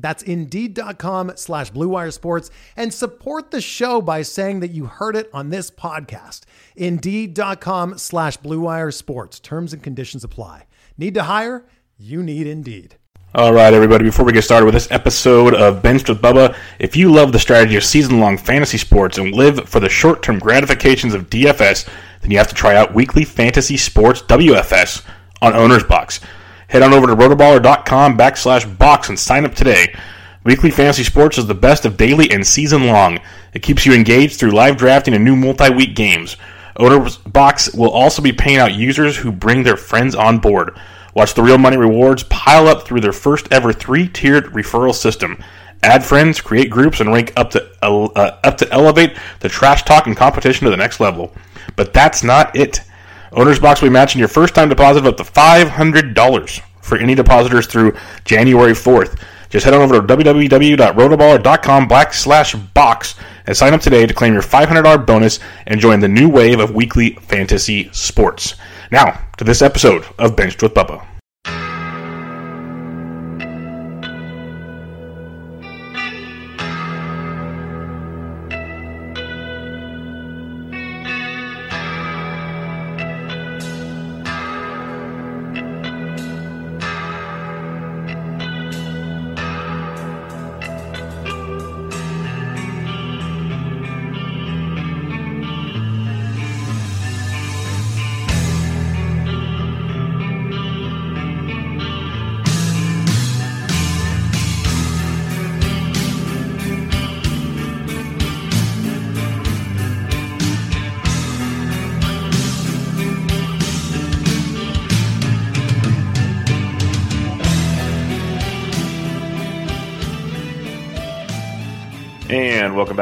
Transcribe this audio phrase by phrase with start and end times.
[0.00, 5.30] That's Indeed.com slash BlueWire Sports and support the show by saying that you heard it
[5.32, 6.42] on this podcast.
[6.76, 9.40] Indeed.com slash BlueWire Sports.
[9.40, 10.66] Terms and conditions apply.
[10.96, 11.64] Need to hire?
[11.98, 12.96] You need Indeed.
[13.32, 16.96] All right, everybody, before we get started with this episode of Benched with Bubba, if
[16.96, 20.40] you love the strategy of season long fantasy sports and live for the short term
[20.40, 21.88] gratifications of DFS,
[22.22, 25.04] then you have to try out Weekly Fantasy Sports WFS
[25.40, 26.18] on Owner's Box.
[26.70, 29.92] Head on over to rotoballer.com backslash box and sign up today.
[30.44, 33.18] Weekly Fantasy Sports is the best of daily and season long.
[33.52, 36.36] It keeps you engaged through live drafting and new multi week games.
[36.76, 40.78] Owner's Box will also be paying out users who bring their friends on board.
[41.12, 45.42] Watch the real money rewards pile up through their first ever three tiered referral system.
[45.82, 50.06] Add friends, create groups, and rank up to uh, up to elevate the trash talk
[50.06, 51.34] and competition to the next level.
[51.74, 52.82] But that's not it.
[53.32, 57.14] Owner's Box will be matching your first time deposit of up to $500 for any
[57.14, 59.20] depositors through January 4th.
[59.48, 64.42] Just head on over to www.rotoballer.com backslash box and sign up today to claim your
[64.42, 68.54] $500 bonus and join the new wave of weekly fantasy sports.
[68.92, 71.04] Now, to this episode of Benched with Bubba.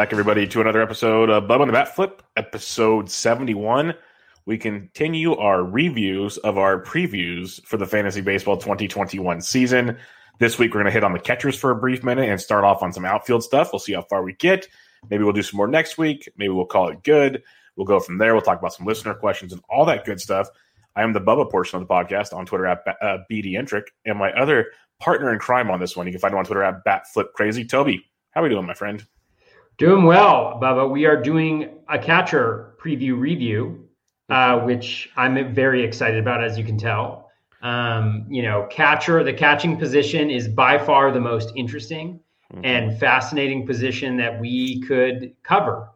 [0.09, 3.93] Back, everybody, to another episode of Bubba and the Bat Flip, episode 71.
[4.47, 9.99] We continue our reviews of our previews for the Fantasy Baseball 2021 season.
[10.39, 12.65] This week, we're going to hit on the catchers for a brief minute and start
[12.65, 13.69] off on some outfield stuff.
[13.71, 14.67] We'll see how far we get.
[15.11, 16.27] Maybe we'll do some more next week.
[16.39, 17.43] Maybe we'll call it good.
[17.77, 18.33] We'll go from there.
[18.33, 20.49] We'll talk about some listener questions and all that good stuff.
[20.97, 24.33] I am the Bubba portion of the podcast on Twitter at uh, BDentric, and my
[24.33, 24.69] other
[25.01, 27.69] partner in crime on this one, you can find him on Twitter at BatFlipCrazy.
[27.69, 29.05] Toby, how are we doing, my friend?
[29.79, 30.91] Doing well, Bubba.
[30.91, 33.89] We are doing a catcher preview review,
[34.29, 37.31] uh, which I'm very excited about, as you can tell.
[37.63, 42.19] Um, you know, catcher, the catching position is by far the most interesting
[42.53, 42.65] mm-hmm.
[42.65, 45.91] and fascinating position that we could cover.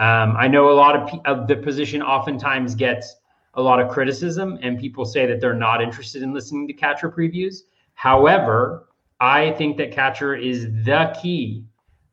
[0.00, 3.14] Um, I know a lot of, of the position oftentimes gets
[3.54, 7.08] a lot of criticism, and people say that they're not interested in listening to catcher
[7.08, 7.60] previews.
[7.94, 8.88] However,
[9.20, 11.64] I think that catcher is the key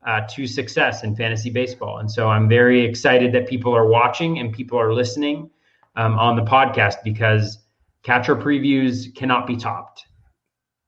[0.06, 1.98] uh, to success in fantasy baseball.
[1.98, 5.50] And so I'm very excited that people are watching and people are listening
[5.96, 7.60] um, on the podcast because
[8.04, 10.06] catcher previews cannot be topped.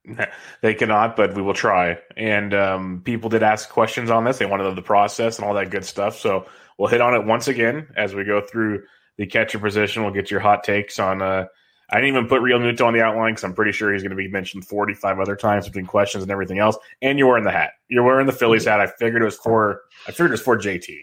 [0.61, 1.99] They cannot, but we will try.
[2.15, 4.37] And um, people did ask questions on this.
[4.37, 6.17] They wanted the process and all that good stuff.
[6.17, 6.47] So
[6.77, 8.83] we'll hit on it once again as we go through
[9.17, 10.03] the catcher position.
[10.03, 11.45] We'll get your hot takes on uh,
[11.89, 14.11] I didn't even put Real Realmuto on the outline because I'm pretty sure he's going
[14.11, 16.77] to be mentioned 45 other times between questions and everything else.
[17.01, 17.71] And you're wearing the hat.
[17.87, 18.81] You're wearing the Phillies hat.
[18.81, 19.81] I figured it was for.
[20.07, 20.99] I figured it was for JT.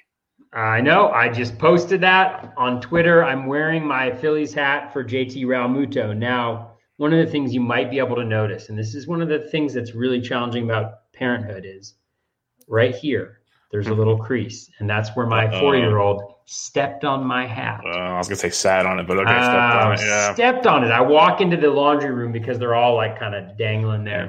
[0.52, 1.08] I know.
[1.08, 3.24] I just posted that on Twitter.
[3.24, 6.16] I'm wearing my Phillies hat for JT Realmuto.
[6.16, 9.20] Now, one of the things you might be able to notice, and this is one
[9.20, 11.94] of the things that's really challenging about parenthood, is
[12.68, 13.40] right here
[13.70, 13.98] there's a hmm.
[13.98, 17.80] little crease, and that's where my four year old stepped on my hat.
[17.84, 20.00] Uh, I was gonna say sat on it, but okay, uh, stepped on it.
[20.00, 20.34] Yeah.
[20.34, 20.90] Stepped on it.
[20.90, 24.28] I walk into the laundry room because they're all like kind of dangling there,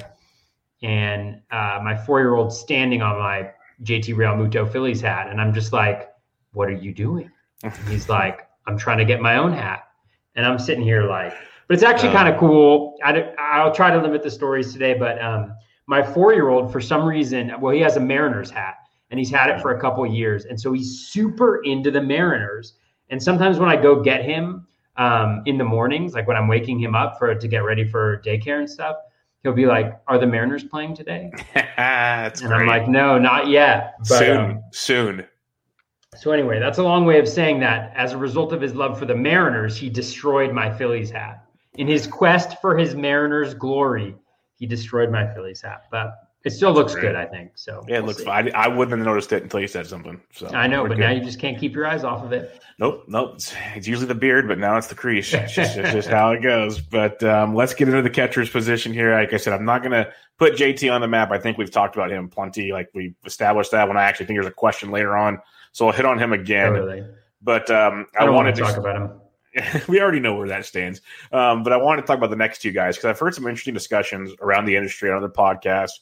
[0.82, 3.52] and uh, my four year old standing on my
[3.84, 6.10] JT Real Realmuto Phillies hat, and I'm just like,
[6.54, 7.32] "What are you doing?"
[7.88, 9.86] he's like, "I'm trying to get my own hat."
[10.36, 11.34] and I'm sitting here like,
[11.68, 12.98] but it's actually kind of cool.
[13.04, 15.56] I, I'll try to limit the stories today, but um,
[15.88, 18.76] my four year old, for some reason, well, he has a Mariners hat
[19.12, 20.46] and he's had it for a couple years.
[20.46, 22.74] And so he's super into the Mariners.
[23.10, 24.68] And sometimes when I go get him
[24.98, 28.22] um, in the mornings, like when I'm waking him up for to get ready for
[28.25, 28.98] daycare and stuff,
[29.44, 31.31] he'll be like, "Are the Mariners playing today?"
[31.78, 32.52] And great.
[32.52, 35.25] I'm like, "No, not yet." But, soon, um, soon.
[36.16, 38.98] so anyway, that's a long way of saying that as a result of his love
[38.98, 41.46] for the Mariners, he destroyed my Phillies hat.
[41.75, 44.16] In his quest for his Mariners glory,
[44.56, 45.84] he destroyed my Phillies hat.
[45.92, 46.16] But
[46.46, 47.02] it still looks great.
[47.02, 47.54] good, I think.
[47.56, 48.26] So Yeah, it we'll looks see.
[48.26, 48.52] fine.
[48.54, 50.22] I, I wouldn't have noticed it until you said something.
[50.32, 51.02] So I know, we're but good.
[51.02, 52.62] now you just can't keep your eyes off of it.
[52.78, 53.34] Nope, nope.
[53.36, 55.34] It's, it's usually the beard, but now it's the crease.
[55.46, 56.80] It's just, it's just how it goes.
[56.80, 59.12] But um, let's get into the catcher's position here.
[59.14, 61.32] Like I said, I'm not going to put JT on the map.
[61.32, 62.72] I think we've talked about him plenty.
[62.72, 65.40] Like we established that when I actually think there's a question later on.
[65.72, 66.74] So I'll hit on him again.
[66.74, 67.06] Totally.
[67.42, 69.82] But um, I I, wanted to talk about him.
[69.88, 71.02] we already know where that stands.
[71.32, 73.48] Um, but I wanted to talk about the next two guys because I've heard some
[73.48, 76.00] interesting discussions around the industry on other podcasts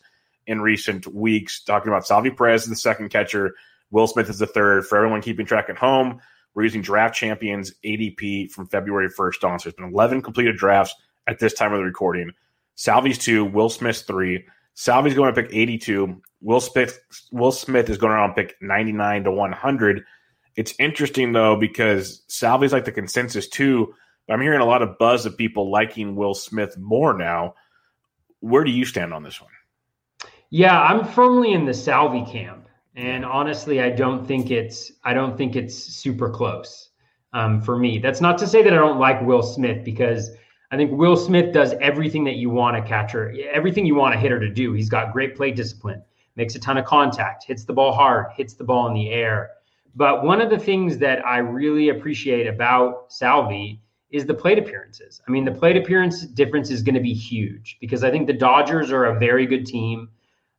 [0.47, 3.55] in recent weeks talking about Salvi Perez as the second catcher,
[3.91, 4.85] Will Smith is the third.
[4.85, 6.19] For everyone keeping track at home,
[6.53, 9.59] we're using Draft Champions ADP from February 1st on.
[9.59, 10.95] So there's been 11 completed drafts
[11.27, 12.31] at this time of the recording.
[12.75, 14.45] Salvi's two, Will Smith's three.
[14.75, 16.21] Salvi's going to pick 82.
[16.41, 16.99] Will Smith,
[17.31, 20.03] Will Smith is going around pick 99 to 100.
[20.55, 23.93] It's interesting though because Salvi's like the consensus too.
[24.29, 27.55] I'm hearing a lot of buzz of people liking Will Smith more now.
[28.39, 29.51] Where do you stand on this one?
[30.55, 35.35] Yeah, I'm firmly in the Salvi camp, and honestly, I don't think it's I don't
[35.35, 36.89] think it's super close
[37.33, 37.97] um, for me.
[37.97, 40.29] That's not to say that I don't like Will Smith because
[40.69, 44.19] I think Will Smith does everything that you want a catcher, everything you want a
[44.19, 44.73] hitter to do.
[44.73, 46.03] He's got great play discipline,
[46.35, 49.49] makes a ton of contact, hits the ball hard, hits the ball in the air.
[49.95, 55.19] But one of the things that I really appreciate about Salvi is the plate appearances.
[55.27, 58.33] I mean, the plate appearance difference is going to be huge because I think the
[58.33, 60.09] Dodgers are a very good team.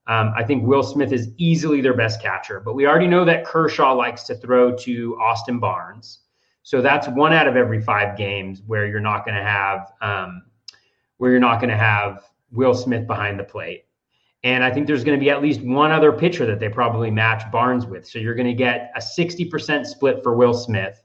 [0.07, 3.45] Um, I think Will Smith is easily their best catcher, but we already know that
[3.45, 6.21] Kershaw likes to throw to Austin Barnes.
[6.63, 10.43] So that's one out of every five games where you're not going to have um,
[11.19, 13.87] where you're not going to have Will Smith behind the plate.
[14.43, 17.11] And I think there's going to be at least one other pitcher that they probably
[17.11, 18.07] match Barnes with.
[18.07, 21.03] So you're going to get a 60% split for Will Smith.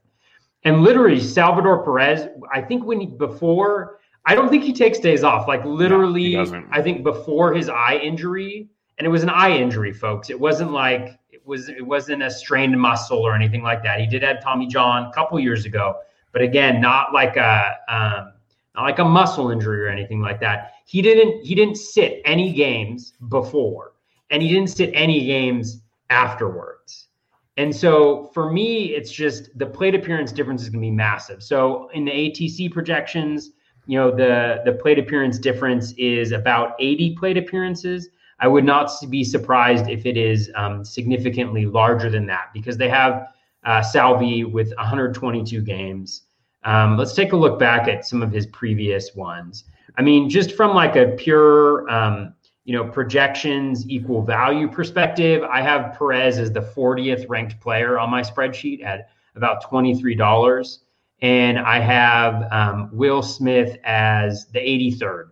[0.63, 5.23] And literally, Salvador Perez, I think when he, before, I don't think he takes days
[5.23, 5.47] off.
[5.47, 6.67] Like literally, doesn't.
[6.69, 8.67] I think before his eye injury,
[8.99, 10.29] and it was an eye injury, folks.
[10.29, 13.99] It wasn't like it was it wasn't a strained muscle or anything like that.
[13.99, 15.95] He did have Tommy John a couple years ago,
[16.33, 18.33] but again, not like a um,
[18.75, 20.73] not like a muscle injury or anything like that.
[20.85, 23.93] He didn't he didn't sit any games before,
[24.29, 27.07] and he didn't sit any games afterwards.
[27.55, 31.41] And so for me, it's just the plate appearance difference is going to be massive.
[31.41, 33.51] So in the ATC projections,
[33.85, 38.09] you know, the the plate appearance difference is about 80 plate appearances.
[38.39, 42.89] I would not be surprised if it is um, significantly larger than that because they
[42.89, 43.27] have
[43.65, 46.23] uh, Salvi with 122 games.
[46.63, 49.65] Um, let's take a look back at some of his previous ones.
[49.97, 52.33] I mean, just from like a pure, um,
[52.63, 58.09] you know, projections equal value perspective, I have Perez as the 40th ranked player on
[58.09, 60.77] my spreadsheet at about $23.
[61.21, 65.29] And I have um, Will Smith as the 83rd.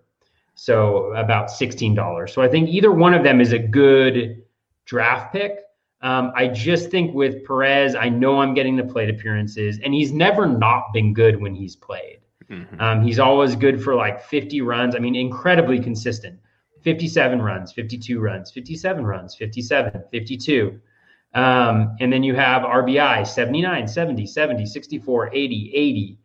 [0.59, 2.29] So about $16.
[2.31, 4.41] So I think either one of them is a good
[4.85, 5.59] draft pick.
[6.01, 10.11] Um, I just think with Perez, I know I'm getting the plate appearances, and he's
[10.11, 12.19] never not been good when he's played.
[12.49, 12.81] Mhm.
[12.81, 14.95] Um, he's always good for like 50 runs.
[14.95, 16.39] I mean, incredibly consistent
[16.81, 20.79] 57 runs, 52 runs, 57 runs, 57, 52.
[21.35, 26.17] Um, and then you have RBI 79, 70, 70, 64, 80, 80.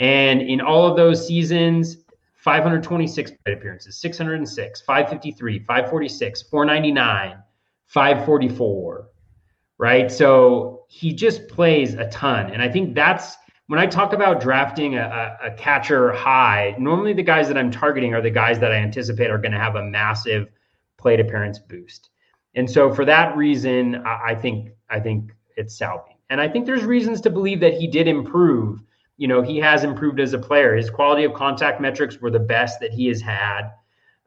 [0.00, 1.98] And in all of those seasons,
[2.44, 7.38] 526 plate appearances, 606, 553, 546, 499,
[7.86, 9.08] 544.
[9.78, 10.12] Right.
[10.12, 12.52] So he just plays a ton.
[12.52, 13.36] And I think that's
[13.68, 18.12] when I talk about drafting a, a, catcher high, normally the guys that I'm targeting
[18.12, 20.48] are the guys that I anticipate are going to have a massive
[20.98, 22.10] plate appearance boost.
[22.54, 26.18] And so for that reason, I, I think I think it's Salvi.
[26.28, 28.82] And I think there's reasons to believe that he did improve.
[29.16, 30.74] You know, he has improved as a player.
[30.74, 33.70] His quality of contact metrics were the best that he has had.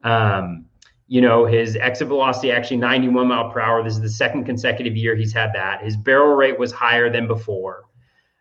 [0.02, 0.66] Um,
[1.08, 3.82] you know, his exit velocity actually 91 mile per hour.
[3.82, 5.82] This is the second consecutive year he's had that.
[5.82, 7.84] His barrel rate was higher than before.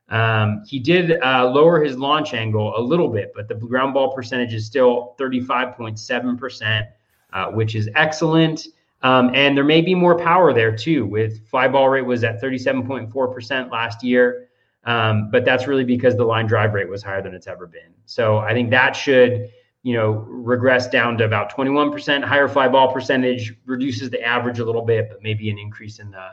[0.09, 4.13] Um, he did uh, lower his launch angle a little bit, but the ground ball
[4.13, 6.87] percentage is still 35.7%,
[7.33, 8.67] uh, which is excellent.
[9.01, 11.05] Um, and there may be more power there too.
[11.05, 14.46] With fly ball rate was at 37.4% last year.
[14.87, 17.93] Um, but that's really because the line drive rate was higher than it's ever been.
[18.05, 19.51] So I think that should,
[19.83, 22.23] you know, regress down to about 21%.
[22.23, 26.09] Higher fly ball percentage reduces the average a little bit, but maybe an increase in
[26.09, 26.29] the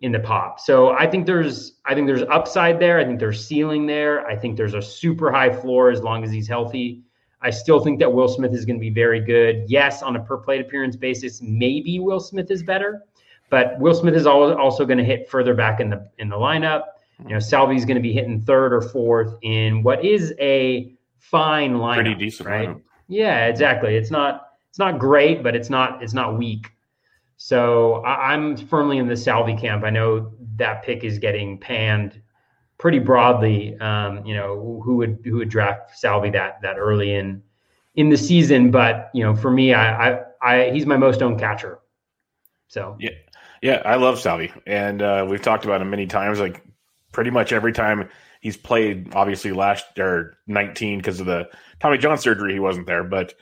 [0.00, 0.60] in the pop.
[0.60, 2.98] So I think there's I think there's upside there.
[2.98, 4.26] I think there's ceiling there.
[4.26, 7.02] I think there's a super high floor as long as he's healthy.
[7.40, 9.64] I still think that Will Smith is going to be very good.
[9.66, 13.02] Yes, on a per plate appearance basis, maybe Will Smith is better,
[13.48, 16.82] but Will Smith is also going to hit further back in the in the lineup.
[17.26, 21.74] You know, Salvi's going to be hitting third or fourth in what is a fine
[21.74, 21.94] lineup.
[21.94, 22.68] Pretty decent, right?
[22.68, 22.82] Lineup.
[23.08, 23.96] Yeah, exactly.
[23.96, 26.70] It's not it's not great, but it's not it's not weak.
[27.36, 29.84] So I, am firmly in the Salvi camp.
[29.84, 32.20] I know that pick is getting panned
[32.78, 33.76] pretty broadly.
[33.80, 37.42] Um, you know, who would who would draft Salvi that that early in
[37.96, 38.70] in the season?
[38.70, 41.80] But you know, for me, I I, I he's my most owned catcher.
[42.68, 43.10] So yeah,
[43.60, 46.40] yeah, I love Salvi, and uh, we've talked about him many times.
[46.40, 46.64] Like
[47.12, 48.08] pretty much every time
[48.40, 51.48] he's played, obviously last or 19 because of the
[51.80, 53.34] Tommy John surgery, he wasn't there, but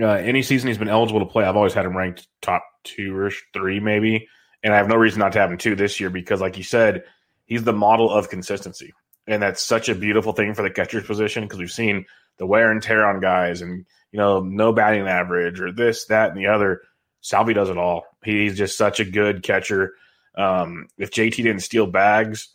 [0.00, 3.16] uh, any season he's been eligible to play, I've always had him ranked top two
[3.16, 4.28] or three, maybe.
[4.62, 6.64] And I have no reason not to have him two this year because, like you
[6.64, 7.04] said,
[7.46, 8.92] he's the model of consistency.
[9.26, 12.06] And that's such a beautiful thing for the catcher's position because we've seen
[12.38, 16.30] the wear and tear on guys and, you know, no batting average or this, that,
[16.30, 16.82] and the other.
[17.20, 18.04] Salvi does it all.
[18.24, 19.94] He's just such a good catcher.
[20.36, 22.48] Um, if JT didn't steal bags,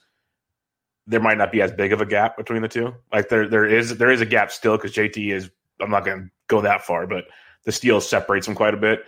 [1.08, 2.94] there might not be as big of a gap between the two.
[3.12, 5.50] Like there, there is there is a gap still because JT is
[5.82, 7.26] I'm not going to go that far, but
[7.66, 9.04] the steal separates them quite a bit.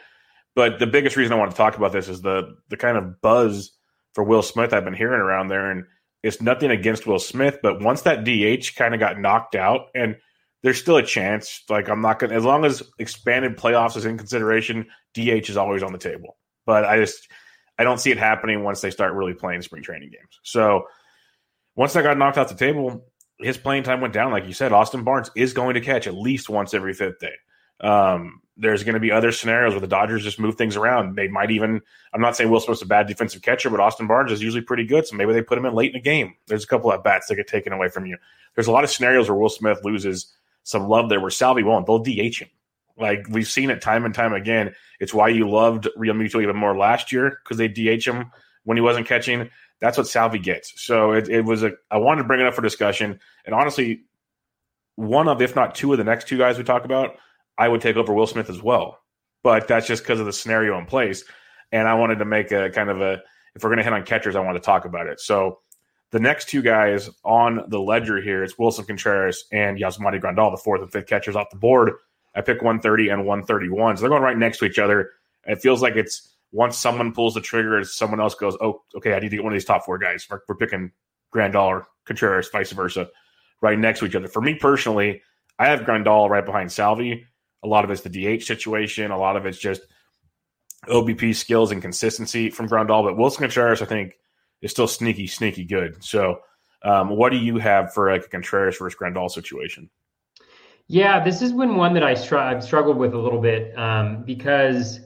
[0.56, 3.22] But the biggest reason I want to talk about this is the the kind of
[3.22, 3.72] buzz
[4.14, 5.86] for Will Smith I've been hearing around there, and
[6.24, 10.16] it's nothing against Will Smith, but once that DH kind of got knocked out, and
[10.64, 11.64] there's still a chance.
[11.70, 15.58] Like I'm not going to, as long as expanded playoffs is in consideration, DH is
[15.58, 16.38] always on the table.
[16.66, 17.28] But I just
[17.78, 20.40] I don't see it happening once they start really playing spring training games.
[20.44, 20.88] So
[21.76, 23.06] once that got knocked off the table,
[23.40, 24.32] his playing time went down.
[24.32, 27.34] Like you said, Austin Barnes is going to catch at least once every fifth day.
[27.82, 31.16] Um, there's going to be other scenarios where the Dodgers just move things around.
[31.16, 31.82] They might even,
[32.14, 34.86] I'm not saying Will Smith's a bad defensive catcher, but Austin Barnes is usually pretty
[34.86, 35.06] good.
[35.06, 36.36] So maybe they put him in late in the game.
[36.48, 38.18] There's a couple of bats that get taken away from you.
[38.56, 41.86] There's a lot of scenarios where Will Smith loses some love there where Salvi won't.
[41.86, 42.50] They'll DH him.
[42.98, 44.74] Like we've seen it time and time again.
[45.02, 48.32] It's why you loved Realmuto even more last year because they DH him
[48.64, 49.50] when he wasn't catching.
[49.80, 50.82] That's what Salvi gets.
[50.82, 51.74] So it, it was a.
[51.92, 54.04] I wanted to bring it up for discussion, and honestly,
[54.96, 57.18] one of if not two of the next two guys we talk about,
[57.58, 59.00] I would take over Will Smith as well.
[59.44, 61.24] But that's just because of the scenario in place,
[61.72, 63.22] and I wanted to make a kind of a.
[63.56, 65.22] If we're going to hit on catchers, I want to talk about it.
[65.22, 65.60] So
[66.12, 70.62] the next two guys on the ledger here is Willson Contreras and Yasmani Grandal, the
[70.62, 71.92] fourth and fifth catchers off the board.
[72.36, 73.98] I pick 130 and 131.
[73.98, 75.12] So they're going right next to each other.
[75.46, 79.20] It feels like it's once someone pulls the trigger, someone else goes, "Oh, okay, I
[79.20, 80.92] need to get one of these top four guys." We're, we're picking
[81.36, 83.10] Grandal, or Contreras, vice versa,
[83.62, 84.30] right next to each other.
[84.30, 85.22] For me personally,
[85.60, 87.26] I have Grandal right behind Salvi.
[87.64, 89.12] A lot of it's the DH situation.
[89.12, 89.82] A lot of it's just
[90.88, 93.04] OBP skills and consistency from Grandal.
[93.04, 94.14] But Willson Contreras, I think,
[94.62, 96.02] is still sneaky, sneaky good.
[96.04, 96.40] So,
[96.84, 99.90] um, what do you have for like a Contreras versus Grandal situation?
[100.88, 104.24] Yeah, this has been one that I str- I've struggled with a little bit um,
[104.24, 105.00] because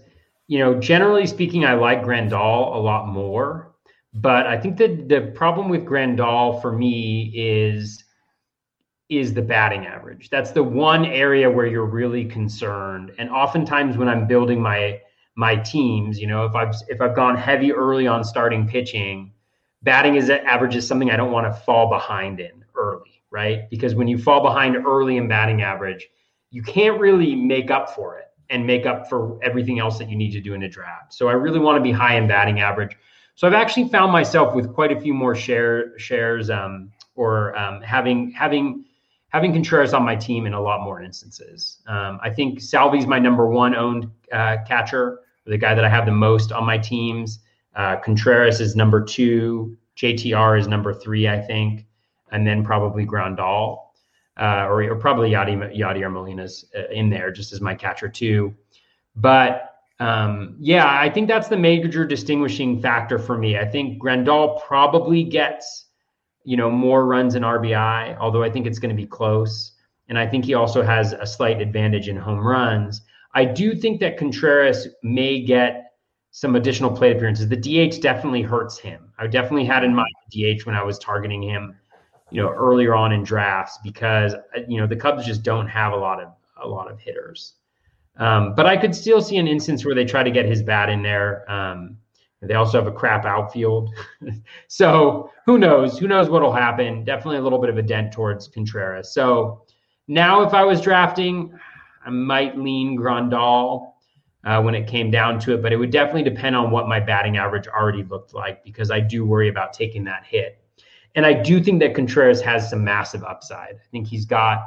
[0.49, 3.75] you know, generally speaking, I like Grandal a lot more.
[4.15, 8.03] But I think that the problem with Grandal for me is
[9.09, 10.29] is the batting average.
[10.29, 13.11] That's the one area where you're really concerned.
[13.19, 14.99] And oftentimes when I'm building my
[15.35, 19.31] my teams, you know, if I've if I've gone heavy early on starting pitching,
[19.83, 23.69] batting is average is something I don't want to fall behind in early, right?
[23.69, 26.09] Because when you fall behind early in batting average,
[26.49, 30.15] you can't really make up for it and make up for everything else that you
[30.15, 31.13] need to do in a draft.
[31.13, 32.97] So I really want to be high in batting average.
[33.35, 37.81] So I've actually found myself with quite a few more share shares um, or um,
[37.81, 38.85] having having
[39.29, 41.81] having Contreras on my team in a lot more instances.
[41.87, 46.05] Um, I think Salvi's my number one owned uh, catcher, the guy that I have
[46.05, 47.39] the most on my teams.
[47.75, 49.77] Uh, Contreras is number two.
[49.95, 51.85] JTR is number three, I think,
[52.31, 53.88] and then probably Grandal
[54.39, 58.55] uh, or, or, probably Yadi, Yadier Molina's uh, in there just as my catcher too.
[59.15, 63.57] But um, yeah, I think that's the major distinguishing factor for me.
[63.57, 65.87] I think Grandal probably gets,
[66.45, 69.73] you know, more runs in RBI, although I think it's going to be close.
[70.07, 73.01] And I think he also has a slight advantage in home runs.
[73.35, 75.93] I do think that Contreras may get
[76.31, 77.47] some additional plate appearances.
[77.49, 79.11] The DH definitely hurts him.
[79.19, 81.75] I definitely had in mind DH when I was targeting him
[82.31, 84.35] you know, earlier on in drafts because
[84.67, 86.29] you know the Cubs just don't have a lot of
[86.63, 87.53] a lot of hitters.
[88.17, 90.89] Um, but I could still see an instance where they try to get his bat
[90.89, 91.49] in there.
[91.49, 91.97] Um,
[92.41, 93.89] They also have a crap outfield.
[94.67, 95.97] so who knows?
[95.99, 97.03] Who knows what'll happen?
[97.03, 99.11] Definitely a little bit of a dent towards Contreras.
[99.13, 99.63] So
[100.07, 101.57] now, if I was drafting,
[102.05, 103.93] I might lean Grandal
[104.45, 106.99] uh, when it came down to it, but it would definitely depend on what my
[106.99, 110.58] batting average already looked like because I do worry about taking that hit.
[111.15, 113.75] And I do think that Contreras has some massive upside.
[113.75, 114.59] I think he's got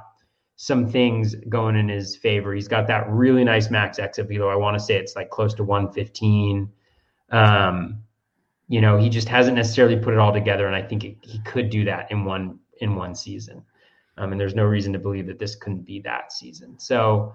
[0.56, 2.54] some things going in his favor.
[2.54, 4.48] He's got that really nice max exit velo.
[4.48, 6.70] I want to say it's like close to 115.
[7.30, 8.02] Um,
[8.68, 11.40] you know, he just hasn't necessarily put it all together, and I think it, he
[11.40, 13.62] could do that in one in one season.
[14.18, 16.78] Um, and there's no reason to believe that this couldn't be that season.
[16.78, 17.34] So,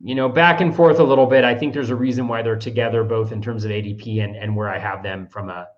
[0.00, 1.44] you know, back and forth a little bit.
[1.44, 4.54] I think there's a reason why they're together, both in terms of ADP and and
[4.54, 5.68] where I have them from a,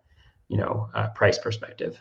[0.49, 1.99] you know, a price perspective.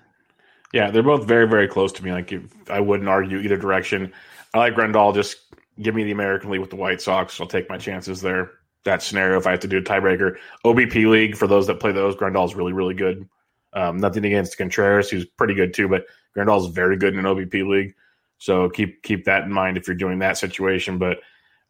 [0.74, 2.12] Yeah, they're both very very close to me.
[2.12, 2.34] Like
[2.70, 4.12] I wouldn't argue either direction.
[4.54, 5.14] I like Grandal.
[5.14, 5.38] Just
[5.82, 7.40] give me the American League with the White Sox.
[7.40, 8.52] I'll take my chances there
[8.84, 10.36] that scenario if I have to do a tiebreaker.
[10.66, 13.30] OBP league for those that play those, Grandal's really really good.
[13.74, 17.68] Um, nothing against Contreras, who's pretty good too, but Grandal's very good in an OBP
[17.68, 17.94] league.
[18.40, 20.98] So keep keep that in mind if you're doing that situation.
[20.98, 21.20] But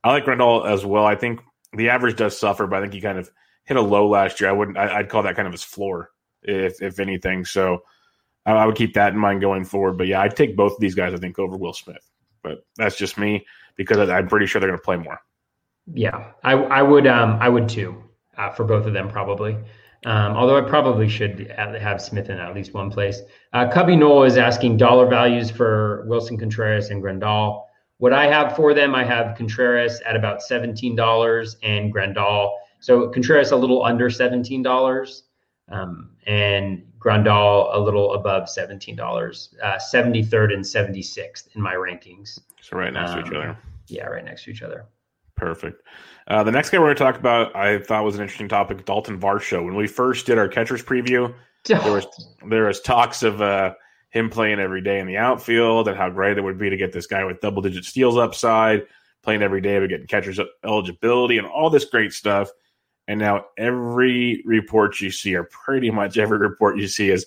[0.03, 1.05] I like Grandal as well.
[1.05, 1.41] I think
[1.73, 3.29] the average does suffer, but I think he kind of
[3.65, 4.49] hit a low last year.
[4.49, 4.77] I wouldn't.
[4.77, 7.45] I, would call that kind of his floor, if if anything.
[7.45, 7.83] So
[8.45, 9.97] I, would keep that in mind going forward.
[9.97, 11.13] But yeah, I'd take both of these guys.
[11.13, 12.09] I think over Will Smith,
[12.43, 13.45] but that's just me
[13.75, 15.19] because I'm pretty sure they're going to play more.
[15.93, 18.03] Yeah, I, I would um I would too
[18.37, 19.57] uh, for both of them probably.
[20.05, 23.21] Um, although I probably should have Smith in at least one place.
[23.53, 27.63] Uh, Cubby Noel is asking dollar values for Willson Contreras and Grandal.
[27.99, 32.51] What I have for them, I have Contreras at about $17 and Grandal.
[32.81, 35.21] So Contreras a little under $17
[35.69, 38.97] um, and Grandal a little above $17,
[39.61, 42.39] uh, 73rd and 76th in my rankings.
[42.61, 43.57] So right next um, to each um, other.
[43.87, 44.85] Yeah, right next to each other.
[45.35, 45.83] Perfect.
[46.27, 48.85] Uh, the next guy we're going to talk about, I thought was an interesting topic,
[48.85, 49.63] Dalton Varsho.
[49.65, 51.33] When we first did our catchers preview,
[51.65, 52.05] there was
[52.49, 53.73] there was talks of uh,
[54.11, 56.93] him playing every day in the outfield and how great it would be to get
[56.93, 58.85] this guy with double digit steals upside,
[59.23, 62.49] playing every day, but getting catchers eligibility and all this great stuff.
[63.07, 67.25] And now every report you see, or pretty much every report you see, is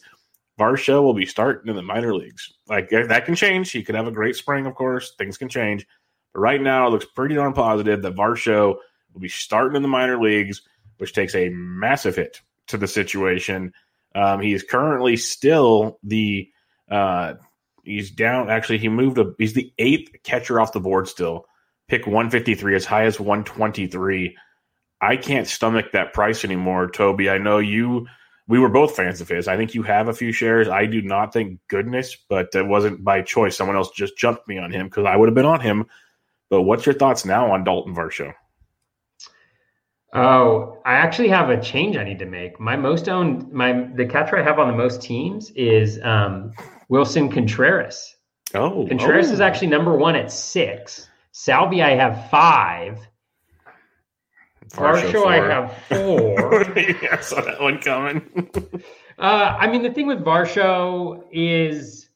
[0.59, 2.53] Varsho will be starting in the minor leagues.
[2.67, 3.71] Like that can change.
[3.71, 5.15] He could have a great spring, of course.
[5.19, 5.87] Things can change.
[6.33, 8.77] But right now, it looks pretty darn positive that Varsho
[9.13, 10.63] will be starting in the minor leagues,
[10.97, 13.73] which takes a massive hit to the situation.
[14.15, 16.49] Um, he is currently still the
[16.91, 17.35] uh,
[17.85, 18.51] he's down.
[18.51, 19.19] Actually, he moved.
[19.19, 21.47] A, he's the eighth catcher off the board still.
[21.89, 24.37] Pick 153 as high as 123.
[25.01, 27.29] I can't stomach that price anymore, Toby.
[27.31, 28.07] I know you.
[28.49, 29.49] We were both fans of his.
[29.49, 30.69] I think you have a few shares.
[30.69, 31.33] I do not.
[31.33, 33.57] Thank goodness, but it wasn't by choice.
[33.57, 35.87] Someone else just jumped me on him because I would have been on him
[36.49, 38.33] but what's your thoughts now on Dalton Varsho?
[40.13, 42.59] Oh, I actually have a change I need to make.
[42.61, 46.53] My most owned, my the catcher I have on the most teams is um,
[46.89, 48.17] Willson Contreras.
[48.55, 49.35] Oh, Contreras oh.
[49.35, 51.09] is actually number one at six.
[51.33, 53.07] Salvi, I have five.
[54.71, 56.65] Varsho, I have four.
[56.79, 58.23] I saw that one coming.
[59.19, 62.07] uh, I mean, the thing with Varsho is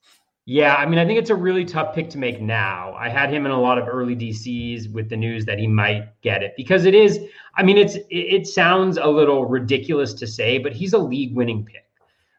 [0.46, 2.92] yeah, I mean, I think it's a really tough pick to make now.
[2.94, 6.20] I had him in a lot of early DCs with the news that he might
[6.22, 7.20] get it because it is.
[7.54, 11.66] I mean, it's it, it sounds a little ridiculous to say, but he's a league-winning
[11.66, 11.84] pick.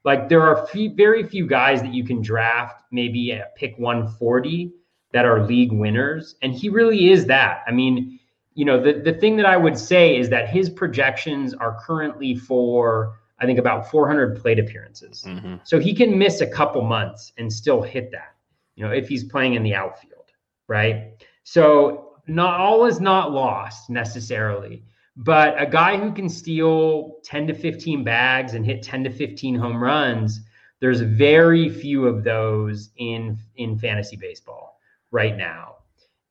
[0.03, 4.73] Like there are few, very few guys that you can draft maybe at pick 140
[5.13, 7.61] that are league winners, and he really is that.
[7.67, 8.19] I mean,
[8.61, 12.35] you know, the the thing that I would say is that his projections are currently
[12.35, 15.23] for I think about 400 plate appearances.
[15.27, 15.55] Mm-hmm.
[15.63, 18.35] So he can miss a couple months and still hit that,
[18.75, 20.25] you know, if he's playing in the outfield,
[20.67, 21.25] right?
[21.43, 24.83] So not all is not lost necessarily,
[25.17, 29.55] but a guy who can steal 10 to 15 bags and hit 10 to 15
[29.55, 30.39] home runs,
[30.81, 35.77] there's very few of those in in fantasy baseball right now.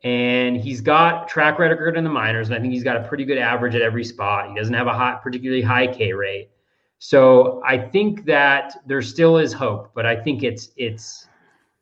[0.02, 3.26] And he's got track record in the minors, and I think he's got a pretty
[3.26, 4.48] good average at every spot.
[4.48, 6.50] He doesn't have a hot, particularly high K rate.
[6.98, 11.28] So I think that there still is hope, but I think it's it's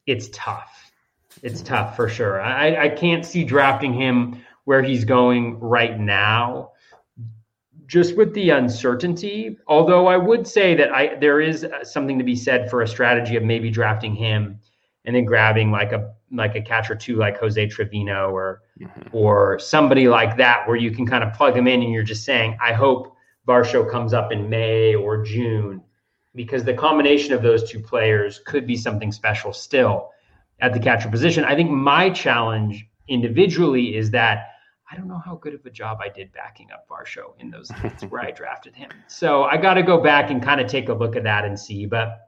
[0.07, 0.92] it's tough.
[1.42, 2.40] It's tough for sure.
[2.40, 6.72] I, I can't see drafting him where he's going right now,
[7.87, 9.59] just with the uncertainty.
[9.66, 13.37] Although I would say that I there is something to be said for a strategy
[13.37, 14.61] of maybe drafting him
[15.04, 19.08] and then grabbing like a like a catcher too, like Jose Trevino or mm-hmm.
[19.12, 22.24] or somebody like that, where you can kind of plug him in and you're just
[22.24, 23.14] saying, I hope
[23.46, 25.82] Varsho comes up in May or June,
[26.34, 30.10] because the combination of those two players could be something special still
[30.60, 31.44] at the catcher position.
[31.44, 34.48] I think my challenge individually is that
[34.90, 37.70] I don't know how good of a job I did backing up Varsho in those
[38.08, 38.90] where I drafted him.
[39.06, 41.58] So I got to go back and kind of take a look at that and
[41.58, 41.86] see.
[41.86, 42.20] But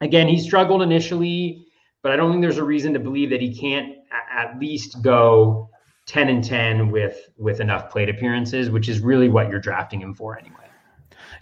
[0.00, 1.66] again, he struggled initially,
[2.02, 3.96] but I don't think there's a reason to believe that he can't
[4.32, 5.68] at least go
[6.06, 10.14] 10 and 10 with with enough plate appearances, which is really what you're drafting him
[10.14, 10.56] for anyway.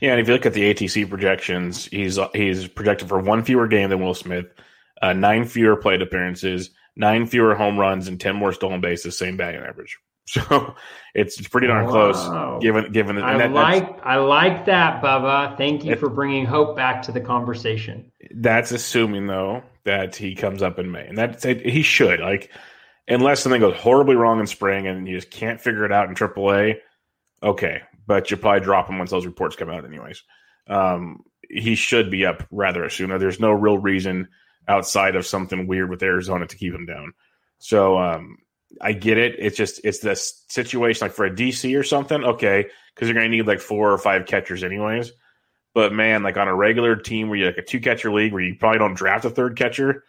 [0.01, 3.67] Yeah, and if you look at the ATC projections, he's he's projected for one fewer
[3.67, 4.47] game than Will Smith,
[5.03, 9.37] uh, nine fewer plate appearances, nine fewer home runs, and ten more stolen bases, same
[9.37, 9.99] batting average.
[10.29, 10.75] So
[11.15, 12.13] it's pretty darn wow.
[12.13, 12.63] close.
[12.63, 15.57] Given given I that, like I like that, Bubba.
[15.57, 18.13] Thank you it, for bringing hope back to the conversation.
[18.35, 22.51] That's assuming though that he comes up in May, and that he should like
[23.09, 26.15] unless something goes horribly wrong in spring and you just can't figure it out in
[26.15, 26.77] AAA.
[27.43, 30.23] Okay, but you probably drop him once those reports come out, anyways.
[30.69, 33.19] Um, he should be up rather soon.
[33.19, 34.29] There's no real reason
[34.67, 37.15] outside of something weird with Arizona to keep him down.
[37.59, 38.39] So um,
[38.81, 39.37] I get it.
[39.39, 43.31] It's just it's this situation like for a DC or something, okay, because you're going
[43.31, 45.13] to need like four or five catchers anyways.
[45.75, 48.43] But man, like on a regular team where you like a two catcher league where
[48.43, 50.05] you probably don't draft a third catcher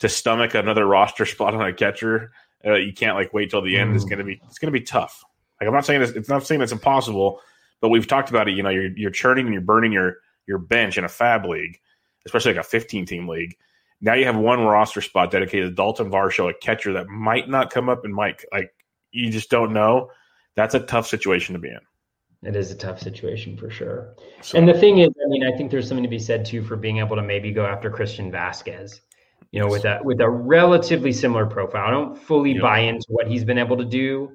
[0.00, 2.32] to stomach another roster spot on a catcher,
[2.64, 3.92] uh, you can't like wait till the end.
[3.92, 3.96] Mm.
[3.96, 5.22] It's gonna be it's gonna be tough.
[5.60, 7.40] Like I'm not saying it's, it's not saying it's impossible,
[7.80, 8.56] but we've talked about it.
[8.56, 11.78] You know, you're you're churning and you're burning your your bench in a FAAB league,
[12.26, 13.56] especially like a 15 team league.
[14.02, 17.70] Now you have one roster spot dedicated to Dalton Varsho, a catcher that might not
[17.70, 18.74] come up and might like
[19.12, 20.10] you just don't know.
[20.56, 21.78] That's a tough situation to be in.
[22.42, 24.16] It is a tough situation for sure.
[24.40, 26.62] So, and the thing is, I mean, I think there's something to be said too
[26.62, 29.00] for being able to maybe go after Christian Vazquez,
[29.52, 31.86] you know, with a with a relatively similar profile.
[31.86, 32.62] I don't fully yep.
[32.62, 34.32] buy into what he's been able to do,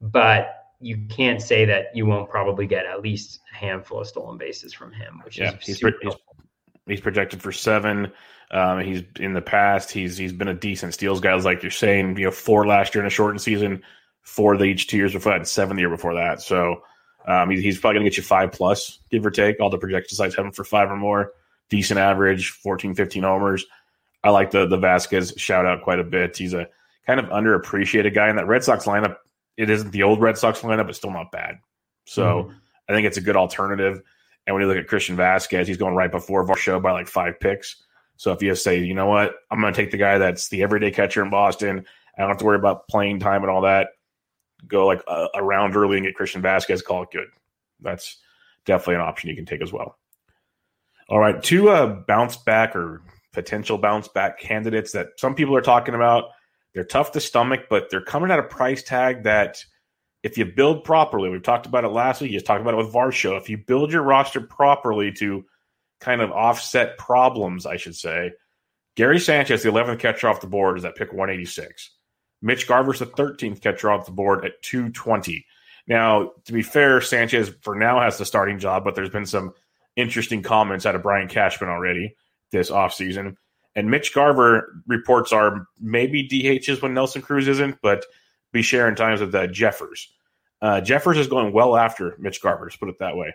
[0.00, 4.36] but you can't say that you won't probably get at least a handful of stolen
[4.36, 6.14] bases from him, which yeah, is he's, he's,
[6.86, 8.12] he's, projected for seven.
[8.50, 9.90] Um, he's in the past.
[9.90, 12.16] He's he's been a decent steals guy, like you're saying.
[12.16, 13.82] You know, four last year in a shortened season,
[14.22, 16.40] four the each two years before that, and seven the year before that.
[16.40, 16.82] So
[17.26, 19.60] um, he's, he's probably going to get you five plus, give or take.
[19.60, 21.32] All the projection sites have him for five or more.
[21.68, 23.66] Decent average, 14, 15 homers.
[24.22, 26.36] I like the the Vazquez shout out quite a bit.
[26.36, 26.68] He's a
[27.06, 29.16] kind of underappreciated guy in that Red Sox lineup.
[29.56, 31.58] It isn't the old Red Sox lineup, but still not bad.
[32.04, 32.56] So mm-hmm.
[32.88, 34.02] I think it's a good alternative.
[34.46, 37.40] And when you look at Christian Vazquez, he's going right before Varsho by like five
[37.40, 37.82] picks.
[38.16, 40.62] So if you say, you know what, I'm going to take the guy that's the
[40.62, 41.84] everyday catcher in Boston.
[42.16, 43.88] I don't have to worry about playing time and all that.
[44.66, 47.28] Go like a, a round early and get Christian Vazquez, Call it good.
[47.80, 48.16] That's
[48.64, 49.98] definitely an option you can take as well.
[51.08, 55.62] All right, two uh, bounce back or potential bounce back candidates that some people are
[55.62, 56.30] talking about.
[56.74, 59.64] They're tough to stomach, but they're coming at a price tag that
[60.26, 62.78] if you build properly, we've talked about it last week, you just talked about it
[62.78, 63.38] with Varsho.
[63.38, 65.44] If you build your roster properly to
[66.00, 68.32] kind of offset problems, I should say,
[68.96, 71.92] Gary Sanchez, the 11th catcher off the board, is at pick 186.
[72.42, 75.46] Mitch Garver's the 13th catcher off the board at 220.
[75.86, 79.52] Now, to be fair, Sanchez for now has the starting job, but there's been some
[79.94, 82.16] interesting comments out of Brian Cashman already
[82.50, 83.36] this offseason.
[83.76, 88.04] And Mitch Garver reports are maybe DHs when Nelson Cruz isn't, but
[88.52, 90.12] be sharing times with uh, Jeffers.
[90.62, 93.34] Uh, Jeffers is going well after Mitch Garver, put it that way.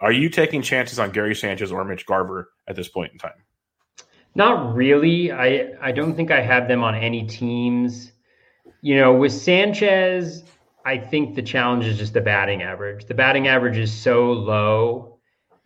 [0.00, 3.32] Are you taking chances on Gary Sanchez or Mitch Garver at this point in time?
[4.34, 5.30] Not really.
[5.30, 8.12] I, I don't think I have them on any teams.
[8.80, 10.42] You know, with Sanchez,
[10.84, 13.06] I think the challenge is just the batting average.
[13.06, 15.12] The batting average is so low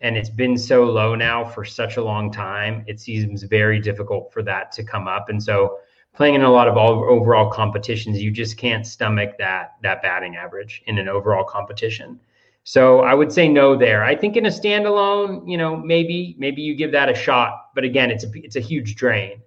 [0.01, 4.33] and it's been so low now for such a long time it seems very difficult
[4.33, 5.79] for that to come up and so
[6.17, 10.37] playing in a lot of all, overall competitions you just can't stomach that that batting
[10.37, 12.19] average in an overall competition
[12.65, 16.63] so i would say no there i think in a standalone you know maybe maybe
[16.63, 19.41] you give that a shot but again it's a it's a huge drain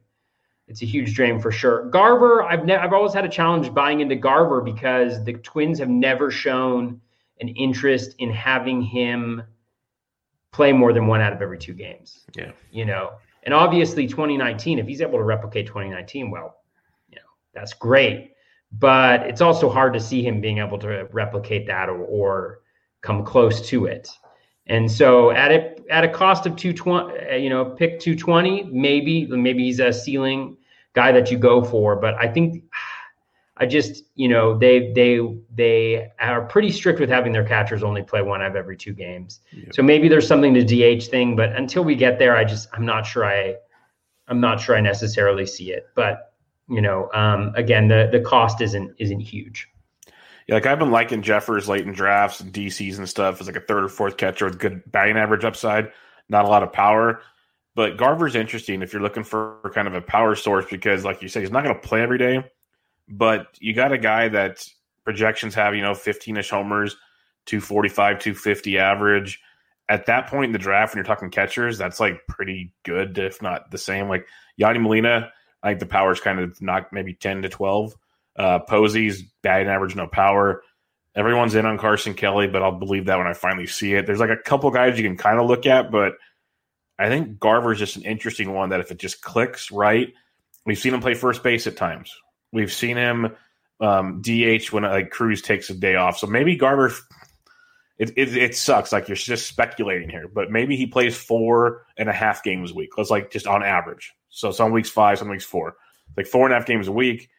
[0.67, 3.99] it's a huge drain for sure garver i've ne- i've always had a challenge buying
[3.99, 7.01] into garver because the twins have never shown
[7.41, 9.41] an interest in having him
[10.51, 12.25] play more than one out of every two games.
[12.35, 12.51] Yeah.
[12.71, 16.57] You know, and obviously 2019, if he's able to replicate 2019, well,
[17.59, 18.31] that's great.
[18.71, 22.59] But it's also hard to see him being able to replicate that or, or
[23.01, 24.09] come close to it.
[24.67, 29.25] And so at a at a cost of 220, uh, you know, pick 220, maybe
[29.25, 30.55] maybe he's a ceiling
[30.93, 32.63] guy that you go for, but I think
[33.57, 35.19] I just, you know, they they
[35.55, 38.93] they are pretty strict with having their catchers only play one out of every two
[38.93, 39.39] games.
[39.51, 39.73] Yep.
[39.73, 42.85] So maybe there's something to DH thing, but until we get there, I just I'm
[42.85, 43.55] not sure I
[44.27, 45.87] I'm not sure I necessarily see it.
[45.95, 46.28] But
[46.69, 49.67] you know, um, again, the the cost isn't isn't huge.
[50.47, 53.55] Yeah, like I've been liking Jeffers late in drafts and DCs and stuff as like
[53.55, 55.91] a third or fourth catcher with good batting average upside,
[56.27, 57.21] not a lot of power.
[57.75, 61.27] But Garver's interesting if you're looking for kind of a power source because, like you
[61.27, 62.43] say, he's not going to play every day
[63.09, 64.65] but you got a guy that
[65.03, 66.95] projections have you know 15ish homers,
[67.45, 69.41] 245, 250 average.
[69.89, 73.41] At that point in the draft, when you're talking catchers, that's like pretty good, if
[73.41, 74.07] not the same.
[74.07, 74.27] Like
[74.61, 77.95] Yadi Molina, I think the power is kind of not maybe 10 to 12.
[78.35, 80.63] Uh, Posey's batting average, no power.
[81.15, 84.05] Everyone's in on Carson Kelly, but I'll believe that when I finally see it.
[84.05, 86.13] There's like a couple guys you can kind of look at, but
[86.97, 90.13] I think Garver's just an interesting one that if it just clicks right,
[90.65, 92.13] we've seen him play first base at times.
[92.51, 93.35] We've seen him
[93.79, 96.17] um, DH when like Cruz takes a day off.
[96.17, 96.93] So maybe Garver,
[97.99, 98.93] it, it, it sucks.
[98.93, 102.73] Like you're just speculating here, but maybe he plays four and a half games a
[102.73, 102.97] week.
[102.97, 104.13] Let's like just on average.
[104.29, 105.75] So some weeks five, some weeks four,
[106.15, 107.29] like four and a half games a week.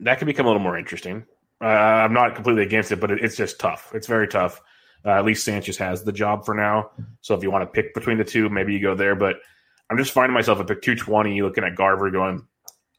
[0.00, 1.24] That could become a little more interesting.
[1.62, 3.90] Uh, I'm not completely against it, but it, it's just tough.
[3.94, 4.60] It's very tough.
[5.04, 6.90] Uh, at least Sanchez has the job for now.
[7.22, 9.14] So if you want to pick between the two, maybe you go there.
[9.14, 9.36] But
[9.88, 12.46] I'm just finding myself at pick 220, looking at Garver, going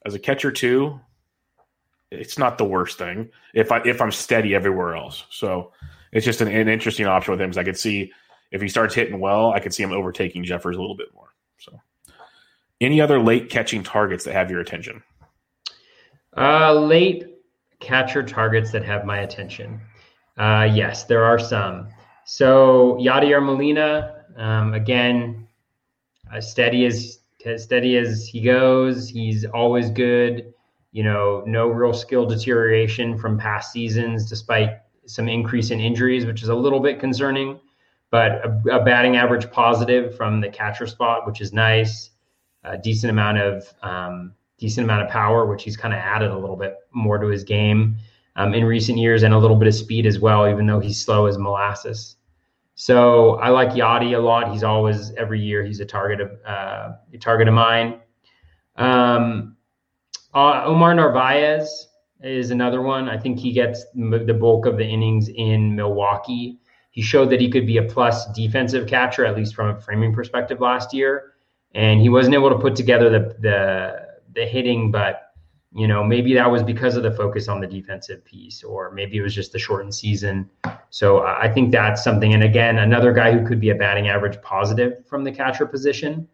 [0.06, 0.99] as a catcher too.
[2.10, 5.23] It's not the worst thing if I if I'm steady everywhere else.
[5.30, 5.71] So
[6.12, 7.50] it's just an, an interesting option with him.
[7.50, 8.12] Because I could see
[8.52, 11.30] if he starts hitting well, I could see him overtaking Jeffers a little bit more.
[11.58, 11.80] So,
[12.80, 15.04] any other late catching targets that have your attention?
[16.36, 17.26] Uh, late
[17.80, 19.82] catcher targets that have my attention.
[20.38, 21.89] Uh, yes, there are some.
[22.26, 25.47] So Yadier Molina, um, again,
[26.32, 29.10] as steady as as steady as he goes.
[29.10, 30.54] He's always good.
[30.91, 34.80] You know, no real skill deterioration from past seasons, despite
[35.12, 37.60] some increase in injuries, which is a little bit concerning.
[38.10, 42.10] But a, a batting average positive from the catcher spot, which is nice.
[42.63, 46.38] A decent amount of um, decent amount of power, which he's kind of added a
[46.38, 47.97] little bit more to his game
[48.36, 51.02] um, in recent years, and a little bit of speed as well, even though he's
[51.02, 52.17] slow as molasses.
[52.76, 54.52] So I like Yadi a lot.
[54.52, 58.00] He's always every year he's a target of uh, a target of mine.
[58.76, 59.58] Um,
[60.34, 61.88] uh, Omar Narvaez
[62.24, 63.10] is another one.
[63.10, 66.60] I think he gets the bulk of the innings in Milwaukee.
[66.92, 70.14] He showed that he could be a plus defensive catcher, at least from a framing
[70.14, 71.34] perspective last year,
[71.74, 75.34] and he wasn't able to put together the the the hitting, but
[75.74, 79.18] you know maybe that was because of the focus on the defensive piece, or maybe
[79.18, 80.50] it was just the shortened season.
[80.90, 82.34] So I think that's something.
[82.34, 86.28] And again, another guy who could be a batting average positive from the catcher position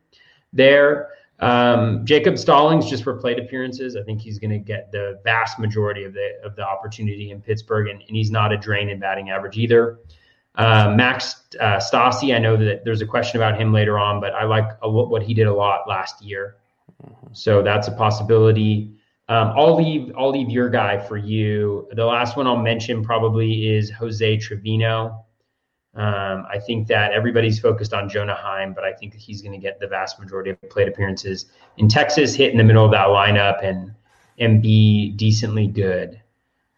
[0.52, 1.10] there.
[1.39, 3.95] Um, Jacob Stallings just for plate appearances.
[3.95, 7.41] I think he's going to get the vast majority of the of the opportunity in
[7.41, 10.00] Pittsburgh, and, and he's not a drain in batting average either.
[10.56, 14.34] Uh, Max uh, Stassi, I know that there's a question about him later on, but
[14.34, 16.56] I like a, what he did a lot last year.
[17.32, 18.93] So that's a possibility.
[19.30, 21.88] Um, I'll leave I'll leave your guy for you.
[21.91, 25.26] The last one I'll mention probably is Jose Trevino.
[25.97, 29.57] Um, I think that everybody's focused on Jonah Heim, but I think he's going to
[29.57, 33.07] get the vast majority of plate appearances in Texas, hit in the middle of that
[33.07, 33.93] lineup, and
[34.38, 36.21] and be decently good.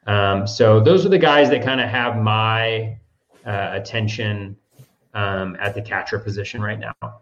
[0.07, 2.97] Um, so those are the guys that kind of have my
[3.45, 4.55] uh, attention
[5.13, 7.21] um, at the catcher position right now.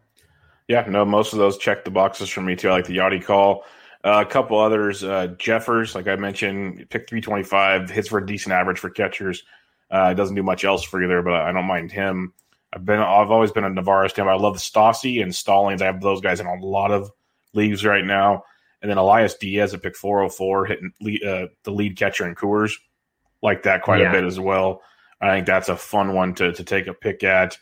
[0.67, 2.69] Yeah, no, most of those check the boxes for me too.
[2.69, 3.63] I like the Yadi call.
[4.03, 8.53] Uh, a couple others, uh, Jeffers, like I mentioned, pick 325, hits for a decent
[8.53, 9.43] average for catchers.
[9.89, 12.33] Uh, doesn't do much else for either, but I don't mind him.
[12.73, 14.27] I've been, I've always been a Narvaez fan.
[14.27, 15.81] I love the Stassi and Stallings.
[15.81, 17.09] I have those guys in a lot of
[17.53, 18.43] leagues right now.
[18.81, 22.73] And then Elias Diaz at pick 404, hitting lead, uh, the lead catcher in Coors,
[23.41, 24.09] like that quite yeah.
[24.09, 24.81] a bit as well.
[25.19, 27.57] I think that's a fun one to to take a pick at.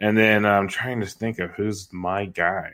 [0.00, 2.72] And then I'm trying to think of who's my guy.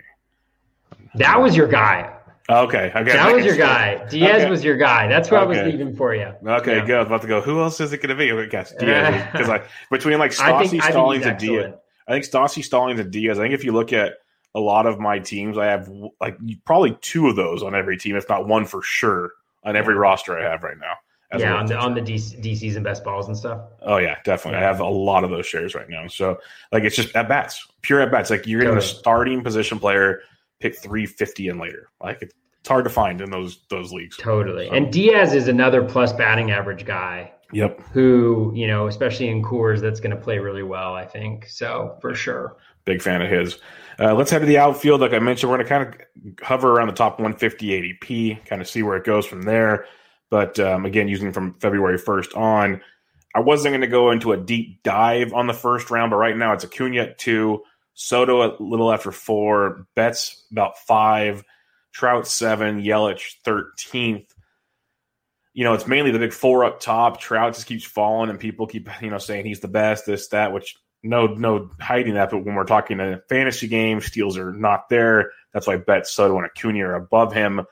[1.14, 2.14] That was your guy.
[2.48, 3.12] Okay, okay.
[3.12, 4.06] That was your guy.
[4.08, 4.50] Diaz okay.
[4.50, 5.08] was your guy.
[5.08, 5.44] That's who okay.
[5.44, 6.32] I was leaving for you.
[6.46, 6.84] Okay, yeah.
[6.84, 6.96] good.
[6.96, 7.40] I was about to go.
[7.40, 8.30] Who else is it going to be?
[8.32, 11.72] Okay, guess Diaz because like between like Stassi, Stallings, and Diaz.
[12.06, 13.38] I think Stassi, Stallings, and Diaz.
[13.38, 14.14] I think if you look at
[14.54, 18.14] a lot of my teams, I have like probably two of those on every team,
[18.14, 19.32] if not one for sure
[19.64, 20.94] on every roster I have right now
[21.38, 23.60] yeah, on the on the DC, DCs and best balls and stuff.
[23.82, 24.60] Oh yeah, definitely.
[24.60, 24.64] Yeah.
[24.64, 26.06] I have a lot of those shares right now.
[26.08, 26.38] So
[26.72, 28.30] like it's just at bats, pure at bats.
[28.30, 28.92] Like you're getting totally.
[28.92, 30.20] a starting position player
[30.64, 31.90] pick 350 and later.
[32.02, 32.34] Like it's
[32.66, 34.16] hard to find in those those leagues.
[34.16, 34.68] Totally.
[34.68, 34.74] So.
[34.74, 37.32] And Diaz is another plus batting average guy.
[37.52, 37.80] Yep.
[37.92, 40.94] Who you know, especially in Coors, that's going to play really well.
[40.94, 42.56] I think so for sure.
[42.86, 43.58] Big fan of his.
[43.98, 45.02] Uh, let's head to the outfield.
[45.02, 48.60] Like I mentioned, we're going to kind of hover around the top 150 ADP, kind
[48.60, 49.86] of see where it goes from there.
[50.30, 52.80] But um, again, using from February 1st on,
[53.34, 56.36] I wasn't going to go into a deep dive on the first round, but right
[56.36, 57.62] now it's Acuna at two,
[57.94, 61.44] Soto a little after four, Betts about five,
[61.92, 64.26] Trout seven, Yelich 13th.
[65.52, 67.20] You know, it's mainly the big four up top.
[67.20, 70.52] Trout just keeps falling, and people keep, you know, saying he's the best, this, that,
[70.52, 72.30] which no, no hiding that.
[72.30, 75.30] But when we're talking a fantasy game, steals are not there.
[75.52, 77.64] That's why Betts, Soto, and Acuna are above him.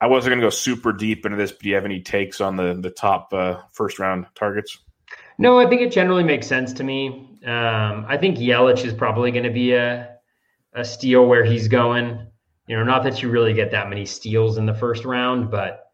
[0.00, 2.40] I wasn't going to go super deep into this, but do you have any takes
[2.40, 4.78] on the the top uh, first round targets?
[5.40, 7.26] No, I think it generally makes sense to me.
[7.46, 10.16] Um, I think Yelich is probably going to be a
[10.74, 12.26] a steal where he's going.
[12.66, 15.86] You know, not that you really get that many steals in the first round, but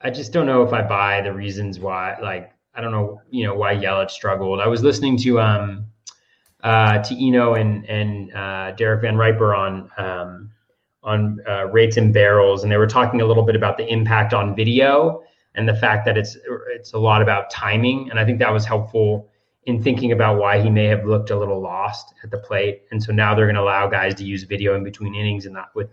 [0.00, 2.16] I just don't know if I buy the reasons why.
[2.22, 4.60] Like, I don't know, you know, why Yelich struggled.
[4.60, 5.86] I was listening to um
[6.64, 10.50] uh to Eno and and uh, Derek Van Riper on um
[11.02, 14.32] on uh, rates and barrels, and they were talking a little bit about the impact
[14.32, 15.22] on video
[15.56, 16.36] and the fact that it's
[16.70, 19.28] it's a lot about timing, and I think that was helpful
[19.66, 22.82] in thinking about why he may have looked a little lost at the plate.
[22.92, 25.54] And so now they're going to allow guys to use video in between innings and
[25.54, 25.90] not with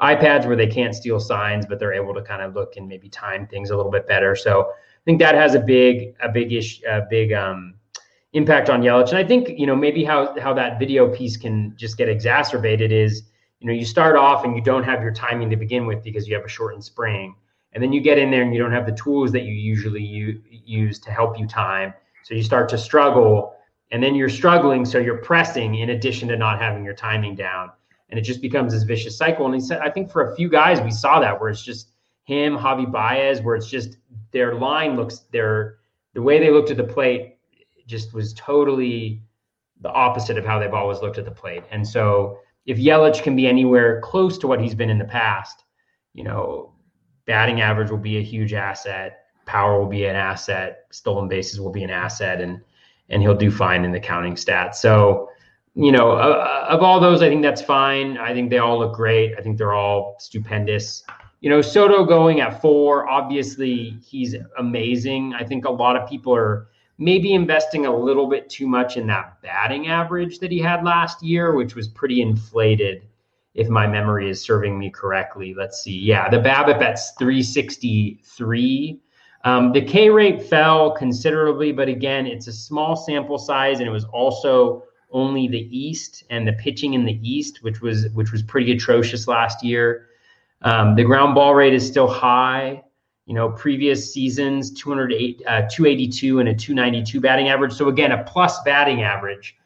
[0.00, 3.08] iPads where they can't steal signs, but they're able to kind of look and maybe
[3.08, 4.36] time things a little bit better.
[4.36, 7.74] So I think that has a big, a big ish, a big um,
[8.32, 9.08] impact on Yelich.
[9.08, 12.92] And I think you know maybe how how that video piece can just get exacerbated
[12.92, 13.22] is
[13.60, 16.28] you know you start off and you don't have your timing to begin with because
[16.28, 17.34] you have a shortened spring,
[17.72, 20.02] and then you get in there and you don't have the tools that you usually
[20.02, 21.92] u- use to help you time
[22.24, 23.56] so you start to struggle
[23.92, 24.84] and then you're struggling.
[24.84, 27.70] So you're pressing in addition to not having your timing down.
[28.10, 29.46] And it just becomes this vicious cycle.
[29.46, 31.90] And he said, I think for a few guys, we saw that where it's just
[32.24, 33.98] him, Javi Baez, where it's just
[34.32, 35.78] their line looks, their,
[36.14, 37.36] the way they looked at the plate
[37.86, 39.22] just was totally
[39.80, 41.62] the opposite of how they've always looked at the plate.
[41.70, 45.64] And so if Yelich can be anywhere close to what he's been in the past,
[46.14, 46.72] you know,
[47.26, 51.70] batting average will be a huge asset power will be an asset, stolen bases will
[51.70, 52.60] be an asset, and
[53.08, 54.74] and he'll do fine in the counting stats.
[54.74, 55.30] So,
[55.76, 58.18] you know, uh, of all those, I think that's fine.
[58.18, 59.36] I think they all look great.
[59.38, 61.04] I think they're all stupendous.
[61.40, 65.34] You know, Soto going at four, obviously he's amazing.
[65.34, 66.66] I think a lot of people are
[66.98, 71.22] maybe investing a little bit too much in that batting average that he had last
[71.22, 73.02] year, which was pretty inflated,
[73.56, 75.54] if my memory is serving me correctly.
[75.56, 75.98] Let's see.
[75.98, 79.00] Yeah, the BABIP at 363
[79.46, 83.92] um, the K rate fell considerably, but again, it's a small sample size, and it
[83.92, 88.42] was also only the East and the pitching in the East, which was which was
[88.42, 90.08] pretty atrocious last year.
[90.62, 92.82] Um, the ground ball rate is still high.
[93.26, 97.72] You know, previous seasons 208, uh, 282 and a 292 batting average.
[97.72, 99.56] So again, a plus batting average,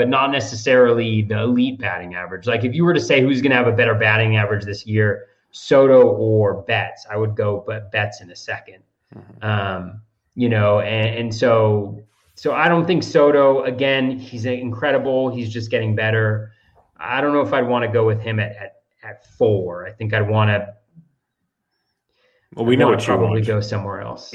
[0.00, 2.46] but not necessarily the elite batting average.
[2.46, 4.86] Like if you were to say who's going to have a better batting average this
[4.86, 8.82] year, Soto or Betts, I would go but Betts in a second.
[9.14, 9.44] Mm-hmm.
[9.44, 10.00] Um,
[10.36, 12.02] you know, and, and so
[12.34, 14.18] so I don't think Soto again.
[14.18, 15.28] He's incredible.
[15.28, 16.52] He's just getting better.
[16.96, 19.86] I don't know if I'd want to go with him at at, at four.
[19.86, 20.76] I think I'd want to.
[22.54, 23.46] Well, we know what you probably want.
[23.46, 24.32] go somewhere else.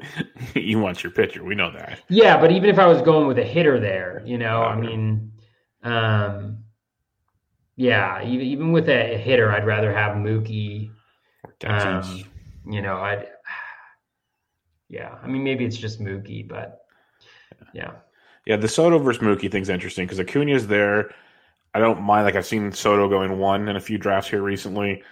[0.54, 1.42] you want your pitcher.
[1.42, 2.00] We know that.
[2.08, 5.32] Yeah, but even if I was going with a hitter there, you know, I mean,
[5.82, 6.58] um,
[7.76, 10.90] yeah, even even with a, hitter, I'd rather have Mookie.
[11.64, 12.24] Um,
[12.68, 13.26] you know, I'd
[14.88, 16.82] yeah, I mean maybe it's just Mookie, but
[17.72, 17.92] yeah.
[18.44, 21.10] Yeah, the Soto versus Mookie thing's interesting because Acuna's there.
[21.74, 22.26] I don't mind.
[22.26, 25.02] Like I've seen Soto going one in a few drafts here recently.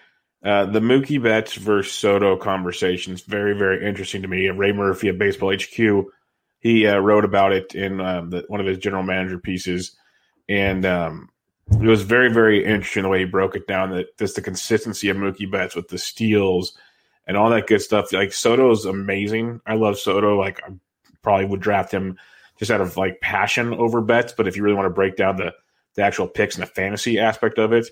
[0.45, 4.49] Uh, the Mookie Betts versus Soto conversation is very, very interesting to me.
[4.51, 6.05] Ray Murphy of Baseball HQ,
[6.61, 9.97] he uh, wrote about it in um, the, one of his general manager pieces,
[10.47, 11.31] and um,
[11.71, 13.91] it was very, very interesting the way he broke it down.
[13.91, 16.77] That just the consistency of Mookie Betts with the steals
[17.27, 18.13] and all that good stuff.
[18.13, 19.63] Like Soto is amazing.
[19.67, 20.39] I love Soto.
[20.39, 20.73] Like I
[21.23, 22.19] probably would draft him
[22.59, 24.35] just out of like passion over Betts.
[24.37, 25.55] But if you really want to break down the
[25.95, 27.89] the actual picks and the fantasy aspect of it,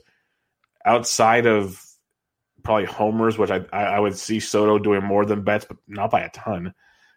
[0.85, 1.83] outside of
[2.63, 6.21] probably homers, which I I would see Soto doing more than Betts, but not by
[6.21, 6.75] a ton.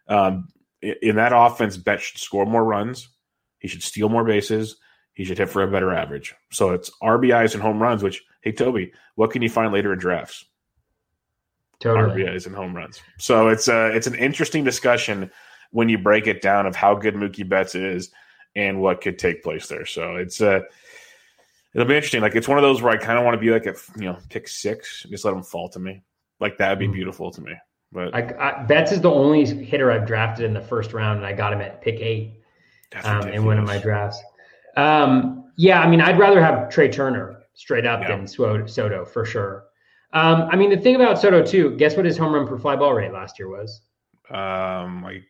[0.07, 0.49] Um,
[0.81, 3.09] in that offense, Betts should score more runs.
[3.59, 4.77] He should steal more bases.
[5.13, 6.35] He should hit for a better average.
[6.51, 8.03] So it's RBIs and home runs.
[8.03, 10.45] Which hey Toby, what can you find later in drafts?
[11.79, 12.23] totally.
[12.23, 13.01] RBIs and home runs.
[13.17, 15.31] So it's uh it's an interesting discussion
[15.71, 18.11] when you break it down of how good Mookie Betts is
[18.55, 19.85] and what could take place there.
[19.85, 20.61] So it's uh
[21.75, 22.21] it'll be interesting.
[22.21, 24.05] Like it's one of those where I kind of want to be like at you
[24.05, 26.01] know pick six, just let them fall to me.
[26.39, 26.93] Like that'd be mm-hmm.
[26.93, 27.53] beautiful to me.
[27.91, 31.25] But I, I, Betts is the only hitter I've drafted in the first round, and
[31.25, 32.41] I got him at pick eight
[33.03, 34.21] um, in one of my drafts.
[34.75, 38.15] Um, yeah, I mean, I'd rather have Trey Turner straight up yeah.
[38.15, 39.65] than Soto for sure.
[40.13, 42.75] Um, I mean, the thing about Soto too, guess what his home run per fly
[42.75, 43.81] ball rate last year was?
[44.29, 45.23] Um, like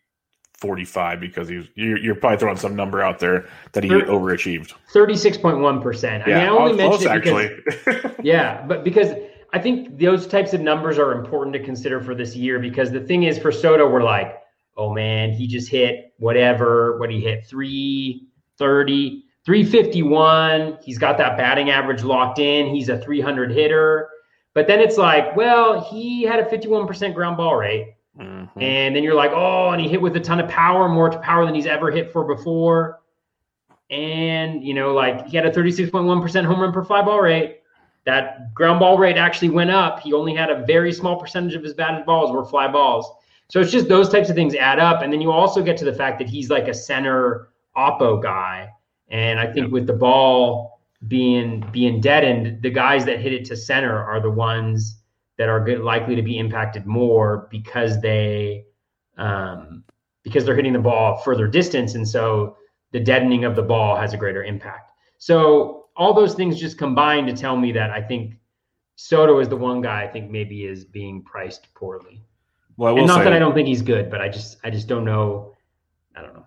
[0.58, 4.06] 45 because he was, you're, you're, probably throwing some number out there that he 30,
[4.08, 4.74] overachieved.
[4.94, 6.24] 36.1%.
[6.24, 7.50] I mean, I only mentioned it because,
[7.86, 8.16] actually.
[8.24, 9.10] yeah, but because
[9.54, 13.02] I think those types of numbers are important to consider for this year because the
[13.02, 14.42] thing is for Soto, we're like,
[14.78, 20.78] oh man, he just hit whatever, what he hit 330, 351.
[20.84, 22.74] He's got that batting average locked in.
[22.74, 24.10] He's a 300 hitter
[24.54, 27.95] But then it's like, well, he had a 51% ground ball rate.
[28.20, 28.62] Mm-hmm.
[28.62, 31.46] And then you're like, oh, and he hit with a ton of power, more power
[31.46, 33.02] than he's ever hit for before.
[33.90, 37.60] And, you know, like he had a 36.1% home run per fly ball rate.
[38.06, 40.00] That ground ball rate actually went up.
[40.00, 43.12] He only had a very small percentage of his batted balls were fly balls.
[43.50, 45.02] So it's just those types of things add up.
[45.02, 48.70] And then you also get to the fact that he's like a center oppo guy.
[49.10, 53.56] And I think with the ball being being deadened, the guys that hit it to
[53.56, 55.02] center are the ones
[55.38, 58.66] that are good, likely to be impacted more because they
[59.18, 59.84] um,
[60.24, 62.58] because they're hitting the ball further distance, and so
[62.92, 64.92] the deadening of the ball has a greater impact.
[65.18, 68.36] So all those things just combine to tell me that I think
[68.96, 72.24] Soto is the one guy I think maybe is being priced poorly.
[72.78, 75.06] Well, and not that I don't think he's good, but I just I just don't
[75.06, 75.54] know.
[76.16, 76.46] I don't know.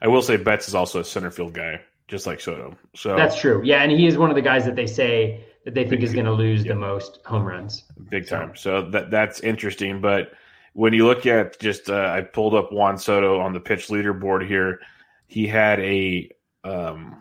[0.00, 2.76] I will say Betts is also a center field guy, just like Soto.
[2.94, 3.62] So that's true.
[3.64, 6.12] Yeah, and he is one of the guys that they say that they think is
[6.12, 7.82] going to lose the most home runs.
[8.08, 8.54] Big time.
[8.54, 10.00] So, so that that's interesting.
[10.00, 10.30] But
[10.74, 14.46] when you look at just, uh, I pulled up Juan Soto on the pitch leaderboard
[14.46, 14.78] here.
[15.26, 16.30] He had a
[16.62, 17.20] um,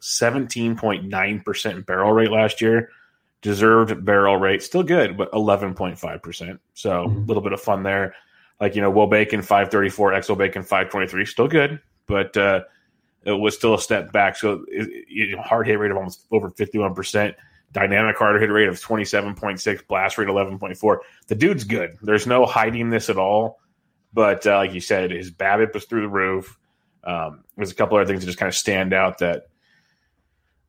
[0.00, 2.90] 17.9% barrel rate last year.
[3.42, 6.58] Deserved barrel rate, still good, but 11.5%.
[6.74, 7.16] So mm-hmm.
[7.16, 8.14] a little bit of fun there.
[8.60, 12.60] Like, you know, wOBAcon 534, xwOBAcon 523, still good, but uh,
[13.24, 14.36] it was still a step back.
[14.36, 17.34] So it, it, hard hit rate of almost over 51%.
[17.72, 20.98] Dynamic hard hit rate of 27.6, blast rate 11.4.
[21.28, 21.96] The dude's good.
[22.02, 23.60] There's no hiding this at all.
[24.12, 26.58] But uh, like you said, his BABIP was through the roof.
[27.04, 29.44] Um, there's a couple other things that just kind of stand out that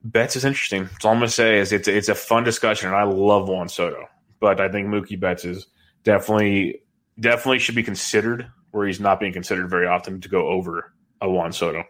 [0.03, 0.83] Betts is interesting.
[0.83, 3.69] That's all I'm to say is it's it's a fun discussion, and I love Juan
[3.69, 4.07] Soto,
[4.39, 5.67] but I think Mookie Betts is
[6.03, 6.81] definitely
[7.19, 11.29] definitely should be considered where he's not being considered very often to go over a
[11.29, 11.83] Juan Soto.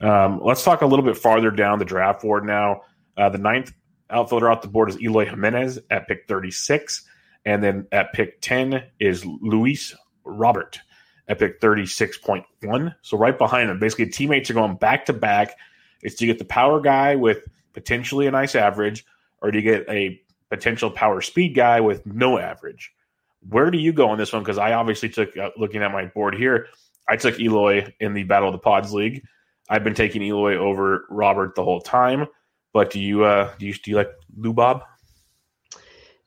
[0.00, 2.82] Um, let's talk a little bit farther down the draft board now.
[3.16, 3.72] Uh, the ninth
[4.12, 7.02] outfielder off the board is Eloy Jimenez at pick 36,
[7.44, 9.94] and then at pick 10 is Luis
[10.24, 10.80] Robert
[11.28, 12.94] at pick 36.1.
[13.02, 15.56] So right behind him, basically teammates are going back to back
[16.02, 19.04] do you get the power guy with potentially a nice average,
[19.40, 22.92] or do you get a potential power speed guy with no average?
[23.48, 24.42] Where do you go on this one?
[24.42, 26.66] Because I obviously took, uh, looking at my board here,
[27.08, 29.24] I took Eloy in the Battle of the Pods League.
[29.68, 32.26] I've been taking Eloy over Robert the whole time.
[32.72, 34.84] But do you uh, do you do you like Lou Bob?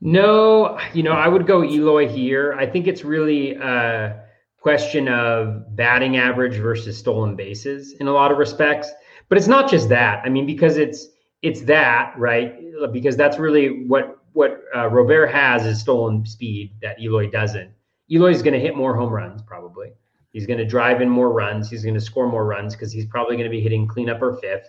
[0.01, 2.53] No, you know I would go Eloy here.
[2.53, 4.23] I think it's really a
[4.59, 8.91] question of batting average versus stolen bases in a lot of respects.
[9.29, 10.23] But it's not just that.
[10.25, 11.07] I mean, because it's
[11.41, 12.55] it's that right
[12.91, 17.71] because that's really what what uh, Robert has is stolen speed that Eloy doesn't.
[18.11, 19.93] Eloy is going to hit more home runs probably.
[20.33, 21.69] He's going to drive in more runs.
[21.69, 24.33] He's going to score more runs because he's probably going to be hitting cleanup or
[24.37, 24.67] fifth.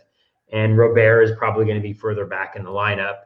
[0.52, 3.16] And Robert is probably going to be further back in the lineup,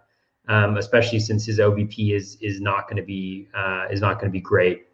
[0.49, 4.27] um, especially since his OBP is is not going to be uh, is not going
[4.27, 4.87] to be great.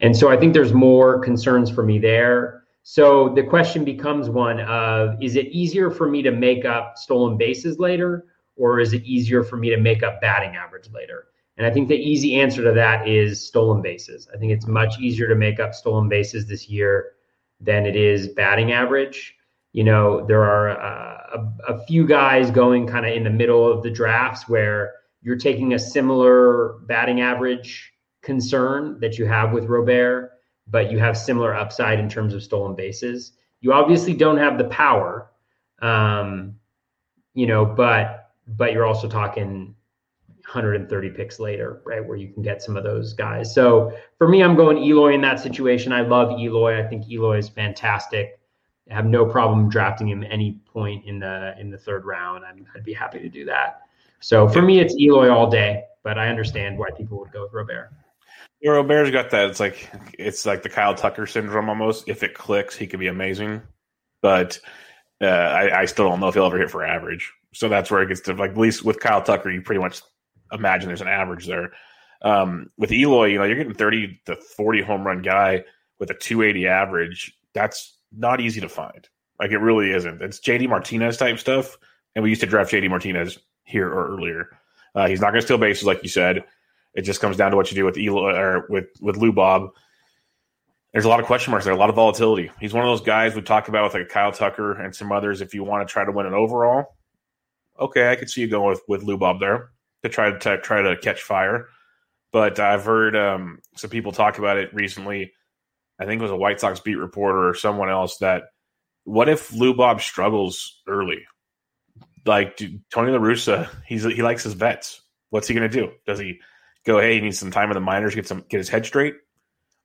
[0.00, 2.64] And so I think there's more concerns for me there.
[2.82, 7.36] So the question becomes one of is it easier for me to make up stolen
[7.36, 8.26] bases later,
[8.56, 11.28] or is it easier for me to make up batting average later?
[11.56, 14.28] And I think the easy answer to that is stolen bases.
[14.32, 17.12] I think it's much easier to make up stolen bases this year
[17.60, 19.36] than it is batting average.
[19.72, 23.70] You know, there are uh, a, a few guys going kind of in the middle
[23.70, 27.92] of the drafts where you're taking a similar batting average
[28.22, 30.32] concern that you have with Robert
[30.70, 33.32] but you have similar upside in terms of stolen bases.
[33.60, 35.30] You obviously don't have the power,
[35.82, 36.56] um,
[37.34, 39.74] you know, but but you're also talking
[40.42, 43.54] 130 picks later, right, where you can get some of those guys.
[43.54, 45.92] So for me, I'm going Eloy in that situation.
[45.92, 46.82] I love Eloy.
[46.82, 48.39] I think Eloy is fantastic.
[48.88, 52.44] Have no problem drafting him any point in the in the third round.
[52.44, 53.82] i would be happy to do that.
[54.20, 57.52] So for me, it's Eloy all day, but I understand why people would go with
[57.52, 57.90] Robert.
[58.64, 59.48] robert's got that.
[59.48, 62.08] It's like it's like the Kyle Tucker syndrome almost.
[62.08, 63.62] If it clicks, he could be amazing,
[64.22, 64.58] but
[65.22, 67.30] uh, I, I, still don't know if he'll ever hit for average.
[67.52, 70.00] So that's where it gets to like at least with Kyle Tucker, you pretty much
[70.52, 71.72] imagine there's an average there.
[72.22, 75.64] Um, with Eloy, you know, you're getting 30 to 40 home run guy
[75.98, 77.38] with a 280 average.
[77.54, 79.08] That's not easy to find.
[79.38, 80.20] Like it really isn't.
[80.20, 81.78] It's JD Martinez type stuff,
[82.14, 84.48] and we used to draft JD Martinez here or earlier.
[84.94, 86.44] Uh, he's not going to steal bases, like you said.
[86.94, 89.70] It just comes down to what you do with Eloy or with with Lou Bob.
[90.92, 92.50] There's a lot of question marks there, a lot of volatility.
[92.58, 95.40] He's one of those guys we talked about with like Kyle Tucker and some others.
[95.40, 96.96] If you want to try to win an overall,
[97.78, 99.70] okay, I could see you going with with Lou Bob there
[100.02, 101.68] to try to try to catch fire.
[102.32, 105.32] But I've heard um, some people talk about it recently.
[106.00, 108.44] I think it was a White Sox beat reporter or someone else that
[109.04, 111.26] what if Lou Bob struggles early?
[112.24, 115.02] Like dude, Tony La Russa, he's he likes his vets.
[115.28, 115.92] What's he going to do?
[116.06, 116.40] Does he
[116.84, 119.14] go, hey, he needs some time in the minors, get some get his head straight?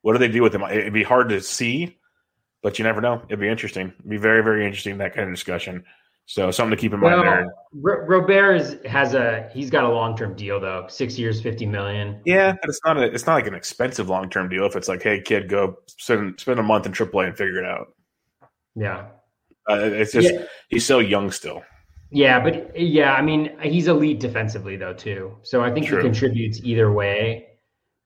[0.02, 0.62] What do they do with him?
[0.62, 1.98] It'd be hard to see,
[2.62, 3.22] but you never know.
[3.26, 3.92] It'd be interesting.
[3.98, 5.84] It'd be very, very interesting that kind of discussion.
[6.28, 7.46] So something to keep in mind there.
[7.84, 11.66] R- Robert is, has a he's got a long term deal though, six years, fifty
[11.66, 12.20] million.
[12.24, 14.66] Yeah, but it's not a, it's not like an expensive long term deal.
[14.66, 17.64] If it's like, hey, kid, go spend spend a month in AAA and figure it
[17.64, 17.94] out.
[18.74, 19.06] Yeah,
[19.70, 20.42] uh, it's just yeah.
[20.68, 21.62] he's so young still.
[22.10, 25.36] Yeah, but yeah, I mean, he's elite defensively though too.
[25.42, 25.98] So I think True.
[25.98, 27.46] he contributes either way.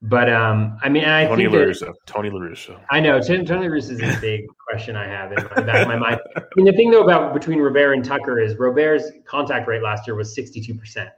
[0.03, 1.93] But um, I mean, I Tony think La Russa.
[2.07, 2.79] Tony La Russa.
[2.89, 5.83] I know Tony, Tony La Russa is a big question I have in the back
[5.83, 6.19] of my mind.
[6.35, 10.07] I mean, the thing though about between Robert and Tucker is Robert's contact rate last
[10.07, 11.09] year was sixty-two percent.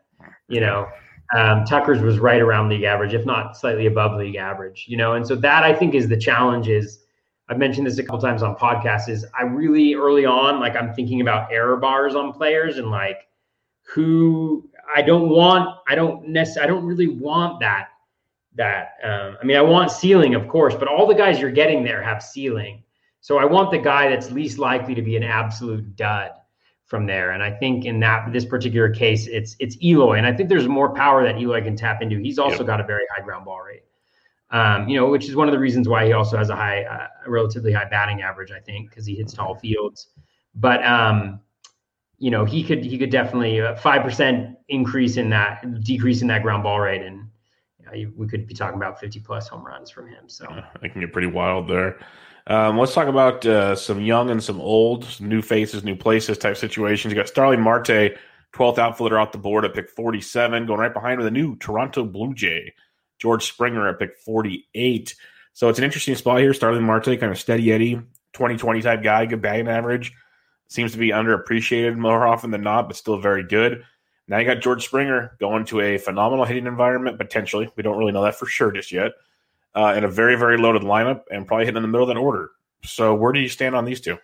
[0.50, 0.90] You know,
[1.34, 4.86] um, Tucker's was right around league average, if not slightly above league average.
[4.90, 6.68] You know, and so that I think is the challenge.
[6.68, 7.00] Is
[7.48, 9.08] I've mentioned this a couple times on podcasts.
[9.08, 13.30] Is I really early on, like I'm thinking about error bars on players and like
[13.84, 15.70] who I don't want.
[15.88, 16.70] I don't necessarily.
[16.70, 17.88] I don't really want that.
[18.56, 21.84] That um, I mean, I want ceiling, of course, but all the guys you're getting
[21.84, 22.84] there have ceiling.
[23.22, 26.32] So I want the guy that's least likely to be an absolute dud
[26.86, 27.32] from there.
[27.32, 30.68] And I think in that this particular case, it's it's Eloy, and I think there's
[30.68, 32.18] more power that Eloy can tap into.
[32.18, 32.68] He's also yep.
[32.68, 33.84] got a very high ground ball rate
[34.54, 36.84] um, you know, which is one of the reasons why he also has a high,
[36.84, 40.10] uh, relatively high batting average, I think, because he hits tall fields.
[40.54, 41.42] But um,
[42.20, 46.28] you know, he could he could definitely uh, five percent increase in that decrease in
[46.28, 47.23] that ground ball rate, and
[48.16, 50.28] we could be talking about fifty plus home runs from him.
[50.28, 50.46] So
[50.82, 52.00] I can get pretty wild there.
[52.48, 56.38] Um, let's talk about uh, some young and some old, some new faces, new places
[56.38, 57.14] type situations.
[57.14, 58.18] You got Starling Marte,
[58.54, 62.04] 12th outfielder off the board at pick 47, going right behind with a new Toronto
[62.06, 62.74] Blue Jay.
[63.20, 65.16] George Springer at pick 48.
[65.54, 66.54] So it's an interesting spot here.
[66.54, 67.96] Starling Marte, kind of steady Eddie,
[68.34, 70.12] 2020 type guy, good batting average.
[70.68, 73.86] Seems to be underappreciated more often than not, but still very good.
[74.28, 77.70] Now you got George Springer going to a phenomenal hitting environment, potentially.
[77.76, 79.12] We don't really know that for sure just yet.
[79.76, 82.20] Uh, in a very, very loaded lineup and probably hitting in the middle of that
[82.20, 82.52] order.
[82.84, 84.18] So where do you stand on these two?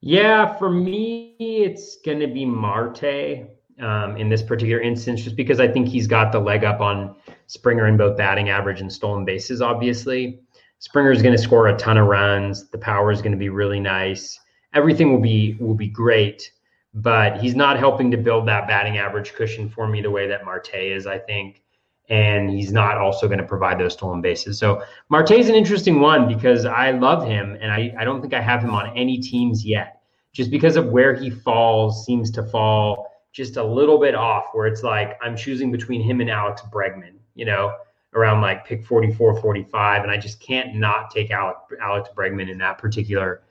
[0.00, 3.46] Yeah, for me, it's going to be Marte
[3.80, 7.14] um, in this particular instance, just because I think he's got the leg up on
[7.46, 9.62] Springer in both batting average and stolen bases.
[9.62, 10.40] Obviously,
[10.78, 12.68] Springer is going to score a ton of runs.
[12.70, 14.38] The power is going to be really nice.
[14.74, 16.50] Everything will be will be great,
[16.94, 20.44] but he's not helping to build that batting average cushion for me the way that
[20.44, 21.06] Marte is.
[21.06, 21.62] I think,
[22.08, 24.58] and he's not also going to provide those stolen bases.
[24.58, 28.34] So Marte is an interesting one because I love him, and I I don't think
[28.34, 32.42] I have him on any teams yet, just because of where he falls seems to
[32.42, 36.62] fall just a little bit off where it's like I'm choosing between him and Alex
[36.70, 37.74] Bregman, you know,
[38.14, 40.02] around like pick 44, 45.
[40.02, 43.42] And I just can't not take Alex, Alex Bregman in that particular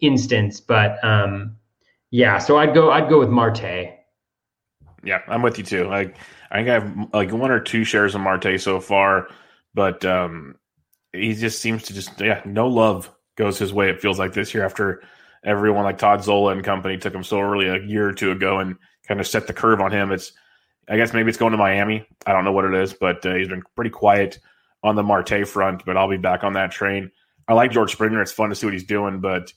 [0.00, 0.60] instance.
[0.60, 1.56] But um,
[2.12, 3.90] yeah, so I'd go, I'd go with Marte.
[5.02, 5.88] Yeah, I'm with you too.
[5.88, 6.16] Like
[6.50, 9.28] I think I have like one or two shares of Marte so far,
[9.74, 10.56] but um,
[11.12, 13.88] he just seems to just yeah, no love goes his way.
[13.88, 15.02] It feels like this year after
[15.44, 18.58] everyone like Todd Zola and company took him so early a year or two ago
[18.58, 18.76] and
[19.08, 20.12] kind of set the curve on him.
[20.12, 20.32] It's,
[20.88, 22.06] I guess maybe it's going to Miami.
[22.26, 24.38] I don't know what it is, but uh, he's been pretty quiet
[24.82, 25.84] on the Marte front.
[25.84, 27.10] But I'll be back on that train.
[27.48, 28.22] I like George Springer.
[28.22, 29.52] It's fun to see what he's doing, but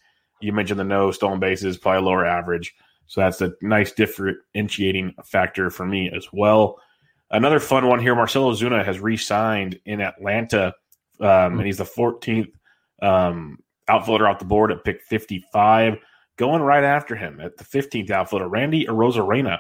[0.46, 2.76] you mentioned the no stolen bases, probably lower average.
[3.08, 6.80] So that's a nice differentiating factor for me as well.
[7.32, 10.74] Another fun one here Marcell Ozuna has re signed in Atlanta,
[11.20, 12.52] um, and he's the 14th
[13.02, 15.98] um, outfielder off the board at pick 55.
[16.38, 19.60] Going right after him at the 15th outfielder, Randy Arozarena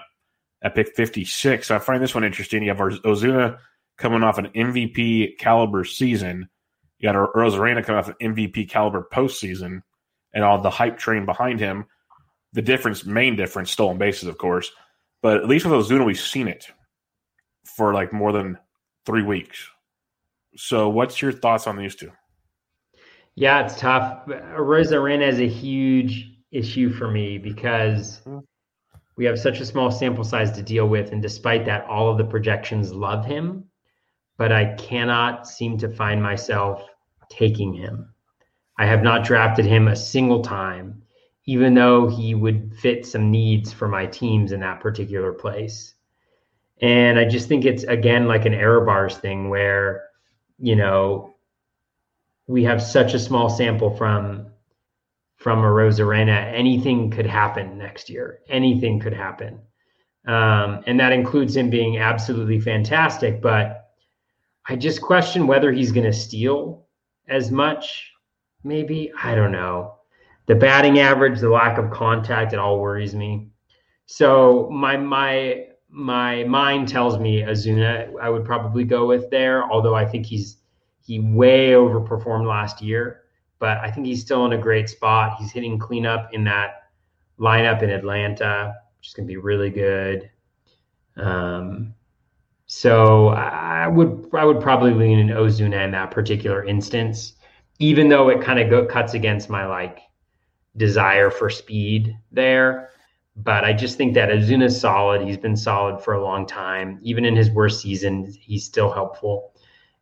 [0.61, 1.67] at pick 56.
[1.67, 2.63] So I find this one interesting.
[2.63, 3.57] You have Ozuna
[3.97, 6.49] coming off an MVP caliber season.
[6.99, 9.81] You got Arozarena coming off an MVP caliber postseason,
[10.36, 11.86] and all the hype train behind him.
[12.53, 14.71] The difference, main difference, stolen bases, of course.
[15.21, 16.67] But at least with Ozuna, we've seen it
[17.75, 18.59] for like more than
[19.05, 19.67] three weeks.
[20.55, 22.11] So, what's your thoughts on these two?
[23.36, 24.25] Yeah, it's tough.
[24.27, 28.39] Arozarena is a huge issue for me because hmm.
[29.17, 31.11] we have such a small sample size to deal with.
[31.11, 33.65] And despite that, all of the projections love him,
[34.38, 36.83] but I cannot seem to find myself
[37.29, 38.14] taking him.
[38.78, 41.01] I have not drafted him a single time,
[41.45, 45.93] even though he would fit some needs for my teams in that particular place.
[46.82, 50.09] And I just think it's again like an error bars thing where,
[50.59, 51.36] you know,
[52.47, 54.47] we have such a small sample from
[55.38, 58.39] from Arozarena, anything could happen next year.
[58.49, 59.59] Anything could happen.
[60.28, 63.41] Um, and that includes him being absolutely fantastic.
[63.41, 63.91] But
[64.67, 66.88] I just question whether he's going to steal
[67.28, 68.11] as much.
[68.66, 69.11] Maybe.
[69.22, 69.95] I don't know.
[70.47, 73.47] The batting average, the lack of contact, it all worries me.
[74.07, 79.95] So my my my mind tells me Ozuna I would probably go with there, although
[79.95, 80.57] I think he's
[81.01, 83.22] he way overperformed last year,
[83.59, 85.38] but I think he's still in a great spot.
[85.39, 86.89] He's hitting cleanup in that
[87.39, 90.30] lineup in Atlanta, which is going to be really good.
[91.18, 91.93] Um,
[92.66, 97.34] so I would I would probably lean in Ozuna in that particular instance,
[97.80, 99.99] even though it kind of cuts against my like
[100.78, 102.89] desire for speed there.
[103.38, 105.21] But I just think that Ozuna's solid.
[105.21, 106.99] He's been solid for a long time.
[107.01, 109.51] Even in his worst season, he's still helpful.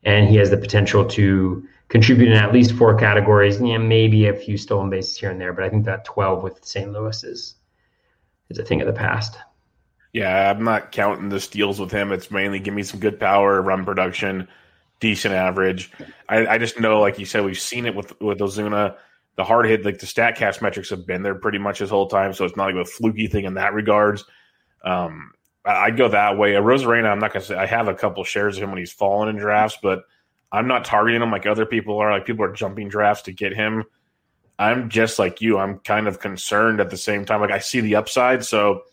[0.04, 3.60] And he has the potential to contribute in at least four categories.
[3.60, 6.64] Yeah, maybe a few stolen bases here and there, but I think that 12 with
[6.64, 6.92] St.
[6.92, 7.56] Louis is
[8.50, 9.38] is a thing of the past.
[10.12, 12.12] Yeah, I'm not counting the steals with him.
[12.12, 14.48] It's mainly give me some good power, run production,
[15.04, 15.92] decent average.
[16.30, 18.96] I, I just know, like you said, we've seen it with with Ozuna
[19.36, 22.34] the hard hit, like the Statcast metrics have been there pretty much his whole time,
[22.34, 24.24] so it's not like a fluky thing in that regards.
[24.86, 25.34] Um,
[25.66, 26.56] I, would go that way.
[26.56, 28.94] A Arozarena, I'm not gonna say I have a couple shares of him when he's
[28.94, 30.04] fallen in drafts, but
[30.52, 32.12] I'm not targeting him like other people are.
[32.12, 33.84] Like people are jumping drafts to get him.
[34.58, 35.58] I'm just like you.
[35.58, 37.42] I'm kind of concerned at the same time.
[37.42, 38.84] Like I see the upside, so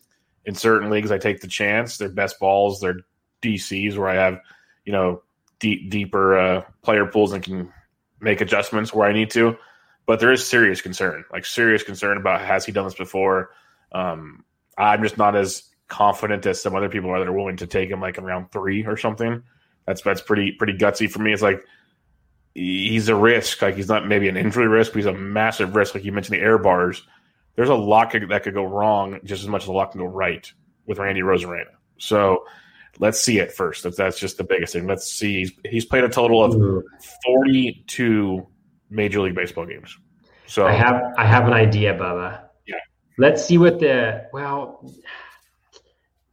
[0.47, 1.99] in certain leagues I take the chance.
[1.99, 3.01] They're best balls, they're
[3.43, 4.41] DCs where I have
[4.85, 5.23] you know
[5.61, 7.73] deep, deeper uh, player pools and can
[8.21, 9.57] make adjustments where I need to
[10.11, 13.51] but there is serious concern, like serious concern about has he done this before.
[13.93, 14.45] Um,
[14.77, 17.91] I'm just not as confident as some other people are that are willing to take
[17.91, 19.41] him like in round three or something.
[19.87, 21.33] That's that's pretty pretty gutsy for me.
[21.33, 21.65] It's like
[22.57, 23.63] he's a risk.
[23.63, 25.95] Like he's not maybe an injury risk, but he's a massive risk.
[25.95, 27.07] Like you mentioned the air bars.
[27.55, 30.07] There's a lot that could go wrong just as much as a lot can go
[30.07, 30.53] right
[30.87, 31.71] with Randy Arozarena.
[31.99, 32.47] So
[33.01, 33.83] let's see it first.
[33.83, 34.87] That's, that's just the biggest thing.
[34.87, 35.41] Let's see.
[35.41, 36.85] He's, he's played a total of
[37.25, 38.47] 42
[38.91, 39.97] Major League Baseball games.
[40.47, 42.43] So I have I have an idea, Bubba.
[42.67, 42.75] Yeah.
[43.19, 44.93] Let's see what the well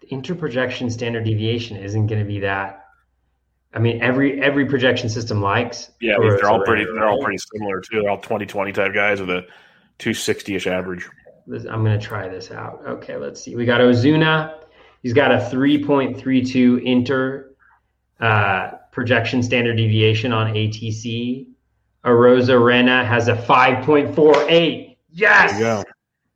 [0.01, 2.83] the interprojection standard deviation isn't going to be that.
[3.73, 5.91] I mean, every every projection system likes.
[6.01, 6.85] Yeah, they're all pretty.
[6.85, 8.01] They're all pretty similar too.
[8.01, 9.45] They're all 20-20 type guys with a
[9.99, 11.07] two sixty ish average.
[11.47, 12.81] I'm going to try this out.
[12.87, 13.55] Okay, let's see.
[13.55, 14.66] We got Ozuna.
[15.07, 17.55] He's got a three point three two inter
[18.19, 21.47] uh, projection standard deviation on ATC.
[22.03, 24.97] Arozarena has a 5.48.
[25.09, 25.51] Yes.
[25.51, 25.83] There you go.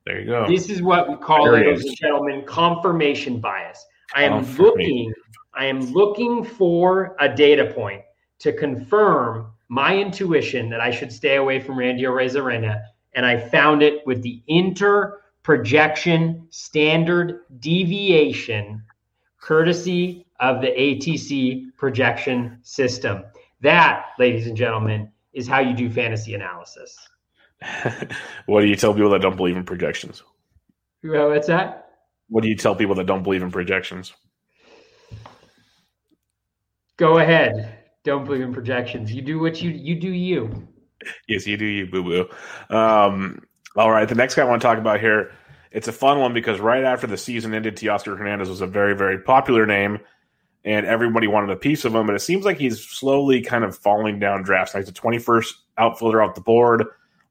[0.06, 0.48] There you go.
[0.48, 3.86] This is what we call, there ladies and gentlemen, confirmation bias.
[4.16, 5.12] I am looking,
[5.54, 8.04] I am looking for a data point
[8.40, 12.82] to confirm my intuition that I should stay away from Randy Arozarena,
[13.16, 18.84] and I found it with the inter projection standard deviation,
[19.40, 23.24] courtesy of the ATC projection system.
[23.62, 26.98] That, ladies and gentlemen, is how you do fantasy analysis.
[28.46, 30.24] what do you tell people that don't believe in projections?
[31.04, 31.90] What's that?
[32.28, 34.14] What do you tell people that don't believe in projections?
[36.98, 37.80] Go ahead.
[38.04, 39.12] Don't believe in projections.
[39.12, 40.68] You do what you you do you.
[41.28, 42.76] Yes, you do you, boo boo.
[42.76, 43.42] Um,
[43.76, 45.32] all right, the next guy I want to talk about here.
[45.72, 48.96] It's a fun one because right after the season ended, Teoscar Hernandez was a very,
[48.96, 50.00] very popular name
[50.64, 52.06] and everybody wanted a piece of him.
[52.06, 54.76] But it seems like he's slowly kind of falling down drafts.
[54.76, 56.86] Like the 21st outfielder off the board,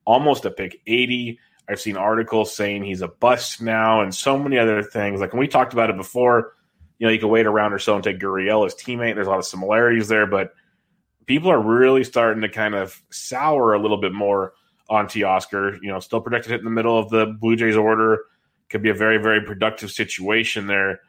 [0.05, 1.39] almost a pick 80.
[1.69, 5.21] I've seen articles saying he's a bust now, and so many other things.
[5.21, 6.55] Like when we talked about it before,
[6.99, 9.15] you know, you could wait around or so and take Gurriel as teammate.
[9.15, 10.53] There's a lot of similarities there, but
[11.27, 14.53] people are really starting to kind of sour a little bit more
[14.91, 15.79] on Teoscar.
[15.81, 18.25] You know, still projected hit in the middle of the Blue Jays order.
[18.69, 21.01] Could be a very, very productive situation there.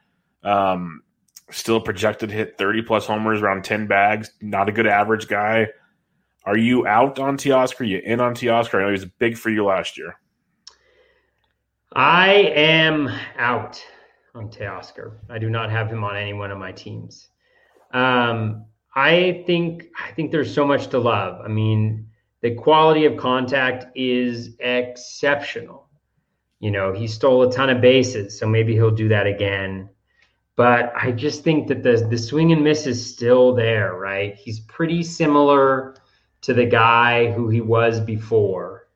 [0.43, 1.03] Um,
[1.51, 4.31] still projected hit 30 plus homers, around 10 bags.
[4.41, 5.67] Not a good average guy.
[6.45, 7.81] Are you out on Teoscar?
[7.81, 8.75] Are you in on Teoscar?
[8.75, 10.15] I know he was big for you last year.
[11.93, 13.83] I am out
[14.33, 15.17] on Teoscar.
[15.29, 17.27] I do not have him on any one of my teams.
[17.93, 18.65] Um,
[18.95, 21.41] I think I think there's so much to love.
[21.43, 22.07] I mean,
[22.41, 25.87] the quality of contact is exceptional.
[26.59, 29.89] You know, he stole a ton of bases, so maybe he'll do that again
[30.55, 34.35] but I just think that the the swing and miss is still there, right?
[34.35, 35.95] He's pretty similar
[36.41, 38.87] to the guy who he was before.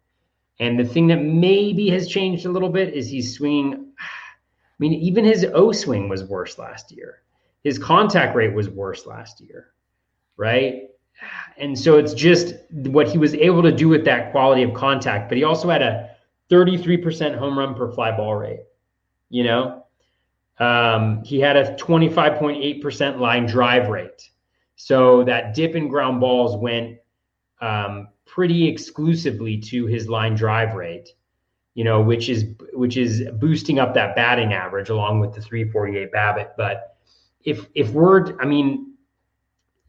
[0.59, 3.93] And the thing that maybe has changed a little bit is he's swinging.
[3.99, 7.23] I mean, even his O swing was worse last year.
[7.63, 9.73] His contact rate was worse last year,
[10.37, 10.89] right?
[11.57, 15.29] And so it's just what he was able to do with that quality of contact.
[15.29, 16.09] But he also had a
[16.51, 18.61] 33% home run per fly ball rate,
[19.29, 19.85] you know?
[20.59, 24.29] Um, he had a 25.8% line drive rate.
[24.75, 26.99] So that dip in ground balls went
[27.61, 31.09] um, pretty exclusively to his line drive rate.
[31.75, 36.11] you know, which is which is boosting up that batting average along with the 348
[36.11, 36.51] BABIP.
[36.57, 36.95] But
[37.43, 38.94] if if we're, I mean,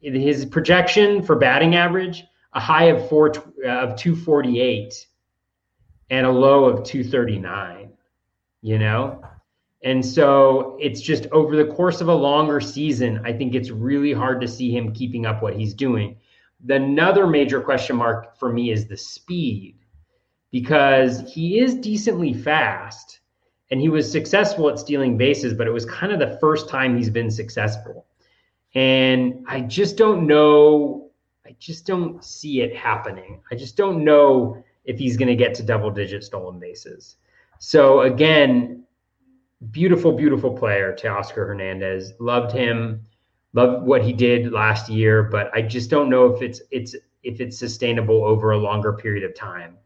[0.01, 2.23] his projection for batting average,
[2.53, 5.07] a high of four of 248
[6.09, 7.91] and a low of 239.
[8.61, 9.23] You know,
[9.83, 14.11] and so it's just over the course of a longer season, I think it's really
[14.11, 16.17] hard to see him keeping up what he's doing.
[16.65, 19.77] The another major question mark for me is the speed
[20.51, 23.19] because he is decently fast
[23.69, 26.97] and he was successful at stealing bases, but it was kind of the first time
[26.97, 28.06] he's been successful.
[28.77, 31.09] And I just don't know.
[31.45, 33.41] I just don't see it happening.
[33.51, 37.15] I just don't know if he's going to get to double digit stolen bases.
[37.59, 38.83] So again,
[39.71, 42.13] beautiful, beautiful player, Teoscar Hernandez.
[42.19, 43.05] Loved him,
[43.53, 47.41] loved what he did last year, but I just don't know if it's it's if
[47.41, 49.77] it's sustainable over a longer period of time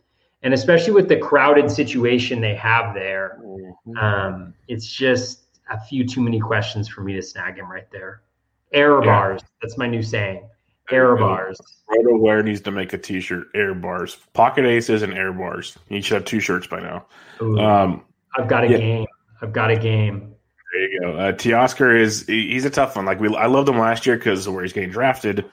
[0.44, 3.98] and especially with the crowded situation they have there, mm-hmm.
[3.98, 8.22] um, it's just a few too many questions for me to snag him right there.
[8.74, 9.12] Error yeah.
[9.12, 9.42] bars.
[9.62, 10.48] That's my new saying.
[10.90, 11.60] Error bars.
[11.90, 13.48] RotoWire needs to make a T-shirt.
[13.56, 14.18] Air bars.
[14.34, 15.78] Pocket aces and air bars.
[15.90, 17.06] You should have two shirts by now.
[17.40, 18.04] Um,
[18.38, 18.78] I've got a yeah.
[18.78, 19.08] game.
[19.42, 20.36] I've got a game.
[20.74, 21.18] There you go.
[21.18, 23.06] Uh, Teoscar is he's a tough one.
[23.06, 25.46] Like we, I loved him last year because where he's getting drafted.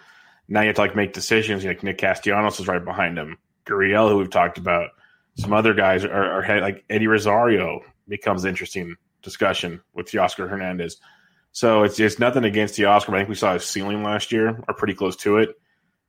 [0.48, 1.64] Now you have to like make decisions.
[1.64, 3.36] Like Nick Castellanos is right behind him.
[3.66, 4.90] Gurriel, who we've talked about,
[5.36, 10.98] some other guys are, are like Eddie Rosario becomes interesting discussion with Teoscar Hernandez.
[11.52, 14.62] So it's it's nothing against Teoscar, but I think we saw his ceiling last year,
[14.68, 15.50] or pretty close to it,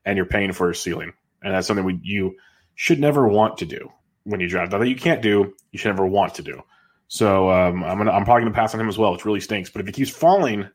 [0.06, 2.36] and you're paying for his ceiling, and that's something we you
[2.76, 3.92] should never want to do
[4.24, 4.72] when you draft.
[4.72, 6.62] That you can't do, you should never want to do.
[7.08, 9.70] So um, I'm gonna I'm probably gonna pass on him as well, which really stinks.
[9.70, 10.70] But if he keeps falling,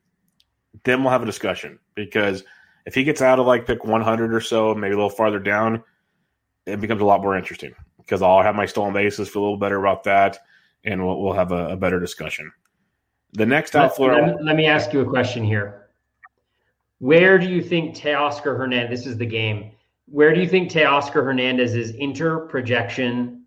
[0.82, 2.42] then we'll have a discussion because
[2.86, 5.82] if he gets out of like pick 100 or so, maybe a little farther down,
[6.66, 9.58] it becomes a lot more interesting because I'll have my stolen bases, feel a little
[9.58, 10.38] better about that,
[10.84, 12.52] and we'll, we'll have a, a, better discussion.
[13.34, 14.26] The next outfielder.
[14.26, 15.88] Let, let, me ask you a question here.
[16.98, 19.00] Where do you think Teoscar Hernandez?
[19.00, 19.72] This is the game.
[20.06, 23.44] Where do you think Teoscar Hernandez's inter projection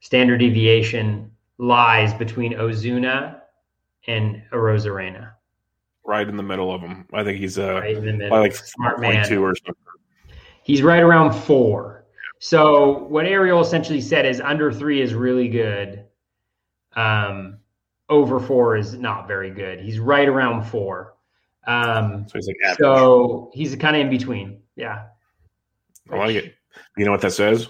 [0.00, 3.40] standard deviation lies between Ozuna
[4.06, 5.32] and Arozarena?
[6.04, 7.06] Right in the middle of them.
[7.14, 8.38] I think he's uh, right in the middle.
[8.38, 9.26] like smart man.
[9.26, 9.74] Two or something.
[10.62, 12.04] He's right around four.
[12.40, 16.04] So what Ariel essentially said is under three is really good.
[16.94, 17.58] Um,
[18.08, 19.80] over four is not very good.
[19.80, 21.14] He's right around four.
[21.66, 22.78] Um, so he's like average.
[22.78, 24.60] So he's kind of in between.
[24.76, 25.04] Yeah.
[26.10, 26.54] I like it.
[26.96, 27.68] You know what that says?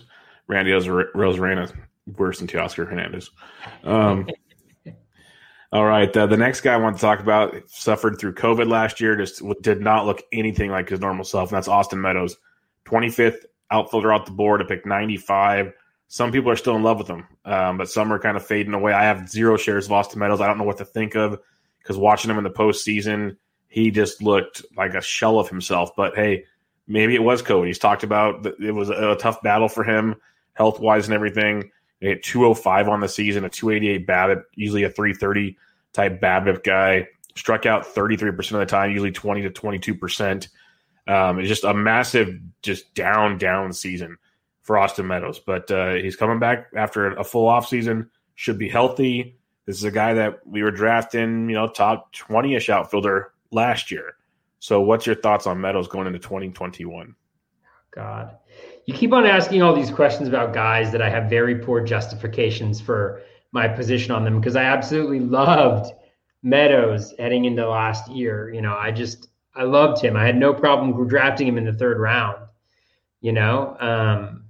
[0.49, 1.72] Randy Arozarena
[2.16, 3.30] worse than Teoscar Hernandez.
[3.85, 4.28] Um,
[5.72, 6.14] all right.
[6.14, 9.43] Uh, the next guy I want to talk about suffered through COVID last year, just
[9.62, 12.37] did not look anything like his normal self, and that's Austin Meadows.
[12.87, 15.72] 25th outfielder off the board to pick 95.
[16.09, 18.74] Some people are still in love with him, um, but some are kind of fading
[18.74, 18.92] away.
[18.92, 20.40] I have zero shares of Austin Meadows.
[20.40, 21.40] I don't know what to think of
[21.78, 23.36] because watching him in the postseason,
[23.68, 25.90] he just looked like a shell of himself.
[25.96, 26.44] But hey,
[26.86, 27.66] maybe it was COVID.
[27.66, 30.16] He's talked about it was a tough battle for him,
[30.52, 31.70] health wise and everything.
[32.00, 35.57] He hit 205 on the season, a 288 BABIP, usually a 330
[35.92, 37.09] type BABIP guy.
[37.34, 40.48] Struck out 33% of the time, usually 20 to 22%.
[41.07, 44.16] Um, it's just a massive, just down, down season
[44.65, 45.39] for Austin Meadows.
[45.39, 48.11] But uh, he's coming back after a full off season.
[48.35, 49.39] Should be healthy.
[49.67, 53.91] This is a guy that we were drafting, you know, top twenty ish outfielder last
[53.91, 54.17] year.
[54.59, 57.15] So, what's your thoughts on Meadows going into 2021?
[57.95, 58.37] God,
[58.87, 62.81] you keep on asking all these questions about guys that I have very poor justifications
[62.81, 65.93] for my position on them because I absolutely loved
[66.43, 68.53] Meadows heading into last year.
[68.53, 70.17] You know, I just I loved him.
[70.17, 72.39] I had no problem drafting him in the third round,
[73.21, 73.77] you know.
[73.79, 74.43] Um,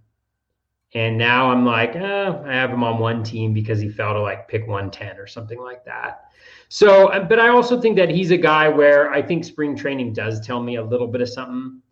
[0.94, 4.20] and now I'm like, oh, I have him on one team because he fell to
[4.20, 6.30] like pick 110 or something like that.
[6.68, 10.12] So, uh, but I also think that he's a guy where I think spring training
[10.12, 11.82] does tell me a little bit of something,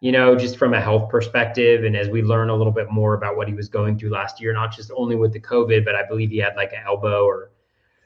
[0.00, 1.84] you know, just from a health perspective.
[1.84, 4.40] And as we learn a little bit more about what he was going through last
[4.40, 7.24] year, not just only with the COVID, but I believe he had like an elbow
[7.24, 7.52] or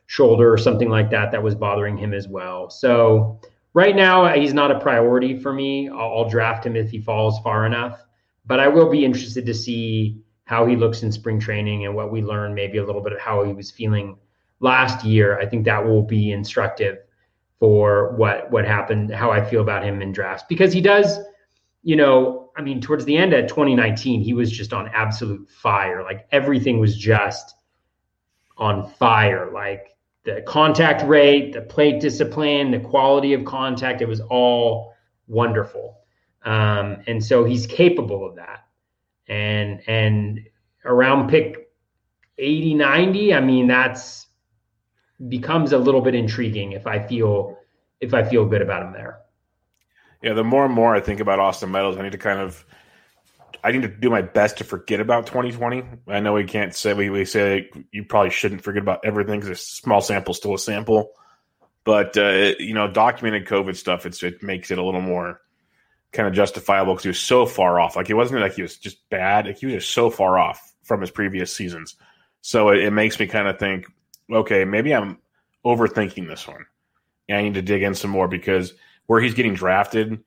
[0.07, 2.71] shoulder or something like that that was bothering him as well.
[2.71, 3.41] So,
[3.73, 5.89] right now he's not a priority for me.
[5.89, 8.05] I'll, I'll, draft him if he falls far enough,
[8.47, 12.13] but I will be interested to see how he looks in spring training and what
[12.13, 14.17] we learn maybe a little bit of how he was feeling
[14.61, 15.39] last year.
[15.39, 16.99] I think that will be instructive
[17.59, 21.19] for what what happened, how I feel about him in drafts because he does,
[21.83, 26.03] you know, I mean, towards the end of 2019, he was just on absolute fire.
[26.03, 27.55] Like everything was just
[28.57, 29.51] on fire.
[29.53, 34.95] Like the contact rate, the plate discipline, the quality of contact, it was all
[35.27, 35.99] wonderful.
[36.45, 38.64] Um, and so he's capable of that.
[39.29, 40.41] And and
[40.85, 41.71] around pick
[42.39, 44.27] 80, 90, I mean, that's
[45.29, 47.57] becomes a little bit intriguing if I feel
[48.01, 49.21] if I feel good about him there.
[50.23, 52.65] Yeah, the more and more I think about Austin Meadows, I need to kind of
[53.63, 55.85] I need to do my best to forget about 2020.
[56.09, 59.59] I know we can't say we, we say you probably shouldn't forget about everything because
[59.59, 61.13] a small sample still a sample,
[61.85, 65.41] but uh, you know, documented COVID stuff it's it makes it a little more
[66.15, 67.97] kind of justifiable because he was so far off.
[67.97, 70.75] Like it wasn't like he was just bad; like he was just so far off
[70.83, 71.97] from his previous seasons.
[72.41, 73.87] So it, it makes me kind of think,
[74.31, 75.19] okay, maybe I'm
[75.65, 76.65] overthinking this one,
[77.29, 78.75] and I need to dig in some more because
[79.07, 80.23] where he's getting drafted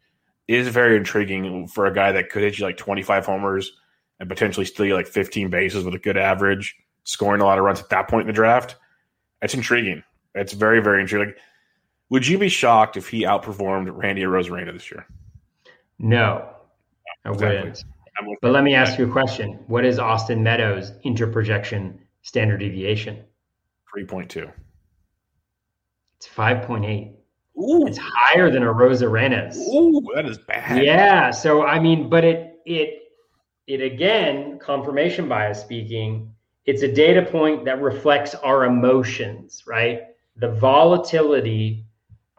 [0.48, 3.74] is very intriguing for a guy that could hit you like 25 homers
[4.20, 7.66] and potentially steal you like 15 bases with a good average, scoring a lot of
[7.66, 8.76] runs at that point in the draft.
[9.42, 10.04] It's intriguing.
[10.34, 11.34] It's very, very intriguing.
[12.10, 15.06] Would you be shocked if he outperformed Randy Arozarena this year?
[16.00, 16.50] No,
[17.26, 17.58] I exactly.
[17.58, 17.84] wouldn't.
[18.42, 19.60] But let me ask you a question.
[19.68, 23.24] What is Austin Meadows' interprojection standard deviation?
[23.96, 24.52] 3.2.
[26.18, 27.14] It's 5.8.
[27.60, 27.88] Ooh.
[27.88, 29.58] It's higher than a Arozarena's.
[29.58, 30.84] Ooh, that is bad.
[30.84, 31.32] Yeah.
[31.32, 33.12] So I mean, but it it
[33.66, 36.34] it again, confirmation bias speaking,
[36.66, 40.02] it's a data point that reflects our emotions, right?
[40.36, 41.86] The volatility,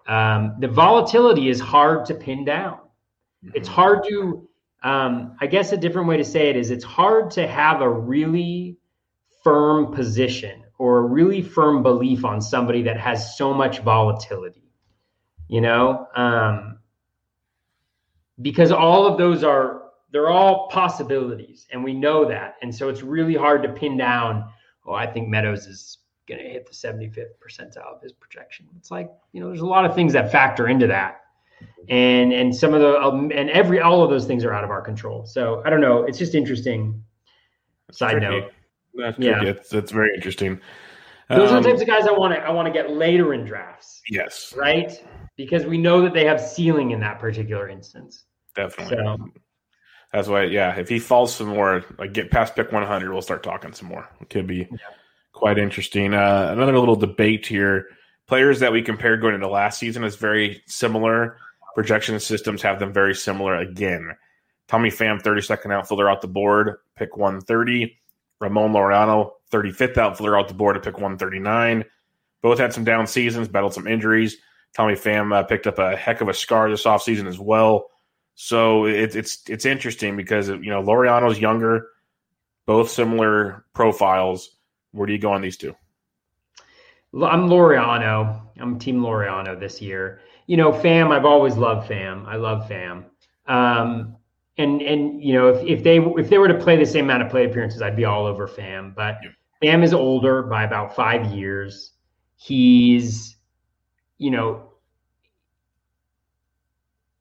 [0.07, 2.79] um, the volatility is hard to pin down.
[3.45, 3.51] Mm-hmm.
[3.55, 4.49] It's hard to,
[4.83, 7.91] um, I guess, a different way to say it is, it's hard to have a
[7.91, 8.79] really
[9.45, 14.69] firm position or a really firm belief on somebody that has so much volatility
[15.49, 16.07] you know?
[16.15, 16.79] Um,
[18.41, 22.55] because all of those are they're all possibilities and we know that.
[22.63, 24.49] And so it's really hard to pin down
[24.87, 28.67] oh i think meadows is going to hit the 75th percentile of his projection.
[28.77, 31.23] It's like you know there's a lot of things that factor into that
[31.89, 34.71] and and some of the um, and every all of those things are out of
[34.71, 37.03] our control so i don't know it's just interesting
[37.87, 38.27] That's side tricky.
[38.27, 38.53] note
[38.95, 40.61] That's yeah it's, it's very interesting
[41.29, 42.91] those um, are the um, types of guys i want to i want to get
[42.91, 45.01] later in drafts yes right
[45.39, 48.25] because we know that they have ceiling in that particular instance.
[48.55, 48.97] Definitely.
[48.97, 49.31] So,
[50.13, 50.77] That's why, yeah.
[50.77, 54.07] If he falls some more, like get past pick 100, we'll start talking some more.
[54.21, 54.77] It could be yeah.
[55.33, 56.13] quite interesting.
[56.13, 57.87] Uh, another little debate here:
[58.27, 61.39] players that we compared going into last season is very similar.
[61.75, 64.11] Projection systems have them very similar again.
[64.67, 67.99] Tommy Pham, 32nd outfielder out the board, pick 130.
[68.41, 71.85] Ramon Laureano, 35th outfielder out the board to pick 139.
[72.43, 74.37] Both had some down seasons, battled some injuries.
[74.75, 77.89] Tommy Pham uh, picked up a heck of a scar this offseason as well.
[78.35, 81.89] So it, it's it's interesting because you know Laureano's younger,
[82.67, 84.51] both similar profiles.
[84.93, 85.75] Where do you go on these two?
[87.15, 88.41] I'm Laureano.
[88.61, 90.21] I'm Team Laureano this year.
[90.49, 92.27] You know, Pham, I've always loved Pham.
[92.27, 93.05] I love Pham.
[93.47, 94.17] Um,
[94.57, 97.23] and and you know, if, if they if they were to play the same amount
[97.23, 98.95] of play appearances, I'd be all over Pham.
[98.97, 99.31] But yeah.
[99.63, 101.93] Pham is older by about five years.
[102.37, 103.37] He's
[104.17, 104.73] you know,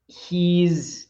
[0.08, 1.08] he's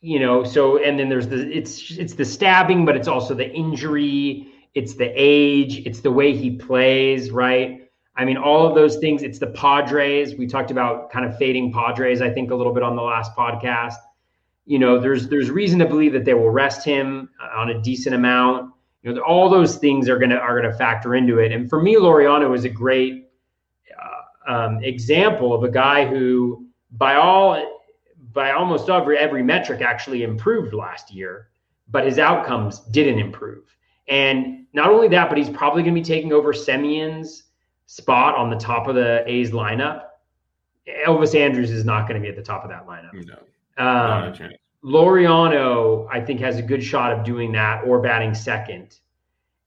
[0.00, 3.50] you know so and then there's the it's it's the stabbing but it's also the
[3.52, 7.85] injury it's the age it's the way he plays right
[8.16, 10.34] i mean all of those things it's the padres.
[10.36, 13.34] We talked about kind of fading padres i think a little bit on the last
[13.34, 13.96] podcast.
[14.64, 18.14] You know there's there's reason to believe that they will rest him on a decent
[18.14, 18.72] amount.
[19.02, 21.52] You know all those things are gonna are gonna factor into it.
[21.52, 23.26] And for me Laureano is a great
[24.46, 27.82] um, example of a guy who, by all,
[28.32, 31.48] by almost every every metric, actually improved last year,
[31.88, 33.64] but his outcomes didn't improve.
[34.08, 37.44] And not only that, but he's probably to be taking over Semien's
[37.86, 40.02] spot on the top of the A's lineup.
[41.06, 43.12] Elvis Andrus is not going to be at the top of that lineup.
[43.26, 43.38] No.
[43.84, 44.34] Um,
[44.84, 48.98] Laureano, I think, has a good shot of doing that or batting second.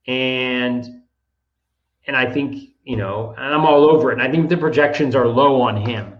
[0.06, 1.02] And
[2.06, 4.14] and I think you know, and I'm all over it.
[4.14, 6.14] And I think the projections are low on him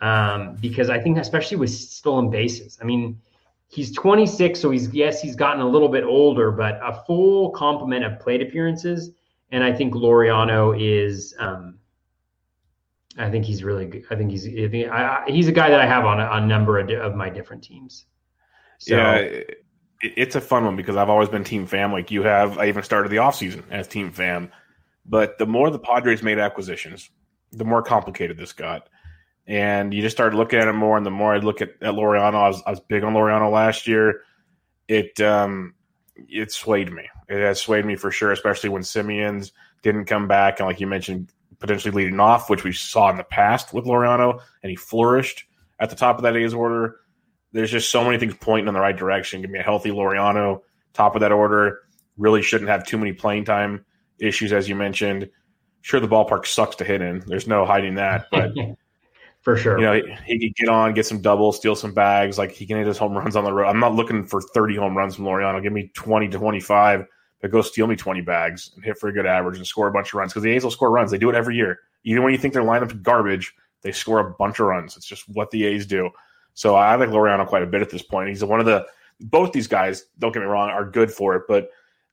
[0.00, 3.20] um, because I think, especially with stolen bases, I mean,
[3.68, 8.04] he's 26, so he's yes, he's gotten a little bit older, but a full complement
[8.04, 9.10] of plate appearances,
[9.54, 11.34] and I think Laureano is.
[11.38, 11.78] Um,
[13.16, 14.04] I think he's really good.
[14.10, 16.40] I think he's I think I, he's a guy that I have on a, a
[16.44, 18.06] number of, of, my different teams.
[18.78, 19.42] So, yeah,
[20.02, 21.92] it's a fun one because I've always been team Pham.
[21.92, 24.50] Like you have, I even started the offseason as team Pham.
[25.06, 27.08] But the more the Padres made acquisitions,
[27.52, 28.88] the more complicated this got.
[29.46, 31.94] And you just started looking at it more, and the more I look at, at
[31.94, 34.22] Laureano, I was, I was big on Laureano last year.
[34.88, 35.74] It um,
[36.16, 37.04] it swayed me.
[37.28, 39.52] It has swayed me for sure, especially when Semien's
[39.82, 43.24] didn't come back, and like you mentioned, potentially leading off, which we saw in the
[43.24, 45.44] past with Laureano, and he flourished
[45.78, 47.00] at the top of that A's order.
[47.52, 49.40] There's just so many things pointing in the right direction.
[49.40, 50.60] Give me a healthy Laureano,
[50.92, 51.82] top of that order.
[52.16, 53.84] Really shouldn't have too many playing time
[54.18, 55.30] issues, as you mentioned.
[55.82, 57.22] Sure, the ballpark sucks to hit in.
[57.26, 58.52] There's no hiding that, but
[59.42, 62.38] for sure, you know, he, he could get on, get some doubles, steal some bags.
[62.38, 63.68] Like he can hit his home runs on the road.
[63.68, 65.62] I'm not looking for 30 home runs from Laureano.
[65.62, 67.06] Give me 20 to 25,
[67.48, 70.08] go steal me 20 bags and hit for a good average and score a bunch
[70.08, 71.10] of runs because the A's will score runs.
[71.10, 71.80] They do it every year.
[72.04, 74.96] Even when you think their lineup's garbage, they score a bunch of runs.
[74.96, 76.10] It's just what the A's do.
[76.54, 78.28] So I like Laureano quite a bit at this point.
[78.28, 78.86] He's one of the
[79.20, 80.06] both these guys.
[80.18, 81.70] Don't get me wrong, are good for it, but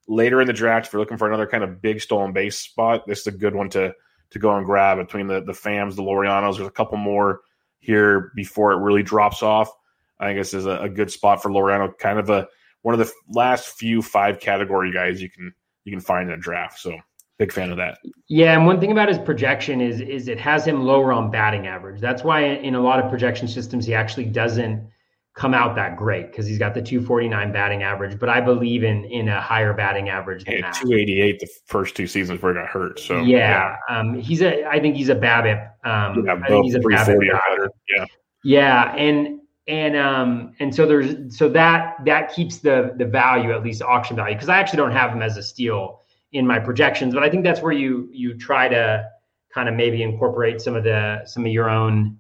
[0.08, 3.08] later in the draft, if you're looking for another kind of big stolen base spot,
[3.08, 3.94] this is a good one to
[4.32, 6.58] to go and grab between the the Phams, the Laureanos.
[6.58, 7.42] There's a couple more
[7.80, 9.72] here before it really drops off.
[10.20, 12.48] I think this is a, a good spot for Laureano, kind of a
[12.82, 15.54] one of the last few five category guys you can
[15.84, 16.80] you can find in a draft.
[16.80, 16.96] So
[17.38, 17.98] big fan of that.
[18.28, 21.68] Yeah, and one thing about his projection is is it has him lower on batting
[21.68, 22.00] average.
[22.00, 24.88] That's why in a lot of projection systems he actually doesn't
[25.34, 28.20] come out that great because he's got the 249 batting average.
[28.20, 30.74] But I believe in in a higher batting average than that.
[30.76, 33.00] 288 the first two seasons where he got hurt.
[33.00, 34.00] So yeah, yeah.
[34.00, 35.68] Um, he's a I think he's a BABIP.
[35.84, 37.70] Um, yeah, I think he's a BABIP.
[37.90, 38.06] Yeah,
[38.44, 39.41] yeah, and
[39.72, 44.18] and um and so there's so that that keeps the the value at least auction
[44.18, 46.02] value because I actually don't have them as a steal
[46.34, 47.14] in my projections.
[47.14, 49.10] But I think that's where you you try to
[49.54, 52.20] kind of maybe incorporate some of the some of your own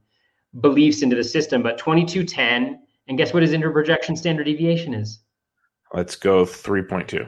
[0.61, 1.61] beliefs into the system.
[1.61, 2.79] But 2210,
[3.09, 5.19] and guess what his interprojection standard deviation is?
[5.93, 7.27] Let's go 3.2.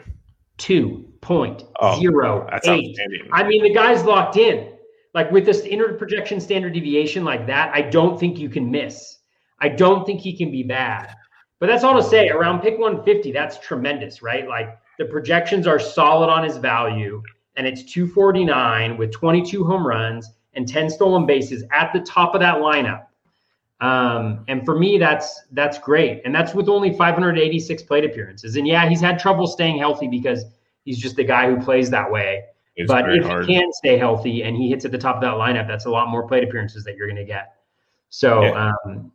[0.57, 1.67] 2.08.
[1.81, 3.27] Oh, that's outstanding.
[3.33, 4.71] I mean, the guy's locked in.
[5.13, 9.17] Like with this interprojection standard deviation like that, I don't think you can miss.
[9.63, 11.15] I don't think he can be bad.
[11.59, 14.45] But that's all to say around pick 150, that's tremendous, right?
[14.45, 17.23] Like the projections are solid on his value,
[17.55, 22.41] and it's 249 with 22 home runs and 10 stolen bases at the top of
[22.41, 23.05] that lineup.
[23.79, 28.57] Um, and for me, that's that's great, and that's with only 586 plate appearances.
[28.57, 30.43] And yeah, he's had trouble staying healthy because
[30.83, 32.43] he's just the guy who plays that way.
[32.75, 33.45] It's but if hard.
[33.45, 35.89] he can stay healthy and he hits at the top of that lineup, that's a
[35.89, 37.55] lot more plate appearances that you're going to get.
[38.09, 38.71] So, yeah.
[38.85, 39.11] um,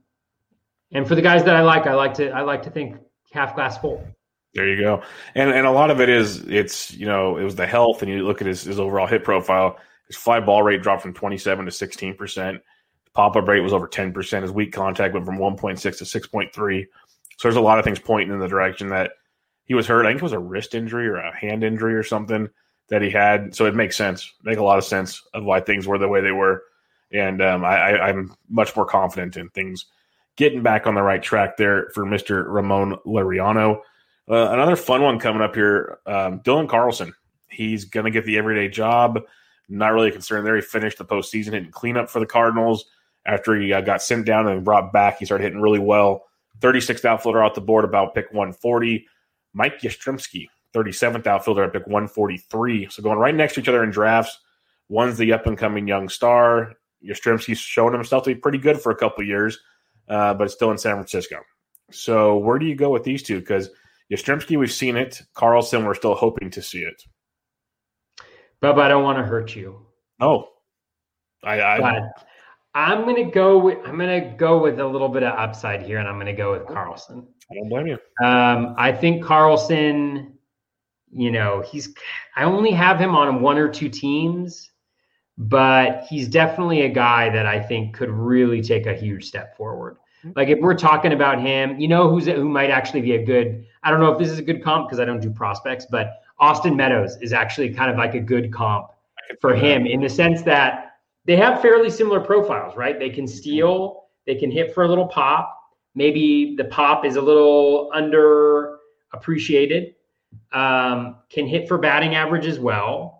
[0.92, 2.96] and for the guys that I like, I like to I like to think
[3.32, 4.06] half glass full.
[4.54, 5.02] There you go.
[5.34, 8.10] And and a lot of it is it's you know it was the health, and
[8.10, 9.76] you look at his, his overall hit profile.
[10.06, 12.60] His fly ball rate dropped from twenty seven to sixteen percent.
[13.14, 14.42] Pop up rate was over ten percent.
[14.42, 16.86] His weak contact went from one point six to six point three.
[17.36, 19.12] So there's a lot of things pointing in the direction that
[19.64, 20.06] he was hurt.
[20.06, 22.48] I think it was a wrist injury or a hand injury or something
[22.88, 23.54] that he had.
[23.54, 26.20] So it makes sense, make a lot of sense of why things were the way
[26.20, 26.62] they were.
[27.12, 29.86] And um, I, I'm much more confident in things
[30.38, 32.46] getting back on the right track there for Mr.
[32.46, 33.80] Ramon Laureano.
[34.30, 37.12] Uh, another fun one coming up here um, Dylan Carlson.
[37.50, 39.20] He's going to get the everyday job.
[39.68, 40.54] Not really concerned there.
[40.54, 42.86] He finished the postseason hitting cleanup for the Cardinals
[43.26, 45.18] after he uh, got sent down and brought back.
[45.18, 46.24] He started hitting really well.
[46.60, 49.06] 36th outfielder off the board, about pick 140.
[49.54, 52.88] Mike Yastrzemski, 37th outfielder at pick 143.
[52.90, 54.38] So going right next to each other in drafts.
[54.88, 56.74] One's the up and coming young star.
[57.04, 59.58] Yastrzemski's shown himself to be pretty good for a couple years,
[60.08, 61.40] uh, but it's still in San Francisco.
[61.90, 63.40] So where do you go with these two?
[63.40, 63.70] Because
[64.12, 65.22] Yastrzemski, we've seen it.
[65.34, 67.02] Carlson, we're still hoping to see it.
[68.60, 69.86] Bub, I don't want to hurt you.
[70.20, 70.48] Oh,
[71.44, 72.02] I, I
[72.74, 76.08] I'm gonna go with I'm gonna go with a little bit of upside here, and
[76.08, 77.26] I'm gonna go with Carlson.
[77.50, 77.98] I don't blame you.
[78.24, 80.38] Um, I think Carlson,
[81.10, 81.94] you know, he's
[82.36, 84.70] I only have him on one or two teams,
[85.38, 89.96] but he's definitely a guy that I think could really take a huge step forward.
[90.34, 93.64] Like if we're talking about him, you know who's who might actually be a good.
[93.84, 96.22] I don't know if this is a good comp because I don't do prospects, but
[96.40, 98.88] Austin Meadows is actually kind of like a good comp
[99.40, 102.98] for him in the sense that they have fairly similar profiles, right?
[102.98, 105.54] They can steal, they can hit for a little pop.
[105.94, 108.78] Maybe the pop is a little under
[109.12, 109.94] appreciated.
[110.52, 113.17] Um, can hit for batting average as well.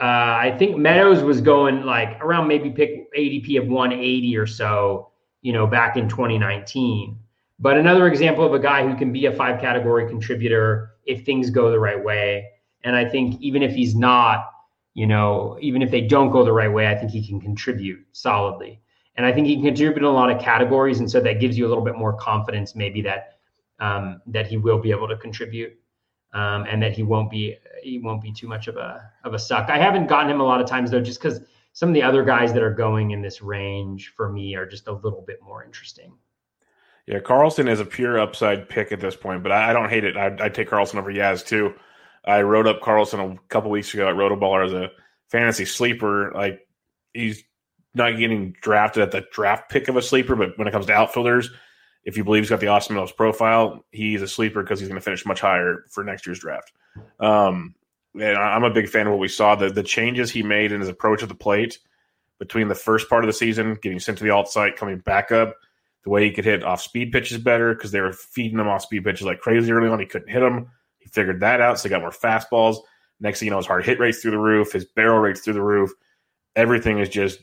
[0.00, 5.12] Uh, I think Meadows was going like around maybe pick ADP of 180 or so
[5.42, 7.18] you know, back in 2019.
[7.58, 11.50] But another example of a guy who can be a five category contributor if things
[11.50, 12.48] go the right way.
[12.84, 14.50] And I think even if he's not,
[14.94, 18.04] you know, even if they don't go the right way, I think he can contribute
[18.12, 18.80] solidly.
[19.16, 21.00] And I think he can contribute in a lot of categories.
[21.00, 23.38] And so that gives you a little bit more confidence, maybe that
[23.78, 25.76] um, that he will be able to contribute
[26.32, 29.38] um, and that he won't be he won't be too much of a of a
[29.38, 29.68] suck.
[29.68, 31.40] I haven't gotten him a lot of times though, just because
[31.72, 34.88] some of the other guys that are going in this range for me are just
[34.88, 36.12] a little bit more interesting.
[37.06, 40.04] Yeah, Carlson is a pure upside pick at this point, but I, I don't hate
[40.04, 40.16] it.
[40.16, 41.74] I, I take Carlson over Yaz too.
[42.24, 44.90] I wrote up Carlson a couple weeks ago at Rotoballer as a
[45.28, 46.30] fantasy sleeper.
[46.32, 46.66] Like
[47.12, 47.42] he's
[47.94, 50.92] not getting drafted at the draft pick of a sleeper, but when it comes to
[50.92, 51.50] outfielders,
[52.04, 55.00] if you believe he's got the Austin Meadows profile, he's a sleeper because he's going
[55.00, 56.72] to finish much higher for next year's draft.
[57.20, 57.74] Um,
[58.20, 59.54] and I'm a big fan of what we saw.
[59.54, 61.78] The the changes he made in his approach at the plate
[62.38, 65.30] between the first part of the season, getting sent to the alt site, coming back
[65.30, 65.56] up,
[66.04, 68.82] the way he could hit off speed pitches better because they were feeding him off
[68.82, 70.00] speed pitches like crazy early on.
[70.00, 70.68] He couldn't hit them.
[70.98, 72.78] He figured that out, so he got more fastballs.
[73.20, 75.54] Next thing you know, his hard hit rates through the roof, his barrel rates through
[75.54, 75.90] the roof.
[76.56, 77.38] Everything is just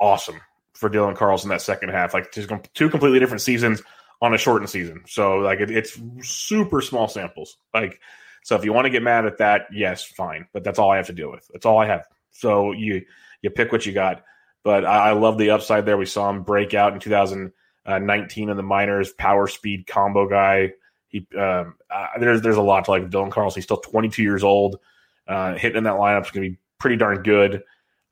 [0.00, 0.40] awesome
[0.84, 2.12] for Dylan Carlson that second half.
[2.12, 3.82] Like two completely different seasons
[4.20, 5.02] on a shortened season.
[5.06, 7.56] So like it, it's super small samples.
[7.72, 8.00] Like
[8.42, 10.46] so, if you want to get mad at that, yes, fine.
[10.52, 11.48] But that's all I have to deal with.
[11.50, 12.04] That's all I have.
[12.32, 13.06] So you
[13.40, 14.22] you pick what you got.
[14.62, 15.96] But I, I love the upside there.
[15.96, 20.72] We saw him break out in 2019 in the minors, power speed combo guy.
[21.08, 23.60] He um, uh, there's there's a lot to like Dylan Carlson.
[23.60, 24.80] He's still 22 years old.
[25.26, 27.62] Uh, hitting in that lineup is going to be pretty darn good.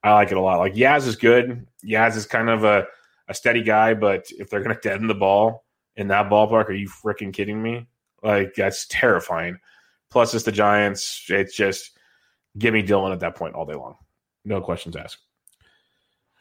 [0.03, 0.59] I like it a lot.
[0.59, 1.67] Like Yaz is good.
[1.85, 2.87] Yaz is kind of a,
[3.29, 5.65] a steady guy, but if they're going to deaden the ball
[5.97, 7.87] in that ballpark, are you freaking kidding me?
[8.23, 9.59] Like that's terrifying.
[10.11, 11.25] Plus, it's the Giants.
[11.29, 11.99] It's just
[12.59, 13.97] give me Dylan at that point all day long.
[14.45, 15.19] No questions asked.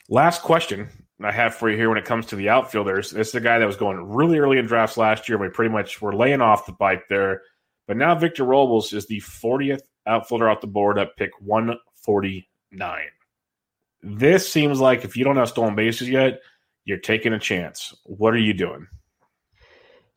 [0.09, 0.89] Last question
[1.23, 3.11] I have for you here when it comes to the outfielders.
[3.11, 5.37] This is the guy that was going really early in drafts last year.
[5.37, 7.43] We pretty much were laying off the bike there.
[7.87, 13.01] But now Victor Robles is the 40th outfielder off the board at pick 149.
[14.03, 16.41] This seems like if you don't have stolen bases yet,
[16.85, 17.93] you're taking a chance.
[18.05, 18.87] What are you doing?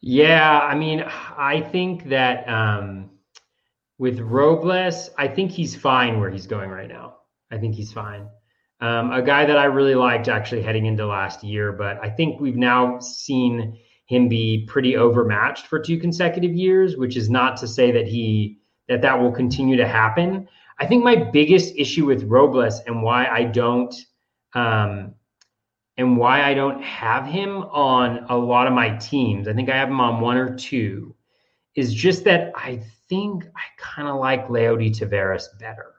[0.00, 3.10] Yeah, I mean, I think that um,
[3.98, 7.16] with Robles, I think he's fine where he's going right now.
[7.50, 8.28] I think he's fine.
[8.80, 12.40] Um, a guy that I really liked actually heading into last year, but I think
[12.40, 17.68] we've now seen him be pretty overmatched for two consecutive years, which is not to
[17.68, 18.58] say that he
[18.88, 20.46] that that will continue to happen.
[20.78, 23.94] I think my biggest issue with Robles and why I don't
[24.54, 25.14] um,
[25.96, 29.46] and why I don't have him on a lot of my teams.
[29.46, 31.14] I think I have him on one or two.
[31.76, 35.94] Is just that I think I kind of like Leody Taveras better.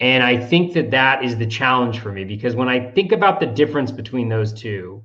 [0.00, 3.40] And I think that that is the challenge for me because when I think about
[3.40, 5.02] the difference between those two,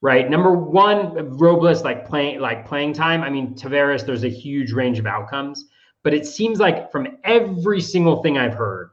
[0.00, 0.28] right?
[0.28, 3.22] Number one, Robles like playing like playing time.
[3.22, 5.64] I mean, Taveras, there's a huge range of outcomes.
[6.06, 8.90] But it seems like from every single thing I've heard,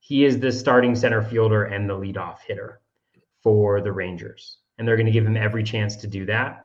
[0.00, 2.80] he is the starting center fielder and the leadoff hitter
[3.44, 4.56] for the Rangers.
[4.76, 6.64] And they're going to give him every chance to do that.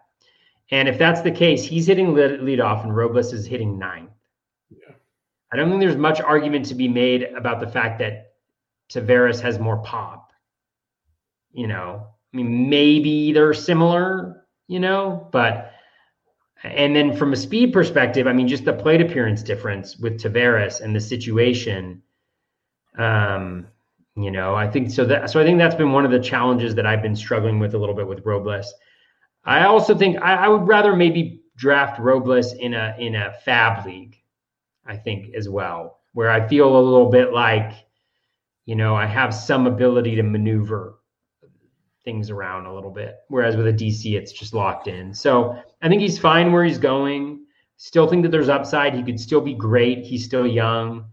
[0.72, 4.10] And if that's the case, he's hitting lead- leadoff and Robles is hitting ninth.
[4.72, 4.96] Yeah.
[5.52, 8.34] I don't think there's much argument to be made about the fact that
[8.92, 10.34] Taveras has more pop.
[11.52, 15.73] You know, I mean, maybe they're similar, you know, but
[16.64, 20.80] and then from a speed perspective, I mean, just the plate appearance difference with Taveras
[20.80, 22.02] and the situation.
[22.98, 23.68] Um,
[24.16, 26.76] you know, I think so that so I think that's been one of the challenges
[26.76, 28.74] that I've been struggling with a little bit with Robles.
[29.44, 33.86] I also think I, I would rather maybe draft Robles in a in a FAAB
[33.86, 34.22] league,
[34.86, 37.74] I think as well, where I feel a little bit like,
[38.66, 41.00] you know, I have some ability to maneuver
[42.04, 43.20] things around a little bit.
[43.30, 45.14] Whereas with a DC, it's just locked in.
[45.14, 47.46] So I think he's fine where he's going.
[47.78, 48.94] Still think that there's upside.
[48.94, 50.06] He could still be great.
[50.06, 51.06] He's still young.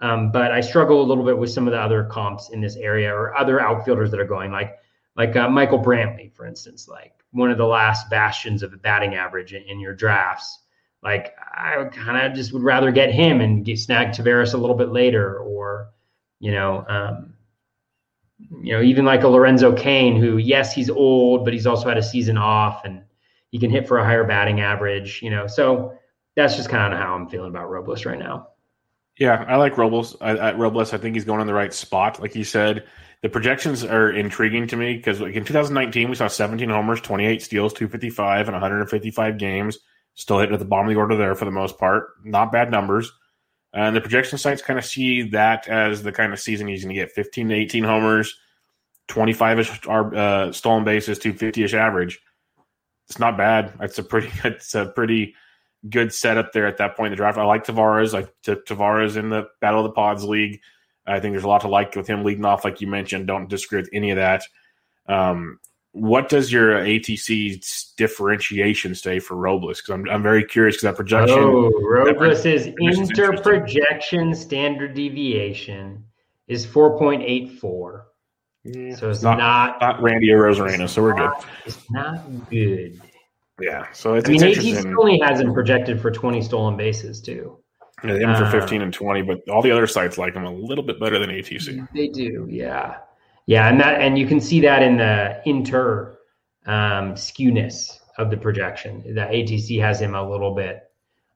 [0.00, 2.76] Um, but I struggle a little bit with some of the other comps in this
[2.76, 4.78] area or other outfielders that are going, like
[5.16, 9.16] like uh, Michael Brantley, for instance, like one of the last bastions of a batting
[9.16, 10.60] average in, in your drafts.
[11.02, 14.76] Like I kind of just would rather get him and get snag Taveras a little
[14.76, 15.90] bit later, or
[16.38, 17.34] you know, um,
[18.38, 21.98] you know, even like a Lorenzo Cain, who, yes, he's old, but he's also had
[21.98, 23.02] a season off and
[23.50, 25.46] he can hit for a higher batting average, you know.
[25.46, 25.94] So
[26.36, 28.48] that's just kind of how I'm feeling about Robles right now.
[29.18, 30.16] Yeah, I like Robles.
[30.20, 32.20] I, I, Robles, I think he's going in the right spot.
[32.20, 32.84] Like you said,
[33.22, 37.42] the projections are intriguing to me because like in 2019, we saw 17 homers, 28
[37.42, 39.78] steals, 255, and 155 games.
[40.14, 42.10] Still hitting at the bottom of the order there for the most part.
[42.24, 43.12] Not bad numbers.
[43.72, 46.94] And the projection sites kind of see that as the kind of season he's going
[46.94, 48.34] to get 15 to 18 homers,
[49.08, 52.18] 25 ish uh, stolen bases, 250 ish average.
[53.08, 53.74] It's not bad.
[53.80, 55.34] It's a pretty, it's a pretty
[55.88, 57.38] good setup there at that point in the draft.
[57.38, 58.18] I like Taveras.
[58.18, 60.60] I took Taveras in the Battle of the Pods League.
[61.06, 63.26] I think there's a lot to like with him leading off, like you mentioned.
[63.26, 64.42] Don't disagree with any of that.
[65.08, 65.58] Um,
[65.92, 69.80] what does your ATC differentiation say for Robles?
[69.80, 71.38] Because I'm, I'm very curious because that projection.
[71.38, 76.04] Oh, Robles is inter projection standard deviation
[76.46, 78.02] is 4.84.
[78.64, 81.48] Yeah, so it's not, not, not Randy Arozarena, so we're not, good.
[81.66, 83.00] It's not good.
[83.60, 84.28] Yeah, so it's.
[84.28, 87.58] I mean, it's ATC only has him projected for 20 stolen bases too.
[88.04, 90.34] Yeah, they have him for um, 15 and 20, but all the other sites like
[90.34, 91.88] him a little bit better than ATC.
[91.94, 92.98] They do, yeah.
[93.48, 96.18] Yeah, and that and you can see that in the inter
[96.66, 99.14] um, skewness of the projection.
[99.14, 100.82] That ATC has him a little bit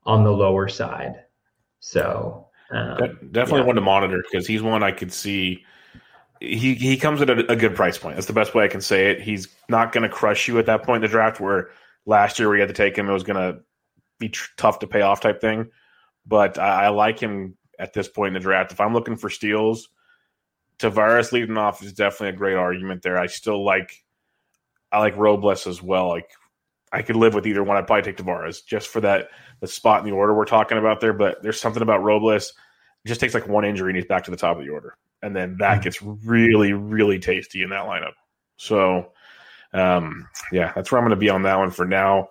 [0.05, 1.25] on the lower side.
[1.81, 2.99] So Um,
[3.31, 3.67] definitely yeah.
[3.67, 5.65] one to monitor because he's one I could see.
[6.39, 8.17] He he comes at a, a, good price point.
[8.17, 9.23] That's the best way I can say it.
[9.23, 11.41] He's not going to crush you at that point in the draft.
[11.41, 11.71] Where
[12.05, 13.61] last year we had to take him, it was going to
[14.19, 15.71] be tr- tough to pay off type thing.
[16.27, 18.71] But I, I, like him at this point in the draft.
[18.71, 19.89] If I'm looking for steals,
[20.83, 23.19] Taveras leading off is definitely a great argument there.
[23.19, 24.05] I still like
[24.91, 26.09] I like Robles as well.
[26.09, 26.31] Like
[26.93, 27.77] I could live with either one.
[27.77, 29.29] I'd probably take Taveras just for that
[29.61, 31.13] the spot in the order we're talking about there.
[31.13, 32.53] But there's something about Robles.
[33.05, 34.97] It just takes like one injury and he's back to the top of the order.
[35.23, 35.83] And then that mm-hmm.
[35.83, 38.15] gets really, really tasty in that lineup.
[38.57, 39.13] So
[39.73, 42.29] um, yeah, that's where I'm gonna be on that one for now.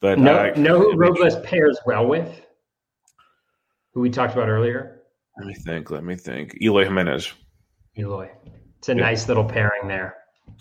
[0.00, 2.40] But no, uh, no who Robles pairs well with?
[3.92, 5.02] Who we talked about earlier?
[5.36, 5.90] Let me think.
[5.90, 6.56] Let me think.
[6.62, 7.32] Eloy Jimenez.
[7.98, 8.30] Eloy.
[8.78, 9.00] It's a yeah.
[9.00, 10.16] nice little pairing there.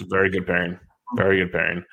[0.10, 0.80] Very good pairing.
[1.16, 1.84] Very good pairing.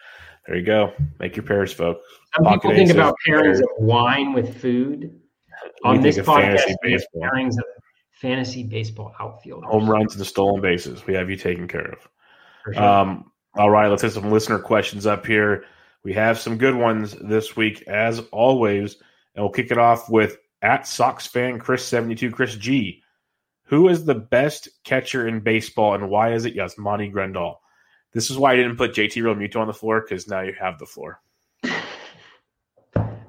[0.47, 0.93] There you go.
[1.19, 2.03] Make your pairs, folks.
[2.37, 5.21] Some Pocket people think about pairings of wine with food.
[5.85, 6.75] On this podcast,
[7.17, 7.65] pairings of
[8.13, 9.65] fantasy baseball outfield.
[9.65, 11.07] Home runs and stolen bases.
[11.07, 12.09] We have you taken care of.
[12.73, 12.83] Sure.
[12.83, 15.65] Um, all right, let's hit some listener questions up here.
[16.05, 18.97] We have some good ones this week, as always,
[19.35, 23.03] and we'll kick it off with at Sox fan Chris seventy two Chris G.
[23.67, 27.57] Who is the best catcher in baseball, and why is it Yasmani Grandal?
[28.13, 30.79] This is why I didn't put JT Realmuto on the floor because now you have
[30.79, 31.21] the floor.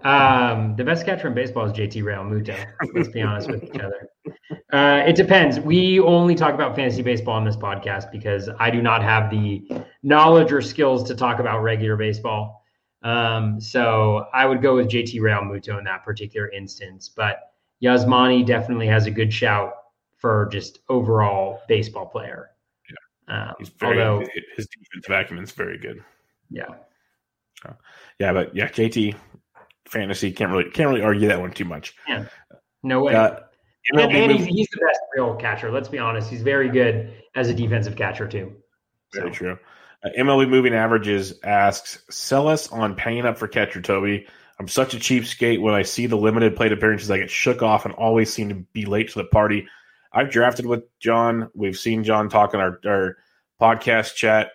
[0.04, 2.56] Um, the best catcher in baseball is JT Realmuto.
[2.94, 4.08] Let's be honest with each other.
[4.72, 5.60] Uh, it depends.
[5.60, 9.68] We only talk about fantasy baseball on this podcast because I do not have the
[10.04, 12.64] knowledge or skills to talk about regular baseball.
[13.04, 17.10] Um, so I would go with JT Realmuto in that particular instance.
[17.14, 17.40] But
[17.84, 19.74] Yasmani definitely has a good shout
[20.18, 22.50] for just overall baseball player.
[23.28, 24.26] Um, He's very although,
[24.56, 26.04] his defensive acumen is very good.
[26.50, 26.76] Yeah.
[27.62, 27.76] So,
[28.20, 29.16] yeah, but yeah, JT
[29.86, 31.94] fantasy can't really can't really argue that one too much.
[32.08, 32.26] Yeah.
[32.84, 33.16] No way.
[33.16, 33.40] Uh,
[33.92, 35.72] and, and he's, he's, the best real catcher.
[35.72, 36.30] Let's be honest.
[36.30, 38.54] He's very good as a defensive catcher too.
[39.14, 39.38] Very so.
[39.38, 39.60] true.
[40.04, 44.28] Uh, MLB Moving Averages asks, "Sell us on paying up for catcher Toby.
[44.60, 45.62] I'm such a cheapskate.
[45.62, 48.56] When I see the limited plate appearances, I get shook off and always seem to
[48.56, 49.68] be late to the party.
[50.12, 51.50] I've drafted with John.
[51.54, 53.18] We've seen John talk in our, our
[53.62, 54.52] podcast chat,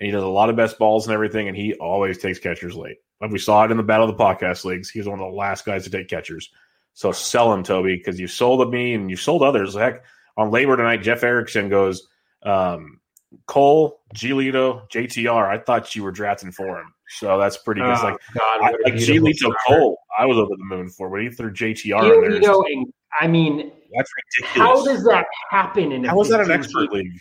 [0.00, 2.76] and he does a lot of best balls and everything, and he always takes catchers
[2.76, 2.98] late.
[3.20, 4.90] Like we saw it in the Battle of the Podcast Leagues.
[4.90, 6.50] He was one of the last guys to take catchers.
[6.94, 9.74] So sell him, Toby, because you sold me and you sold others.
[9.74, 10.04] Heck,
[10.36, 12.06] on LABR tonight, Jeff Erickson goes,
[12.44, 13.00] um,
[13.46, 15.48] Cole, Giolito, JTR.
[15.48, 16.94] I thought you were drafting for him.
[17.08, 17.96] So that's pretty good.
[17.98, 21.30] Oh, like, God, I, like Giolito Cole, I was over the moon for, but he
[21.30, 22.52] threw JTR Giolito in there.
[22.52, 24.10] And, I mean, that's
[24.40, 24.68] ridiculous.
[24.68, 27.12] How does that happen in How is that an expert league?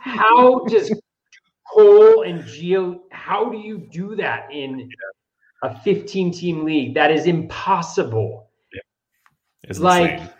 [0.00, 0.92] how does
[1.72, 4.88] Cole and Gio, how do you do that in
[5.62, 6.94] a 15 team league?
[6.94, 8.50] That is impossible.
[8.72, 8.80] Yeah.
[9.64, 10.30] It's like, insane.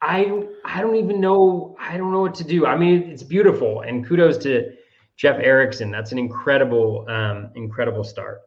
[0.00, 2.66] I I don't even know I don't know what to do.
[2.66, 4.72] I mean, it's beautiful, and kudos to
[5.16, 5.90] Jeff Erickson.
[5.90, 8.42] That's an incredible um, incredible start.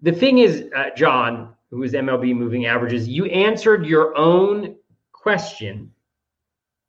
[0.00, 4.76] The thing is, uh, John, who is MLB moving averages, you answered your own
[5.22, 5.92] question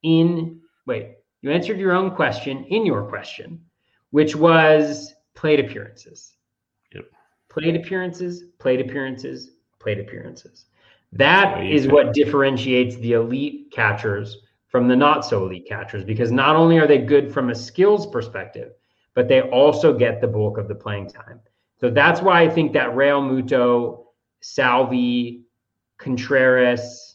[0.02, 3.62] in wait, you answered your own question in your question,
[4.10, 6.34] which was plate appearances.
[6.94, 7.06] Yep.
[7.50, 10.66] Plate appearances, plate appearances, plate appearances.
[11.12, 14.38] That is what differentiates the elite catchers
[14.68, 18.08] from the not so elite catchers because not only are they good from a skills
[18.08, 18.72] perspective,
[19.14, 21.40] but they also get the bulk of the playing time.
[21.80, 24.06] So that's why I think that Realmuto,
[24.42, 25.44] Salvy,
[26.00, 27.13] Contreras,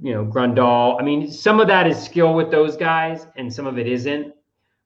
[0.00, 1.00] you know, Grandal.
[1.00, 4.34] I mean, some of that is skill with those guys, and some of it isn't.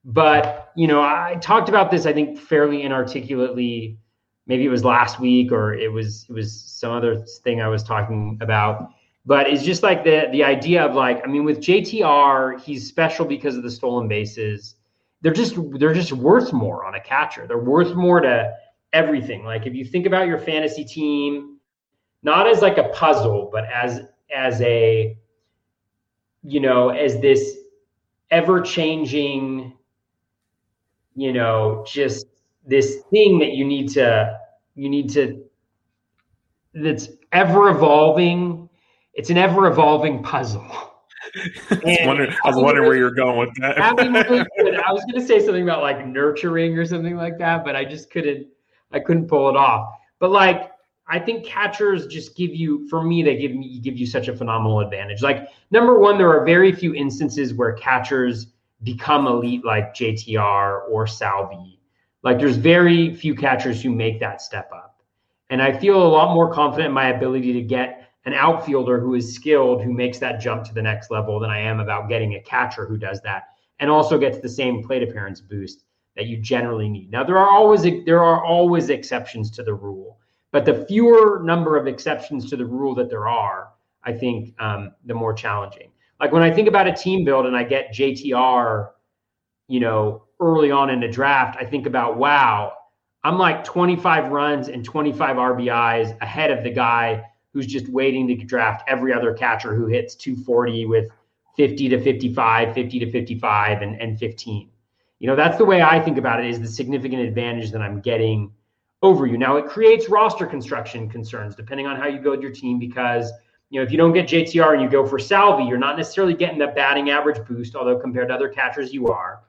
[0.04, 3.98] But you know, I talked about this, I think, fairly inarticulately.
[4.46, 7.82] Maybe it was last week, or it was it was some other thing I was
[7.82, 8.90] talking about.
[9.26, 13.26] But it's just like the the idea of like, I mean, with JTR, he's special
[13.26, 14.76] because of the stolen bases.
[15.22, 17.46] They're just they're just worth more on a catcher.
[17.46, 18.54] They're worth more to
[18.92, 19.44] everything.
[19.44, 21.58] Like if you think about your fantasy team,
[22.22, 24.02] not as like a puzzle, but as
[24.34, 25.16] as a
[26.42, 27.56] you know as this
[28.30, 29.72] ever changing
[31.14, 32.26] you know just
[32.66, 34.38] this thing that you need to
[34.74, 35.44] you need to
[36.74, 38.68] that's ever evolving
[39.14, 40.90] it's an ever evolving puzzle
[41.36, 43.80] I was wondering, I was wondering where you're going with that.
[43.80, 47.64] I, mean, I was going to say something about like nurturing or something like that,
[47.64, 48.48] but I just couldn't.
[48.92, 49.94] I couldn't pull it off.
[50.18, 50.72] But like
[51.10, 54.36] I think catchers just give you, for me, they give me give you such a
[54.36, 55.22] phenomenal advantage.
[55.22, 58.46] Like number one, there are very few instances where catchers
[58.84, 61.80] become elite like JTR or Salvy.
[62.22, 65.02] Like there's very few catchers who make that step up.
[65.50, 69.14] And I feel a lot more confident in my ability to get an outfielder who
[69.14, 72.34] is skilled, who makes that jump to the next level than I am about getting
[72.34, 73.48] a catcher who does that
[73.80, 75.84] and also gets the same plate appearance boost
[76.14, 77.10] that you generally need.
[77.10, 80.19] Now there are always there are always exceptions to the rule,
[80.52, 83.68] but the fewer number of exceptions to the rule that there are,
[84.04, 85.90] I think um, the more challenging.
[86.18, 88.90] Like when I think about a team build and I get JTR,
[89.68, 92.72] you know, early on in the draft, I think about wow,
[93.22, 98.34] I'm like 25 runs and 25 RBIs ahead of the guy who's just waiting to
[98.36, 101.10] draft every other catcher who hits 240 with
[101.56, 104.70] 50 to 55, 50 to 55, and, and 15.
[105.18, 108.00] You know, that's the way I think about it is the significant advantage that I'm
[108.00, 108.52] getting
[109.02, 109.38] over you.
[109.38, 113.30] Now, it creates roster construction concerns depending on how you build your team because,
[113.70, 116.34] you know, if you don't get JTR and you go for Salvy, you're not necessarily
[116.34, 119.40] getting the batting average boost, although compared to other catchers, you are.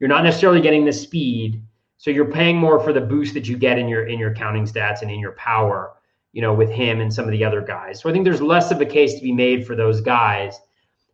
[0.00, 1.62] You're not necessarily getting the speed.
[1.96, 4.64] So you're paying more for the boost that you get in your in your counting
[4.64, 5.94] stats and in your power,
[6.32, 8.00] you know, with him and some of the other guys.
[8.00, 10.60] So I think there's less of a case to be made for those guys.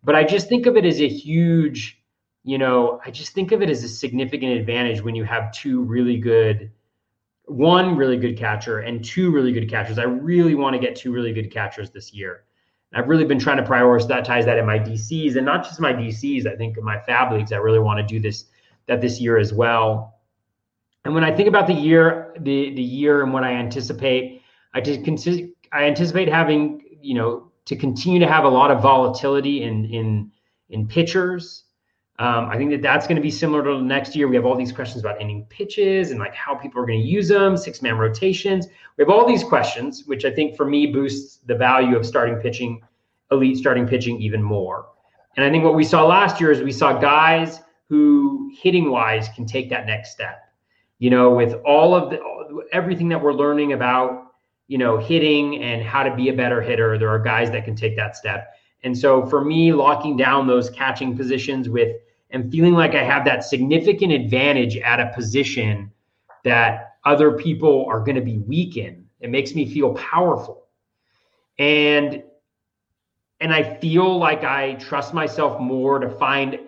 [0.02, 2.02] But I just think of it as a huge,
[2.42, 5.82] you know, I just think of it as a significant advantage when you have two
[5.82, 6.70] really good,
[7.46, 9.98] one really good catcher and two really good catchers.
[9.98, 12.44] I really want to get two really good catchers this year.
[12.94, 16.46] I've really been trying to prioritize that in my DCs and not just my DCs.
[16.46, 18.44] I think in my FAAB leagues, I really want to do this
[18.86, 20.20] that this year as well.
[21.04, 24.42] And when I think about the year, the the year and what I anticipate,
[24.72, 28.80] I just consider I anticipate having you know to continue to have a lot of
[28.80, 30.30] volatility in in
[30.70, 31.63] in pitchers.
[32.20, 34.28] Um, I think that that's going to be similar to next year.
[34.28, 37.06] We have all these questions about ending pitches and like how people are going to
[37.06, 38.68] use them, six man rotations.
[38.96, 42.36] We have all these questions, which I think for me boosts the value of starting
[42.36, 42.82] pitching,
[43.32, 44.86] elite starting pitching even more.
[45.36, 49.28] And I think what we saw last year is we saw guys who hitting wise
[49.34, 50.48] can take that next step.
[51.00, 52.20] You know, with all of the
[52.72, 54.24] everything that we're learning about
[54.66, 56.98] you know, hitting and how to be a better hitter.
[56.98, 58.54] There are guys that can take that step.
[58.84, 61.96] And so for me, locking down those catching positions with
[62.30, 65.90] and feeling like I have that significant advantage at a position
[66.44, 70.66] that other people are going to be weak in, it makes me feel powerful.
[71.58, 72.22] And
[73.40, 76.60] and I feel like I trust myself more to find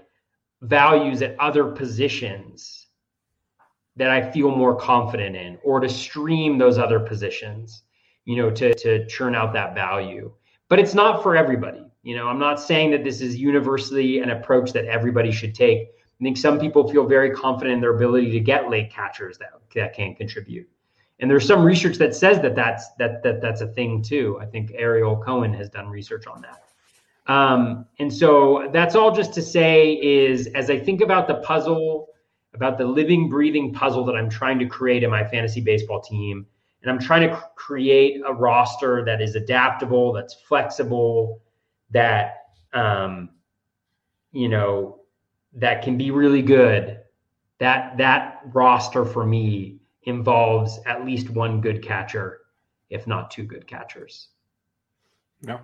[0.62, 2.88] values at other positions
[3.94, 7.82] that I feel more confident in or to stream those other positions
[8.26, 10.30] you know, to to churn out that value.
[10.68, 11.85] But it's not for everybody.
[12.06, 15.88] You know, I'm not saying that this is universally an approach that everybody should take.
[15.88, 19.54] I think some people feel very confident in their ability to get late catchers that
[19.74, 20.68] that can contribute.
[21.18, 24.38] And there's some research that says that that's that that that's a thing too.
[24.40, 26.62] I think Ariel Cohen has done research on that.
[27.26, 32.10] Um, and so that's all just to say is as I think about the puzzle,
[32.54, 36.46] about the living, breathing puzzle that I'm trying to create in my fantasy baseball team,
[36.82, 41.42] and I'm trying to create a roster that is adaptable, that's flexible,
[41.90, 43.30] that um,
[44.32, 45.00] you know
[45.54, 47.00] that can be really good.
[47.58, 52.40] That that roster for me involves at least one good catcher,
[52.90, 54.28] if not two good catchers.
[55.42, 55.58] Yeah,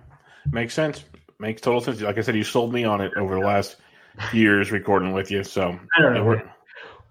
[0.51, 1.03] makes sense.
[1.39, 2.01] Makes total sense.
[2.01, 3.77] Like I said, you sold me on it over the last
[4.31, 5.43] years recording with you.
[5.43, 6.41] So I don't know.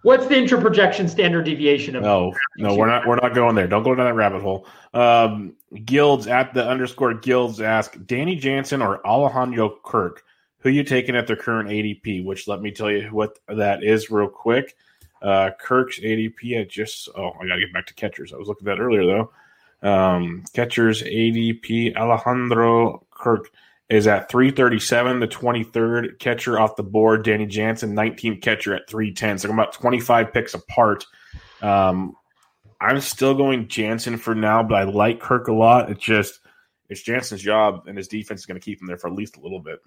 [0.02, 2.02] What's the intraprojection standard deviation of?
[2.02, 3.06] No, no, we're not.
[3.06, 3.68] We're not going there.
[3.68, 4.66] Don't go down that rabbit hole.
[4.94, 5.54] Um,
[5.84, 10.24] Guilds at the underscore Guilds ask Danny Jansen or Alejandro Kirk.
[10.58, 12.24] Who you taking at their current ADP?
[12.24, 14.76] Which let me tell you what that is real quick.
[15.20, 18.32] Uh, Kirk's ADP at just oh I gotta get back to catchers.
[18.32, 19.88] I was looking at that earlier though.
[19.88, 23.50] Um, catchers ADP Alejandro Kirk
[23.92, 27.24] is at 337, the 23rd catcher off the board.
[27.24, 29.38] Danny Jansen, 19th catcher at 310.
[29.38, 31.04] So I'm about 25 picks apart.
[31.60, 32.16] Um,
[32.80, 35.90] I'm still going Jansen for now, but I like Kirk a lot.
[35.90, 36.40] It's just
[36.88, 39.36] it's Jansen's job, and his defense is going to keep him there for at least
[39.36, 39.78] a little bit.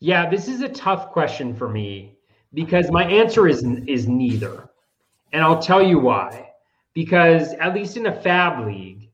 [0.00, 2.18] Yeah, this is a tough question for me
[2.52, 4.68] because my answer is is neither,
[5.32, 6.50] and I'll tell you why.
[6.94, 9.05] Because at least in a FAAB league,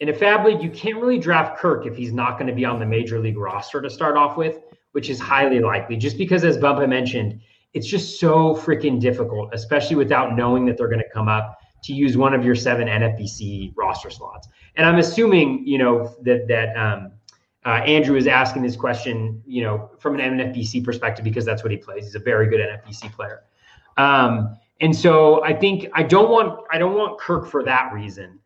[0.00, 2.64] in a FAAB league, you can't really draft Kirk if he's not going to be
[2.64, 4.58] on the major league roster to start off with,
[4.92, 5.96] which is highly likely.
[5.96, 7.40] Just because, as Bubba mentioned,
[7.74, 11.92] it's just so freaking difficult, especially without knowing that they're going to come up to
[11.92, 14.48] use one of your seven NFBC roster slots.
[14.76, 17.12] And I'm assuming, you know, that that um,
[17.66, 21.70] uh, Andrew is asking this question, you know, from an NFBC perspective because that's what
[21.70, 22.04] he plays.
[22.04, 23.42] He's a very good NFBC player.
[23.98, 28.39] Um, and so I think I don't want I don't want Kirk for that reason.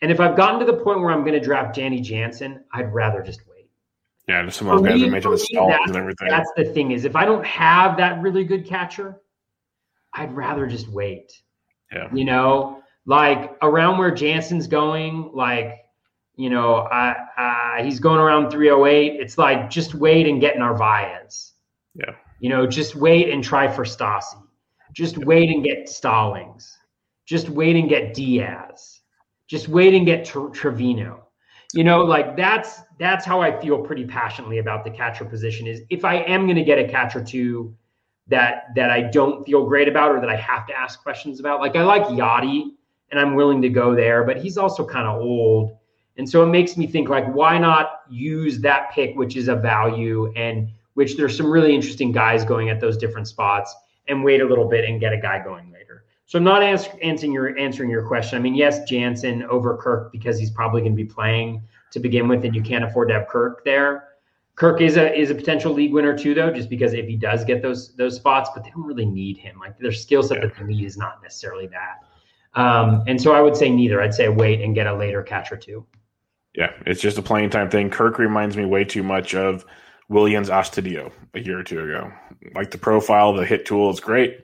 [0.00, 2.92] And if I've gotten to the point where I'm going to draft Danny Jansen, I'd
[2.92, 3.68] rather just wait.
[4.28, 6.28] Yeah, just some of those guys are making the stalls and everything.
[6.28, 9.20] That's the thing is, if I don't have that really good catcher,
[10.14, 11.32] I'd rather just wait.
[11.92, 12.08] Yeah.
[12.12, 15.84] You know, like around where Jansen's going, like,
[16.36, 19.20] You know, uh, he's going around 308.
[19.20, 21.54] It's like just wait and get Narvaez.
[21.96, 22.14] Yeah.
[22.38, 24.40] You know, just wait and try for Stassi.
[24.92, 26.78] Just wait and get Stallings.
[27.26, 28.97] Just wait and get Diaz.
[29.48, 31.24] Just wait and get Trevino.
[31.74, 35.66] You know, like that's that's how I feel pretty passionately about the catcher position.
[35.66, 37.74] Is if I am going to get a catcher to
[38.28, 41.60] that that I don't feel great about or that I have to ask questions about.
[41.60, 42.70] Like I like Yadi
[43.10, 45.76] and I'm willing to go there, but he's also kind of old.
[46.16, 49.56] And so it makes me think like why not use that pick which is a
[49.56, 53.74] value and which there's some really interesting guys going at those different spots
[54.08, 55.77] and wait a little bit and get a guy going later.
[56.28, 58.38] So I'm not ans- answering your answering your question.
[58.38, 62.28] I mean, yes, Jansen over Kirk because he's probably going to be playing to begin
[62.28, 64.08] with and you can't afford to have Kirk there.
[64.54, 67.46] Kirk is a is a potential league winner too, though, just because if he does
[67.46, 69.58] get those those spots, but they don't really need him.
[69.58, 72.60] Like their skill set that they need is not necessarily that.
[72.60, 74.02] Um, and so I would say neither.
[74.02, 75.86] I'd say wait and get a later catch or two.
[76.54, 77.88] Yeah, it's just a playing time thing.
[77.88, 79.64] Kirk reminds me way too much of
[80.10, 82.12] Willians Astudillo a year or two ago.
[82.54, 84.40] Like the profile, the hit tool is great.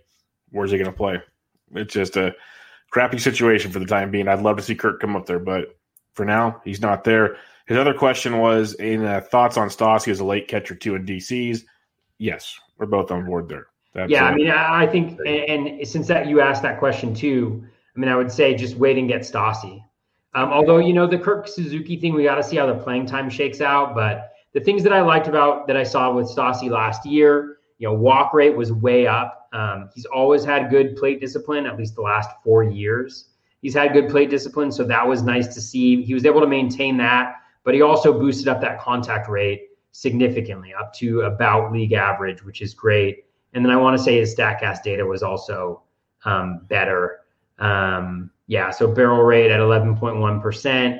[0.48, 1.20] Where's he going to play?
[1.72, 2.34] It's just a
[2.90, 4.28] crappy situation for the time being.
[4.28, 5.76] I'd love to see Kirk come up there, but
[6.14, 7.36] for now, he's not there.
[7.66, 11.06] His other question was in uh, thoughts on Stassi as a late catcher too in
[11.06, 11.62] DCs.
[12.18, 13.66] Yes, we're both on board there.
[13.94, 17.64] That's yeah, I mean, I think, and, and, since that you asked that question too,
[17.96, 19.82] I mean, I would say just wait and get Stassi.
[20.34, 23.06] Um, although you know the Kurt Suzuki thing, we got to see how the playing
[23.06, 23.94] time shakes out.
[23.94, 27.88] But the things that I liked about that I saw with Stassi last year, you
[27.88, 29.48] know, walk rate was way up.
[29.52, 33.30] Um, he's always had good plate discipline, at least the last four years.
[33.62, 36.02] He's had good plate discipline, so that was nice to see.
[36.02, 40.72] He was able to maintain that but he also boosted up that contact rate significantly
[40.74, 43.24] up to about league average, which is great.
[43.54, 45.82] And then I want to say his StatCast data was also
[46.24, 47.20] um, better.
[47.58, 50.98] Um, yeah, so barrel rate at 11.1%,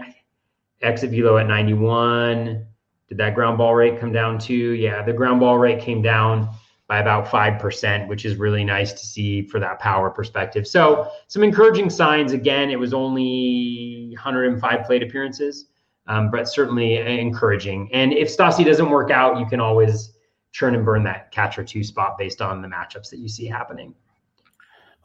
[0.80, 2.66] exit velo at 91.
[3.08, 4.70] Did that ground ball rate come down too?
[4.70, 6.48] Yeah, the ground ball rate came down
[6.86, 10.66] by about 5%, which is really nice to see for that power perspective.
[10.66, 12.32] So, some encouraging signs.
[12.32, 15.66] Again, it was only 105 plate appearances
[16.06, 17.88] um, but certainly encouraging.
[17.92, 20.12] And if Stassi doesn't work out, you can always
[20.52, 23.94] churn and burn that catcher two spot based on the matchups that you see happening.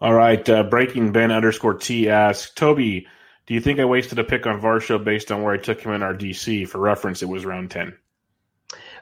[0.01, 0.47] All right.
[0.47, 3.07] Uh, breaking Ben underscore T asks Toby,
[3.45, 5.93] do you think I wasted a pick on Varsho based on where I took him
[5.93, 6.67] in our DC?
[6.67, 7.97] For reference, it was round 10.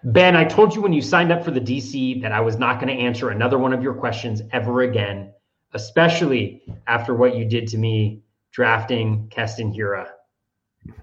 [0.03, 2.79] Ben, I told you when you signed up for the DC that I was not
[2.79, 5.33] going to answer another one of your questions ever again,
[5.73, 8.21] especially after what you did to me
[8.51, 10.07] drafting Keston Hiura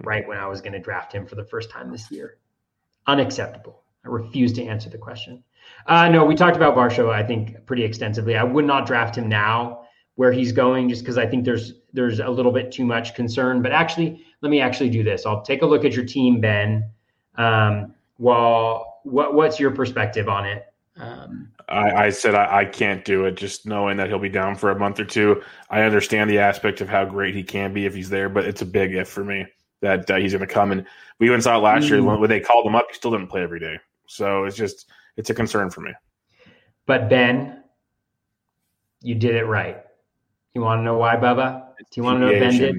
[0.02, 2.38] right when I was going to draft him for the first time this year.
[3.06, 3.82] Unacceptable.
[4.04, 5.42] I refuse to answer the question.
[5.86, 8.36] Uh, no, we talked about Varsho, I think, pretty extensively.
[8.36, 12.20] I would not draft him now where he's going just because I think there's there's
[12.20, 13.62] a little bit too much concern.
[13.62, 15.26] But actually, let me actually do this.
[15.26, 16.90] I'll take a look at your team, Ben.
[17.36, 20.64] Um, well, what what's your perspective on it?
[20.96, 23.34] Um, I, I, said I, I, can't do it.
[23.34, 25.42] Just knowing that he'll be down for a month or two.
[25.68, 28.62] I understand the aspect of how great he can be if he's there, but it's
[28.62, 29.44] a big if for me
[29.80, 30.70] that uh, he's going to come.
[30.70, 30.86] And
[31.18, 31.90] we even saw it last mm.
[31.90, 33.76] year when, when they called him up, he still didn't play every day.
[34.06, 35.92] So it's just it's a concern for me.
[36.86, 37.64] But Ben,
[39.02, 39.82] you did it right.
[40.54, 41.66] You want to know why, Bubba?
[41.78, 42.78] Do you want to know what Ben did?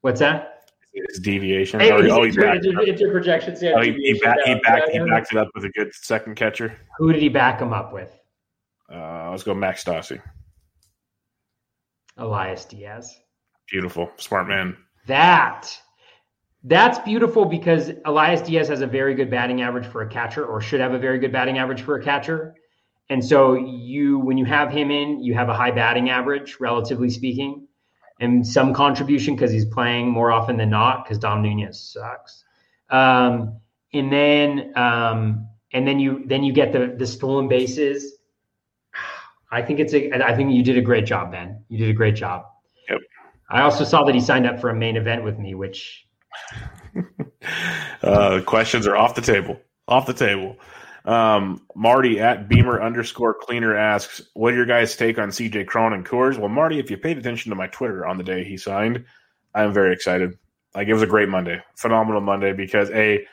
[0.00, 0.57] What's that?
[1.04, 1.80] It's deviation.
[1.80, 3.62] Hey, oh, oh, he backed into, into projections.
[3.62, 6.34] Yeah, oh, he, he, back, he, backed, he backed it up with a good second
[6.36, 6.76] catcher.
[6.98, 8.10] Who did he back him up with?
[8.92, 10.20] Uh, let's go Max Stassi.
[12.16, 13.20] Elias Diaz.
[13.70, 14.10] Beautiful.
[14.16, 14.76] Smart man.
[15.06, 15.70] That
[16.64, 20.60] that's beautiful because Elias Diaz has a very good batting average for a catcher, or
[20.60, 22.54] should have a very good batting average for a catcher.
[23.10, 27.08] And so you, when you have him in, you have a high batting average, relatively
[27.08, 27.67] speaking,
[28.20, 32.44] and some contribution because he's playing more often than not because Dom Nunez sucks.
[32.90, 33.60] Um,
[33.92, 38.18] and then, um, and then you, then you get the the stolen bases.
[39.50, 40.10] I think it's a.
[40.12, 41.62] I think you did a great job, Ben.
[41.68, 42.44] You did a great job.
[42.90, 42.98] Yep.
[43.50, 46.06] I also saw that he signed up for a main event with me, which
[48.02, 49.58] uh, questions are off the table.
[49.86, 50.56] Off the table.
[51.04, 55.92] Um, Marty at Beamer underscore cleaner asks, "What are your guys' take on CJ Cron
[55.92, 58.56] and Coors?" Well, Marty, if you paid attention to my Twitter on the day he
[58.56, 59.04] signed,
[59.54, 60.38] I'm very excited.
[60.74, 63.26] Like it was a great Monday, phenomenal Monday because a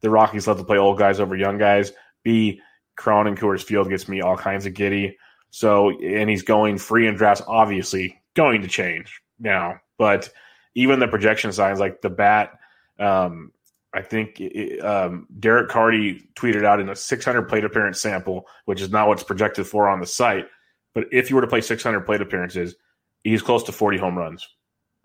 [0.00, 1.92] the Rockies love to play old guys over young guys.
[2.22, 2.60] B
[2.96, 5.16] Cron and Coors Field gets me all kinds of giddy.
[5.50, 10.30] So and he's going free in drafts, obviously going to change now, but
[10.74, 12.58] even the projection signs like the bat.
[12.98, 13.52] Um,
[13.94, 18.80] I think it, um, Derek Carty tweeted out in a 600 plate appearance sample, which
[18.80, 20.46] is not what's projected for on the site.
[20.94, 22.76] But if you were to play 600 plate appearances,
[23.24, 24.46] he's close to 40 home runs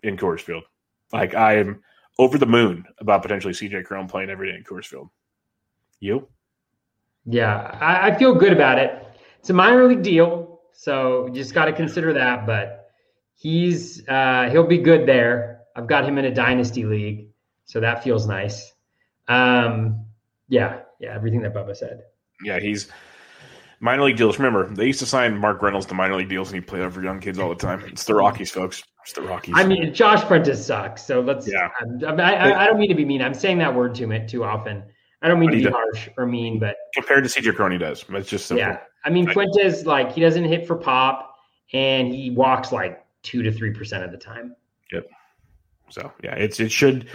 [0.02, 0.64] in Coors Field.
[1.12, 1.82] Like I am
[2.18, 5.08] over the moon about potentially CJ Cron playing every day in Coors Field.
[6.00, 6.28] You?
[7.24, 9.02] Yeah, I, I feel good about it.
[9.38, 12.46] It's a minor league deal, so you just got to consider that.
[12.46, 12.90] But
[13.34, 15.62] he's uh, he'll be good there.
[15.76, 17.28] I've got him in a dynasty league,
[17.64, 18.73] so that feels nice.
[19.28, 20.04] Um,
[20.48, 22.02] yeah, yeah, everything that Bubba said.
[22.42, 22.88] Yeah, he's
[23.80, 24.38] minor league deals.
[24.38, 27.02] Remember, they used to sign Mark Reynolds to minor league deals, and he played over
[27.02, 27.82] young kids all the time.
[27.86, 28.82] It's the Rockies, folks.
[29.02, 29.54] It's the Rockies.
[29.56, 31.04] I mean, Josh Prentice sucks.
[31.04, 31.46] So let's.
[31.46, 31.68] Yeah.
[32.06, 33.22] I, I, I don't mean to be mean.
[33.22, 34.82] I'm saying that word too too often.
[35.24, 38.28] I don't mean to be harsh or mean, but compared to CJ Crony does, it's
[38.28, 38.66] just simple.
[38.66, 41.36] Yeah, I mean Fuentes like he doesn't hit for pop,
[41.72, 44.54] and he walks like two to three percent of the time.
[44.92, 45.08] Yep.
[45.88, 47.08] So yeah, it's it should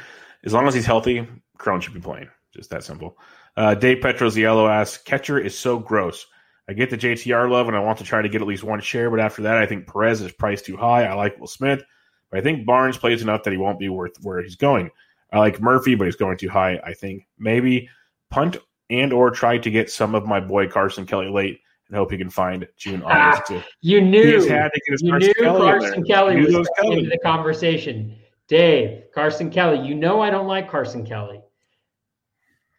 [0.44, 1.28] as long as he's healthy,
[1.60, 2.30] Cron should be playing.
[2.56, 3.18] Just that simple.
[3.56, 6.26] Uh, Dave Petroziello asks, catcher is so gross.
[6.68, 8.82] I get the JTR love and I want to try to get at least one
[8.82, 11.06] share, but after that, I think Perez is priced too high.
[11.06, 11.84] I like Will Smith,
[12.32, 14.90] but I think Barnes plays enough that he won't be worth where he's going.
[15.32, 16.80] I like Murphy, but he's going too high.
[16.84, 17.90] I think maybe
[18.30, 18.58] punt
[18.90, 22.18] and or try to get some of my boy Carson Kelly late and hope he
[22.18, 23.62] can find June August too.
[23.82, 24.70] You knew you Carson
[25.02, 28.16] knew Kelly Carson Kelly was into the conversation.
[28.48, 31.42] Dave, Carson Kelly, you know I don't like Carson Kelly.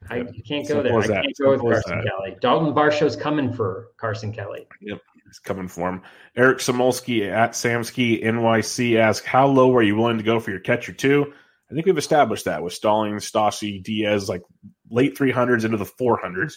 [0.08, 0.34] I yep.
[0.46, 1.18] can't go Simple there.
[1.18, 2.36] I can't go with Carson Kelly.
[2.40, 4.66] Dalton Varsho's coming for Carson Kelly.
[4.80, 6.02] Yep, he's coming for him.
[6.36, 10.60] Eric Samolsky at Samsky NYC asks, "How low are you willing to go for your
[10.60, 11.32] catcher two?
[11.70, 14.42] I think we've established that with Stallings, Stassi, Diaz, like
[14.90, 16.54] late 300s into the 400s.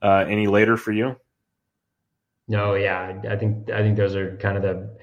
[0.00, 1.16] Uh, any later for you?
[2.48, 4.96] No, yeah, I think I think those are kind of the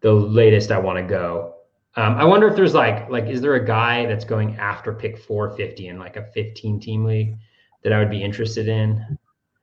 [0.00, 1.55] the latest I want to go.
[1.96, 5.18] Um, I wonder if there's like like is there a guy that's going after pick
[5.18, 7.36] 450 in like a 15 team league
[7.82, 9.18] that I would be interested in?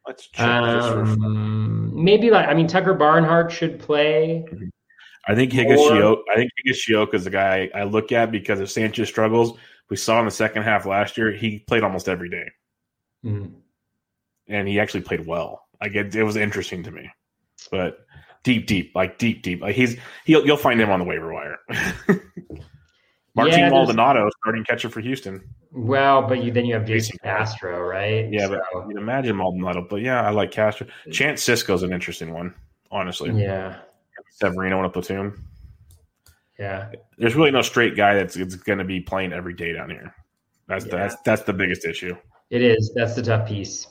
[0.07, 4.45] Let's check um, maybe like I mean Tucker Barnhart should play.
[5.27, 6.23] I think Higashioka.
[6.31, 9.57] I think Higashioka is the guy I look at because if Sanchez struggles,
[9.89, 12.49] we saw in the second half last year he played almost every day.
[13.25, 13.53] Mm-hmm.
[14.49, 15.67] and he actually played well.
[15.79, 17.09] Like it, it was interesting to me,
[17.71, 18.05] but
[18.43, 19.61] deep, deep, like deep, deep.
[19.61, 21.57] Like he's he'll you'll find him on the waiver wire.
[23.35, 25.41] Martin yeah, Maldonado, starting catcher for Houston.
[25.71, 28.27] Well, but you then you have Jason Castro, right?
[28.31, 28.61] Yeah, so.
[28.73, 29.87] but you imagine Maldonado.
[29.89, 30.85] But yeah, I like Castro.
[31.07, 31.13] Mm.
[31.13, 32.53] Chance Sisco's an interesting one,
[32.91, 33.31] honestly.
[33.31, 33.77] Yeah.
[34.29, 35.45] Severino in a platoon.
[36.59, 36.91] Yeah.
[37.17, 40.13] There's really no straight guy that's, that's going to be playing every day down here.
[40.67, 40.91] That's, yeah.
[40.91, 42.15] the, that's that's the biggest issue.
[42.49, 42.91] It is.
[42.95, 43.87] That's the tough piece.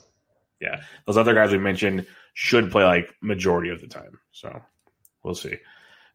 [0.61, 0.81] Yeah.
[1.05, 4.19] Those other guys we mentioned should play like majority of the time.
[4.31, 4.61] So
[5.23, 5.57] we'll see.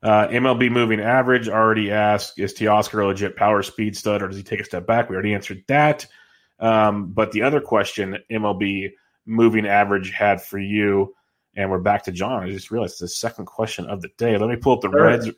[0.03, 4.37] Uh, MLB moving average already asked is Teoscar a legit power speed stud or does
[4.37, 5.09] he take a step back?
[5.09, 6.07] We already answered that.
[6.61, 8.93] Um, but the other question MLB
[9.27, 11.15] moving average had for you,
[11.57, 12.43] and we're back to John.
[12.43, 14.37] I just realized it's the second question of the day.
[14.37, 15.29] Let me pull up the third, Reds.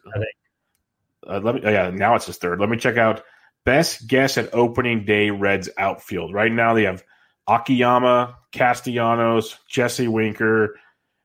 [1.26, 1.60] Uh, let me.
[1.64, 2.60] Oh yeah, now it's his third.
[2.60, 3.22] Let me check out
[3.64, 6.32] Best guess at opening day Reds outfield.
[6.32, 7.04] Right now they have
[7.50, 10.78] Akiyama, Castellanos, Jesse Winker.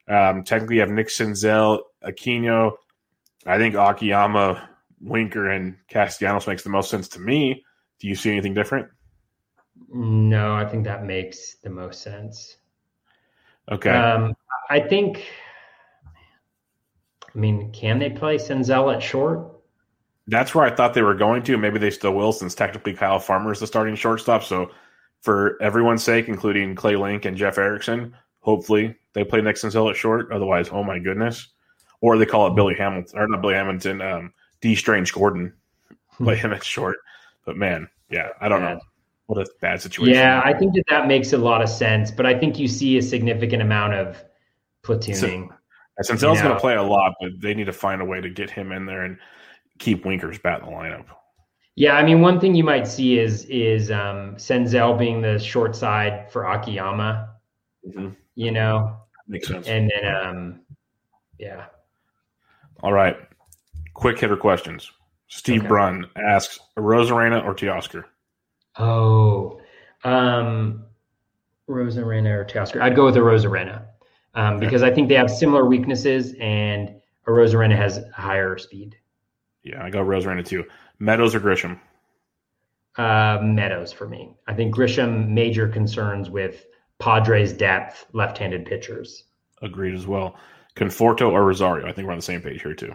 [0.08, 2.74] Um, technically, you have Nick Senzel, Aquino.
[3.46, 4.70] I think Akiyama,
[5.02, 7.64] Winker, and Castellanos makes the most sense to me.
[8.00, 8.88] Do you see anything different?
[9.90, 12.58] No, I think that makes the most sense.
[13.72, 13.90] Okay.
[13.90, 14.36] Um,
[14.70, 15.26] I think.
[17.34, 19.52] I mean, can they play Senzel at short?
[20.28, 21.58] That's where I thought they were going to.
[21.58, 24.44] Maybe they still will, since technically Kyle Farmer is the starting shortstop.
[24.44, 24.72] So,
[25.22, 29.96] for everyone's sake, including Clay Link and Jeff Erickson, hopefully they play Nick Senzel at
[29.96, 30.32] short.
[30.32, 31.50] Otherwise, oh my goodness.
[32.02, 34.76] Or they call it Billy Hamilton, or not Billy Hamilton, um, D.
[34.76, 35.54] Strange Gordon.
[36.18, 36.98] Play him at short.
[37.46, 38.80] But man, yeah, I don't know.
[39.28, 40.14] What a bad situation.
[40.14, 42.12] Yeah, I think that that makes a lot of sense.
[42.12, 44.24] But I think you see a significant amount of
[44.84, 45.50] platooning.
[46.02, 48.30] So, Senzel's going to play a lot, but they need to find a way to
[48.30, 49.04] get him in there.
[49.06, 49.18] And
[49.80, 51.06] keep Winker's bat in the lineup.
[51.76, 55.76] Yeah, I mean, one thing you might see is is um, Senzel being the short
[55.76, 57.36] side for Akiyama.
[57.88, 58.10] Mm-hmm.
[58.36, 58.98] You know,
[59.28, 59.68] makes sense.
[59.68, 60.60] And then, um,
[61.38, 61.66] yeah.
[62.82, 63.18] All right,
[63.94, 64.90] quick hitter questions.
[65.28, 65.68] Steve okay.
[65.68, 68.06] Brunn asks: Arozarena or Teoscar?
[68.78, 69.60] Oh,
[70.06, 70.86] um,
[71.70, 72.82] Arozarena or Teoscar?
[72.82, 73.84] I'd go with Arozarena
[74.36, 74.66] um, okay.
[74.66, 76.96] because I think they have similar weaknesses, and
[77.28, 78.96] Arozarena has higher speed.
[79.64, 80.64] Yeah, I got Arozarena too.
[81.00, 81.80] Meadows or Grisham?
[82.98, 84.36] Uh, Meadows for me.
[84.48, 86.66] I think Grisham major concerns with
[87.00, 89.26] Padres depth, left-handed pitchers.
[89.62, 90.36] Agreed as well.
[90.76, 91.88] Conforto or Rosario?
[91.88, 92.94] I think we're on the same page here too.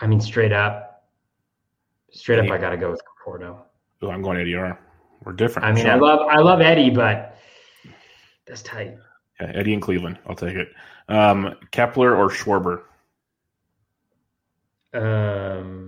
[0.00, 1.04] I mean, straight up,
[2.10, 2.48] straight Eddie.
[2.48, 3.58] up, I got to go with Conforto.
[4.02, 4.78] Oh, I'm going Eddie R.
[5.24, 5.66] We're different.
[5.66, 5.92] I mean, sure.
[5.92, 7.38] I love I love Eddie, but
[8.46, 8.96] that's tight.
[9.40, 10.18] Yeah, Eddie in Cleveland.
[10.26, 10.68] I'll take it.
[11.08, 12.82] Um, Kepler or Schwarber?
[14.92, 15.83] Um,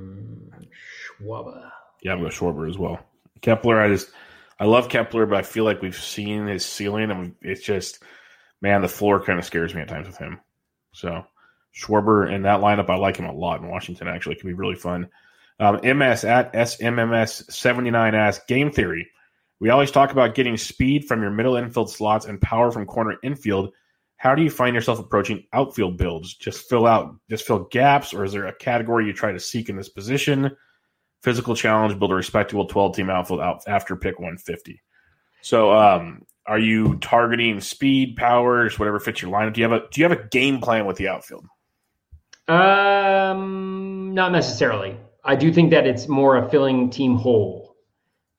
[1.20, 1.70] Schwarber.
[2.02, 3.00] Yeah, I'm going Schwarber as well.
[3.40, 4.10] Kepler, I just
[4.58, 8.02] I love Kepler, but I feel like we've seen his ceiling, and it's just
[8.60, 10.40] man, the floor kind of scares me at times with him.
[10.92, 11.24] So
[11.74, 14.08] Schwarber in that lineup, I like him a lot in Washington.
[14.08, 15.08] Actually, it be really fun.
[15.58, 19.08] Um, MS at SMMS seventy nine asks game theory.
[19.58, 23.16] We always talk about getting speed from your middle infield slots and power from corner
[23.22, 23.72] infield.
[24.18, 26.34] How do you find yourself approaching outfield builds?
[26.34, 29.68] Just fill out, just fill gaps, or is there a category you try to seek
[29.68, 30.56] in this position?
[31.22, 34.82] Physical challenge, build a respectable twelve team outfield out after pick one fifty.
[35.42, 39.54] So, um, are you targeting speed, powers, whatever fits your lineup?
[39.54, 41.46] Do you have a Do you have a game plan with the outfield?
[42.48, 44.96] Um, not necessarily.
[45.24, 47.74] I do think that it's more a filling team hole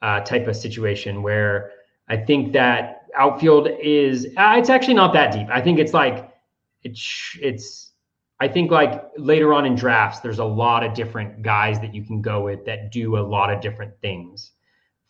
[0.01, 1.71] uh, type of situation where
[2.07, 5.47] I think that outfield is uh, it's actually not that deep.
[5.51, 6.31] I think it's like
[6.83, 7.91] it's it's
[8.39, 12.03] I think like later on in drafts there's a lot of different guys that you
[12.03, 14.51] can go with that do a lot of different things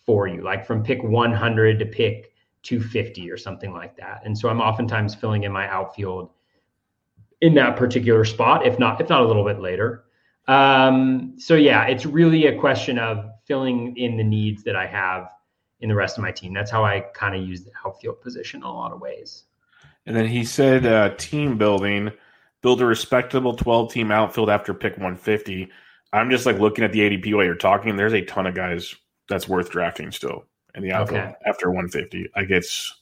[0.06, 0.42] for you.
[0.42, 2.34] Like from pick 100 to pick
[2.64, 4.22] 250 or something like that.
[4.26, 6.32] And so I'm oftentimes filling in my outfield
[7.42, 10.06] in that particular spot if not if not a little bit later.
[10.48, 15.30] Um, so yeah, it's really a question of filling in the needs that I have
[15.82, 16.54] in the rest of my team.
[16.54, 19.44] That's how I kind of use the outfield position in a lot of ways.
[20.06, 22.12] And then he said, uh, team building,
[22.68, 25.70] build a respectable 12 team outfield after pick 150.
[26.12, 27.96] I'm just like looking at the ADP while you're talking.
[27.96, 28.94] There's a ton of guys
[29.30, 30.44] that's worth drafting still
[30.76, 31.34] in the outfield okay.
[31.46, 32.30] after 150.
[32.36, 32.94] Like it's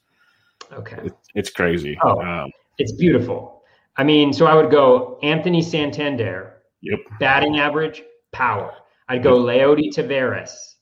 [0.72, 1.98] okay, it, it's crazy.
[2.04, 3.64] Oh, um, it's beautiful.
[3.98, 7.00] I mean, so I would go Anthony Santander, Yep.
[7.20, 8.72] Batting average, power.
[9.10, 9.62] I'd go yep.
[9.62, 10.76] Leody Taveras.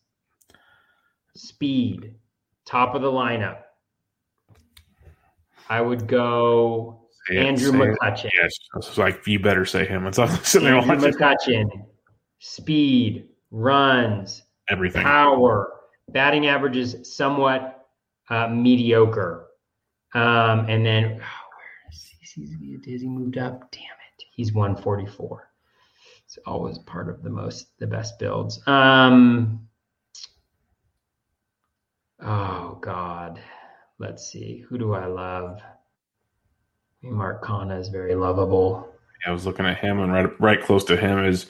[1.38, 2.15] Speed,
[2.65, 3.60] top of the lineup.
[5.69, 8.29] I would go Andrew it, McCutchen.
[8.41, 10.05] Yes, it's like you better say him.
[10.07, 10.17] It's
[10.47, 11.69] sitting there Andrew McCutchen.
[12.39, 15.71] Speed, runs, everything, power,
[16.09, 17.87] batting average is somewhat
[18.29, 19.47] uh, mediocre.
[20.13, 22.91] Um, and then, oh, where is he?
[22.91, 23.71] Has he moved up?
[23.71, 25.49] Damn it, he's 144.
[26.25, 28.59] It's always part of the most the best builds.
[28.67, 29.67] Um,
[32.21, 33.39] oh God,
[33.99, 34.65] let's see.
[34.67, 35.61] Who do I love?
[37.03, 38.89] Mark Canha is very lovable.
[39.25, 41.47] I was looking at him, and right right close to him is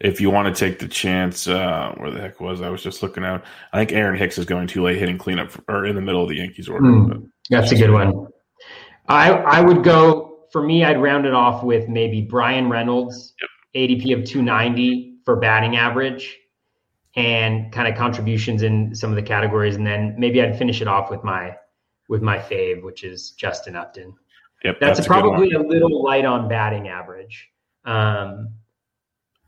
[0.00, 1.46] if you want to take the chance.
[1.46, 2.68] Uh, where the heck was I?
[2.68, 3.44] was just looking out.
[3.72, 6.28] I think Aaron Hicks is going too late, hitting cleanup or in the middle of
[6.28, 6.86] the Yankees order.
[6.86, 8.26] Mm, that's a good one.
[9.08, 10.84] I I would go for me.
[10.84, 13.34] I'd round it off with maybe Bryan Reynolds.
[13.40, 13.50] Yep.
[13.74, 16.38] ADP of 290 for batting average
[17.16, 19.76] and kind of contributions in some of the categories.
[19.76, 21.56] And then maybe I'd finish it off with my
[22.08, 24.14] with my fave, which is Justin Upton.
[24.64, 27.50] Yep, that's, that's probably a, a, little light on batting average.
[27.84, 28.50] Um,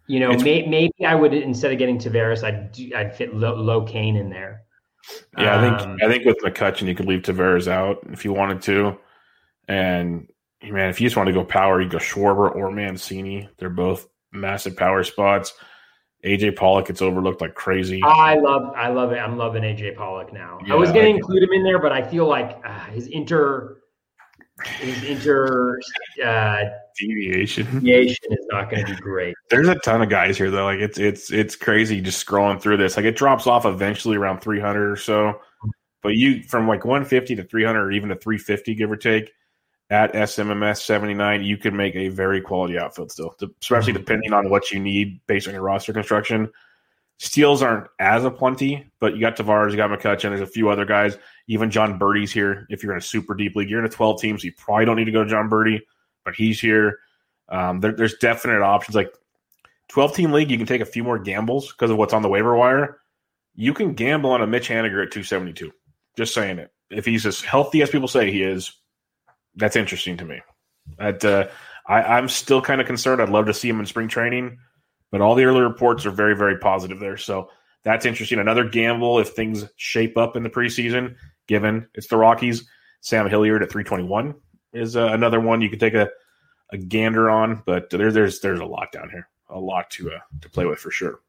[0.07, 4.17] you know, may, maybe I would instead of getting Taveras, I'd I'd fit Lo, Cain
[4.17, 4.63] in there.
[5.39, 8.33] Yeah, I think um, I think with McCutchen, you could leave Taveras out if you
[8.33, 8.99] wanted to,
[9.69, 10.29] and
[10.63, 13.49] man, if you just want to go power, you go Schwarber or Mancini.
[13.59, 15.53] They're both massive power spots.
[16.25, 18.01] AJ Pollock gets overlooked like crazy.
[18.03, 19.19] I love, I love it.
[19.19, 20.59] I'm loving AJ Pollock now.
[20.67, 23.09] Yeah, I was going to include him in there, but I feel like uh, his
[23.09, 23.83] inter,
[24.83, 25.79] inter
[26.25, 26.65] uh,
[26.99, 29.35] deviation deviation is not going to be great.
[29.51, 30.65] There's a ton of guys here though.
[30.65, 32.97] Like it's it's it's crazy just scrolling through this.
[32.97, 35.41] Like it drops off eventually around 300 or so,
[36.03, 39.33] but you from like 150 to 300 or even to 350, give or take
[39.91, 44.01] at SMMS 79, you can make a very quality outfield still, especially mm-hmm.
[44.01, 46.51] depending on what you need based on your roster construction.
[47.19, 50.85] Steals aren't as aplenty, but you got Taveras, you got McCutchen, there's a few other
[50.85, 51.17] guys.
[51.47, 52.67] Even Jon Berti's here.
[52.71, 54.85] If you're in a super deep league, you're in a 12 team, so you probably
[54.85, 55.81] don't need to go to Jon Berti,
[56.25, 56.99] but he's here.
[57.49, 58.95] Um, there, there's definite options.
[58.95, 59.15] Like
[59.89, 62.29] 12 team league, you can take a few more gambles because of what's on the
[62.29, 62.99] waiver wire.
[63.55, 65.71] You can gamble on a Mitch Haniger at 272.
[66.17, 66.71] Just saying it.
[66.91, 68.73] If he's as healthy as people say he is,
[69.57, 70.41] that's interesting to me.
[70.99, 71.45] Uh,
[71.87, 73.21] I, am still kind of concerned.
[73.21, 74.59] I'd love to see him in spring training,
[75.11, 77.17] but all the early reports are very, very positive there.
[77.17, 77.51] So
[77.85, 78.39] that's interesting.
[78.39, 81.17] Another gamble if things shape up in the preseason,
[81.47, 82.69] given it's the Rockies.
[83.01, 84.35] Sam Hilliard at 321
[84.73, 86.09] is uh, another one you could take a,
[86.73, 90.21] a gander on, but there, there's there's a lot down here, a lot to uh,
[90.41, 91.21] to play with for sure.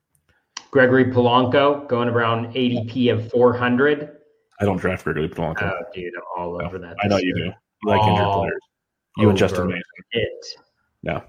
[0.71, 4.17] Gregory Polanco going around ADP of 400.
[4.59, 5.71] I don't draft Gregory Polanco.
[5.71, 6.95] Oh, dude, all over that.
[7.01, 7.43] I know you do.
[7.43, 8.61] You like injured players.
[9.17, 9.83] You and Justin Mason.
[10.11, 10.45] It.
[11.03, 11.23] No.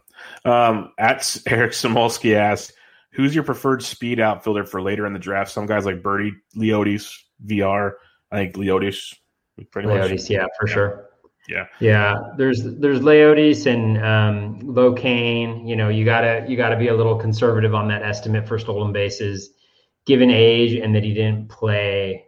[0.44, 2.72] Um, at Eric Samolsky asked,
[3.12, 5.50] who's your preferred speed outfielder for later in the draft?
[5.50, 7.12] Some guys like Berti, Leotis,
[7.46, 7.92] VR.
[8.31, 9.15] I think Leodis.
[9.70, 10.31] Pretty Leodis, much.
[10.31, 10.74] yeah, for yeah.
[10.74, 11.11] sure.
[11.48, 12.15] Yeah, yeah.
[12.36, 15.66] There's there's Leodis and um, Lo Cain.
[15.66, 18.93] You know, you gotta you gotta be a little conservative on that estimate for stolen
[18.93, 19.51] bases.
[20.07, 22.24] given age and that he didn't play.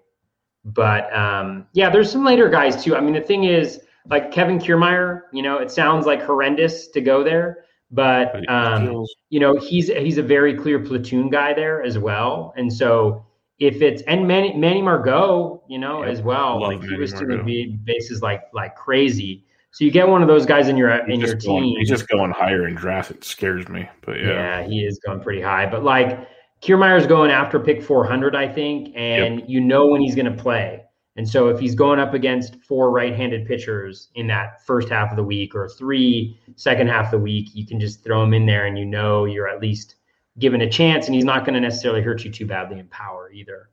[0.64, 2.96] But um, yeah, there's some later guys too.
[2.96, 3.80] I mean, the thing is,
[4.10, 9.40] like Kevin Kiermaier, you know, it sounds like horrendous to go there, but um, you
[9.40, 12.52] know, he's he's a very clear platoon guy there as well.
[12.56, 13.24] And so
[13.58, 17.76] if it's and Manny Manny Margot, you know, as well, like he was to be
[17.84, 19.44] bases like like crazy.
[19.70, 21.62] So you get one of those guys in your in your team.
[21.62, 23.10] Going, he's just going higher in draft.
[23.10, 25.66] It scares me, but yeah, yeah, he is going pretty high.
[25.66, 26.28] But like
[26.60, 29.48] Kiermaier's going after pick 400, I think, and yep.
[29.48, 30.84] you know when he's going to play.
[31.16, 35.16] And so if he's going up against four right-handed pitchers in that first half of
[35.16, 38.46] the week or three second half of the week, you can just throw him in
[38.46, 39.96] there and you know you're at least
[40.38, 43.30] given a chance and he's not going to necessarily hurt you too badly in power
[43.32, 43.70] either.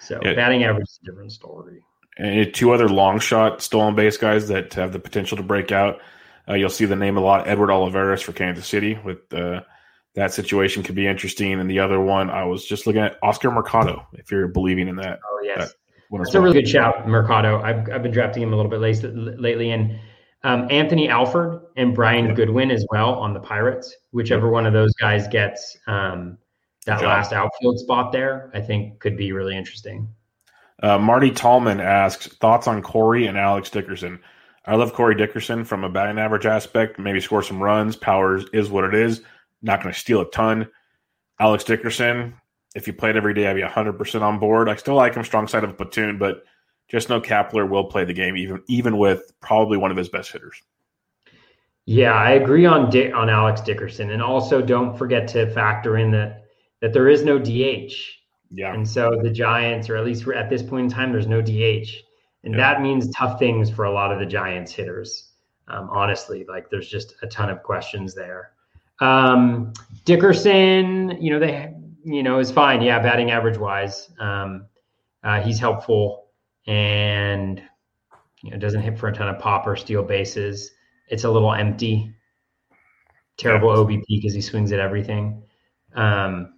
[0.00, 0.34] So yeah.
[0.34, 1.82] batting average is a different story.
[2.16, 6.00] And two other long shot stolen base guys that have the potential to break out.
[6.48, 9.60] Uh, you'll see the name a lot, Edward Olivares for Kansas City with uh,
[10.14, 11.60] that situation could be interesting.
[11.60, 14.96] And the other one, I was just looking at Oscar Mercado, if you're believing in
[14.96, 15.20] that.
[15.24, 15.74] Oh, yes.
[16.10, 17.60] That That's a really good shout, Mercado.
[17.60, 19.70] I've, I've been drafting him a little bit late, lately.
[19.70, 19.98] And
[20.44, 22.34] um, Anthony Alford and Brian.
[22.34, 23.94] Goodwin as well on the Pirates.
[24.12, 26.38] Whichever one of those guys gets um,
[26.86, 30.08] that last outfield spot there, I think could be really interesting.
[30.82, 34.20] Uh, Marty Tallman asks thoughts on Corey and Alex Dickerson.
[34.64, 36.98] I love Corey Dickerson from a batting average aspect.
[36.98, 37.96] Maybe score some runs.
[37.96, 39.22] Powers is what it is
[39.62, 40.68] not going to steal a ton.
[41.40, 42.34] Alex Dickerson,
[42.74, 44.68] if you played every day, I'd be 100% on board.
[44.68, 46.42] I still like him strong side of a platoon, but
[46.88, 50.32] just know Kapler will play the game even even with probably one of his best
[50.32, 50.60] hitters.
[51.84, 56.10] Yeah, I agree on Dick, on Alex Dickerson, and also don't forget to factor in
[56.10, 56.44] that
[56.80, 57.92] that there is no DH.
[58.50, 61.40] Yeah, and so the Giants, or at least at this point in time, there's no
[61.42, 61.88] DH,
[62.44, 62.56] and yeah.
[62.56, 65.32] that means tough things for a lot of the Giants hitters.
[65.68, 68.52] Um, honestly, like there's just a ton of questions there.
[69.00, 69.74] Um,
[70.04, 71.74] Dickerson, you know, they,
[72.04, 72.80] you know, is fine.
[72.80, 74.66] Yeah, batting average wise, um,
[75.22, 76.27] uh, he's helpful
[76.68, 77.62] and
[78.42, 80.70] you know doesn't hit for a ton of pop or steal bases.
[81.08, 82.14] It's a little empty.
[83.38, 85.42] Terrible OBP because he swings at everything.
[85.94, 86.54] Um,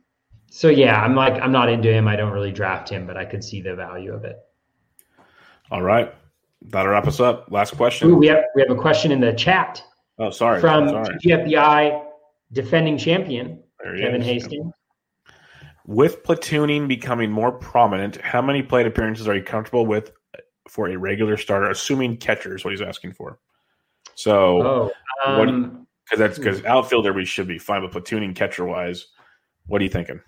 [0.51, 2.09] so yeah, I'm like I'm not into him.
[2.09, 4.37] I don't really draft him, but I could see the value of it.
[5.70, 6.12] All right,
[6.62, 7.47] that'll wrap us up.
[7.51, 8.11] Last question.
[8.11, 9.82] Ooh, we have we have a question in the chat.
[10.19, 10.61] Oh, sorry.
[10.61, 11.16] From sorry.
[11.19, 12.05] TGFBI
[12.53, 14.27] defending champion Kevin is.
[14.27, 14.73] Hastings.
[15.86, 20.12] With platooning becoming more prominent, how many plate appearances are you comfortable with
[20.69, 23.39] for a regular starter, assuming catcher is what he's asking for?
[24.15, 24.90] So, oh,
[25.24, 29.07] um, because that's because outfielder we should be fine, but platooning catcher wise,
[29.66, 30.20] what are you thinking?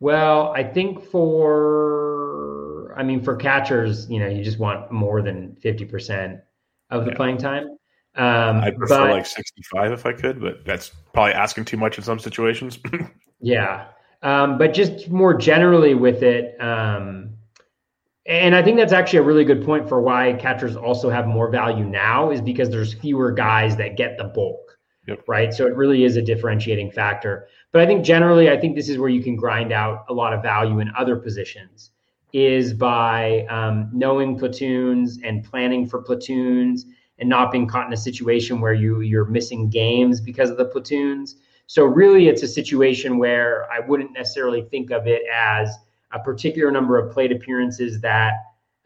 [0.00, 5.56] Well, I think for, I mean, for catchers, you know, you just want more than
[5.56, 6.40] fifty percent
[6.90, 7.16] of the yeah.
[7.16, 7.76] playing time.
[8.16, 11.98] Um, I prefer but, like 65 if I could, but that's probably asking too much
[11.98, 12.78] in some situations.
[13.40, 13.88] yeah.
[14.26, 17.30] Um, but just more generally with it, um,
[18.26, 21.48] and I think that's actually a really good point for why catchers also have more
[21.48, 24.76] value now is because there's fewer guys that get the bulk,
[25.06, 25.22] yep.
[25.28, 25.54] right?
[25.54, 27.46] So it really is a differentiating factor.
[27.70, 30.32] But I think generally, I think this is where you can grind out a lot
[30.32, 31.92] of value in other positions
[32.32, 36.86] is by um, knowing platoons and planning for platoons
[37.20, 40.64] and not being caught in a situation where you you're missing games because of the
[40.64, 41.36] platoons.
[41.66, 45.76] So really it's a situation where I wouldn't necessarily think of it as
[46.12, 48.34] a particular number of plate appearances that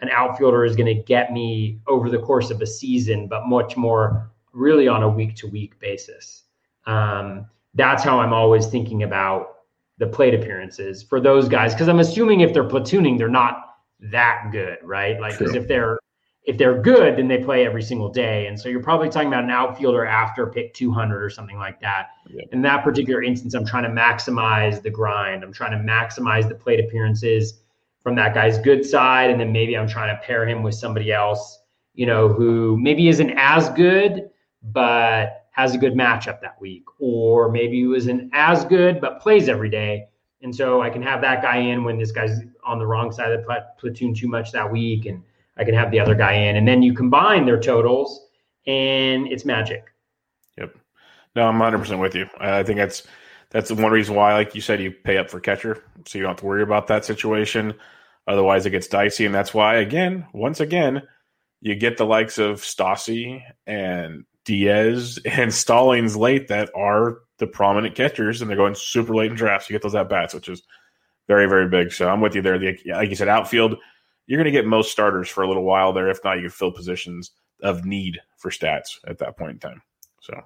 [0.01, 3.77] an outfielder is going to get me over the course of a season, but much
[3.77, 6.45] more really on a week to week basis.
[6.87, 9.59] Um, that's how I'm always thinking about
[9.99, 14.49] the plate appearances for those guys because I'm assuming if they're platooning, they're not that
[14.51, 15.21] good, right?
[15.21, 15.99] Like, because if they're
[16.45, 18.47] if they're good, then they play every single day.
[18.47, 22.09] And so you're probably talking about an outfielder after pick 200 or something like that.
[22.29, 22.45] Yeah.
[22.53, 25.45] In that particular instance, I'm trying to maximize the grind.
[25.45, 27.61] I'm trying to maximize the plate appearances
[28.03, 29.31] from that guy's good side.
[29.31, 31.61] And then maybe I'm trying to pair him with somebody else,
[31.95, 34.31] you know, who maybe isn't as good,
[34.63, 36.85] but has a good matchup that week.
[36.99, 40.07] Or maybe who isn't as good, but plays every day.
[40.43, 43.31] And so I can have that guy in when this guy's on the wrong side
[43.31, 45.05] of the platoon too much that week.
[45.05, 45.23] And
[45.57, 48.27] I can have the other guy in, and then you combine their totals,
[48.67, 49.85] and it's magic.
[50.59, 50.77] Yep.
[51.37, 52.27] No, I'm 100 percent with you.
[52.39, 53.03] I think that's
[53.51, 56.23] that's the one reason why, like you said, you pay up for catcher, so you
[56.23, 57.75] don't have to worry about that situation.
[58.27, 61.03] Otherwise, it gets dicey, and that's why, again, once again,
[61.61, 67.95] you get the likes of Stassi and Diaz and Stallings late that are the prominent
[67.95, 69.69] catchers, and they're going super late in drafts.
[69.69, 70.63] You get those at bats, which is
[71.27, 71.93] very, very big.
[71.93, 72.59] So I'm with you there.
[72.59, 73.77] The, like you said, outfield
[74.31, 76.09] you're going to get most starters for a little while there.
[76.09, 77.33] If not, you can fill positions
[77.65, 79.83] of need for stats at that point in time.
[80.21, 80.41] So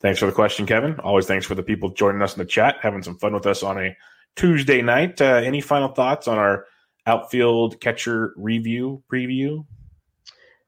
[0.00, 0.98] thanks for the question, Kevin.
[0.98, 3.62] Always thanks for the people joining us in the chat, having some fun with us
[3.62, 3.96] on a
[4.34, 5.20] Tuesday night.
[5.20, 6.66] Uh, any final thoughts on our
[7.06, 9.64] outfield catcher review preview?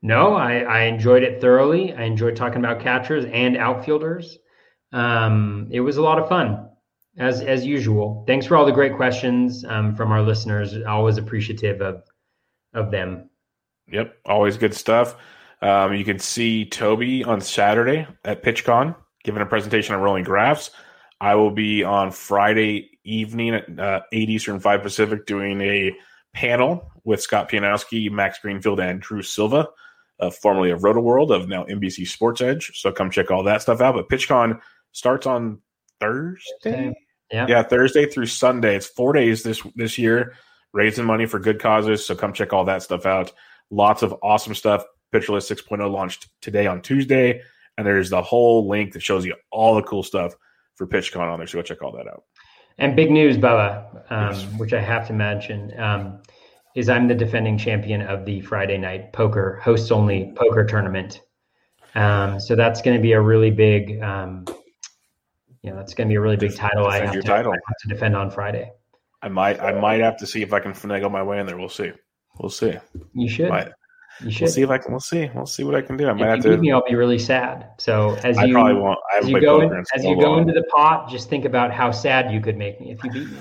[0.03, 1.93] No, I, I enjoyed it thoroughly.
[1.93, 4.39] I enjoyed talking about catchers and outfielders.
[4.93, 6.69] Um, it was a lot of fun,
[7.19, 8.23] as as usual.
[8.29, 10.77] Thanks for all the great questions um, from our listeners.
[10.87, 12.05] Always appreciative of
[12.75, 13.31] of them.
[13.89, 15.17] Yep, always good stuff.
[15.63, 18.95] Um, you can see Toby on Saturday at PitchCon
[19.25, 20.71] giving a presentation on rolling graphs.
[21.21, 25.97] I will be on Friday evening at uh, 8 Eastern, 5 Pacific doing a
[26.35, 29.69] panel with Scott Pianowski, Max Greenfield, and Drew Silva,
[30.21, 32.79] uh, formerly of Roto World, of now NBC Sports Edge.
[32.79, 33.95] So come check all that stuff out.
[33.95, 34.61] But PitchCon
[34.93, 35.61] starts on
[36.01, 36.95] Thursday.
[37.33, 37.47] Yeah.
[37.49, 38.77] yeah, Thursday through Sunday.
[38.77, 40.35] It's four days this this year,
[40.75, 42.05] raising money for good causes.
[42.05, 43.33] So come check all that stuff out.
[43.71, 44.85] Lots of awesome stuff.
[45.15, 47.41] PitcherList 6.0 launched today on Tuesday,
[47.79, 50.35] and there's the whole link that shows you all the cool stuff
[50.75, 51.47] for PitchCon on there.
[51.47, 52.25] So go check all that out.
[52.79, 54.45] And big news, Bubba, um, Yes.
[54.59, 56.21] which I have to mention, um,
[56.75, 61.21] is I'm the defending champion of the Friday night poker hosts only poker tournament.
[61.95, 64.45] Um, so that's going to be a really big, um,
[65.63, 66.89] you know, that's going to be a really big title.
[66.89, 67.53] I have, your to, title.
[67.53, 68.73] I have to defend on Friday.
[69.25, 71.57] I might I might have to see if I can finagle my way in there.
[71.57, 71.93] We'll see.
[72.39, 72.75] We'll see.
[73.15, 73.49] You should.
[73.49, 73.69] Might.
[74.21, 74.43] You should.
[74.43, 74.93] We'll see if I can.
[74.93, 75.31] We'll see.
[75.35, 76.07] We'll see what I can do.
[76.09, 76.61] I might have if you beat to.
[76.61, 77.71] me, I'll be really sad.
[77.79, 78.99] So as I you probably won't.
[79.15, 80.43] I as you go in, as so you go long.
[80.43, 83.29] into the pot, just think about how sad you could make me if you beat
[83.31, 83.39] me.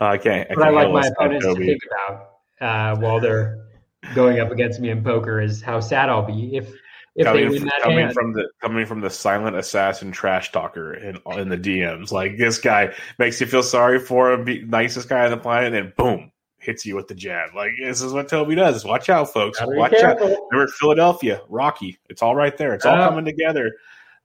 [0.00, 0.50] Uh, I can't.
[0.50, 2.30] I What I can't like my opponents to think about
[2.60, 3.66] uh, while they're
[4.14, 6.70] going up against me in poker is how sad I'll be if
[7.16, 8.12] if they coming, win from, that coming hand.
[8.14, 12.10] from the coming from the silent assassin trash talker in in the DMs.
[12.12, 15.66] Like this guy makes you feel sorry for him, be nicest guy on the planet,
[15.66, 17.54] and then boom, hits you with the jab.
[17.54, 18.84] Like this is what Toby does.
[18.84, 19.58] Watch out, folks.
[19.60, 20.18] Gotta be Watch out.
[20.18, 20.48] careful.
[20.50, 21.98] Remember Philadelphia, Rocky.
[22.08, 22.74] It's all right there.
[22.74, 23.08] It's all Oh.
[23.08, 23.72] coming together.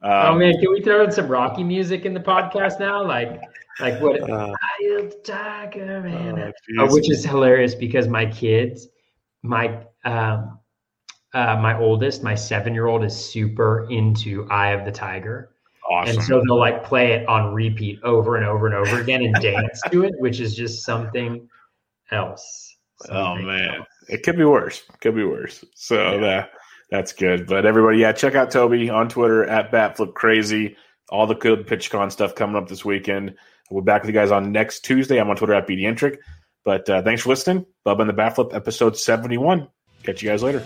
[0.02, 3.04] Um, oh man, can we throw in some Rocky music in the podcast now?
[3.06, 3.42] Like
[3.82, 4.30] like what?
[4.30, 6.40] uh, I tiger man.
[6.40, 6.94] uh, Oh, geez.
[6.94, 8.88] which is hilarious because my kids,
[9.44, 10.59] my um,
[11.34, 15.52] uh, my oldest, my seven year old, is super into Eye of the Tiger,
[15.90, 16.16] awesome.
[16.16, 19.36] and so they'll like play it on repeat over and over and over again and
[19.36, 21.48] dance to it, which is just something
[22.12, 22.78] else.
[23.10, 23.88] Oh man, else.
[24.08, 24.84] it could be worse.
[25.02, 25.64] Could be worse.
[25.76, 26.52] So that
[26.90, 27.48] that's good.
[27.48, 30.76] But everybody, yeah, check out Toby on Twitter at BatFlipCrazy.
[31.10, 33.36] All the good PitchCon stuff coming up this weekend.
[33.70, 35.20] We'll be back with you guys on next Tuesday.
[35.20, 36.18] I'm on Twitter at BDentric.
[36.66, 37.66] But uh, thanks for listening.
[37.86, 39.68] Bubba and the Batflip, episode 71.
[40.04, 40.66] Catch you guys later.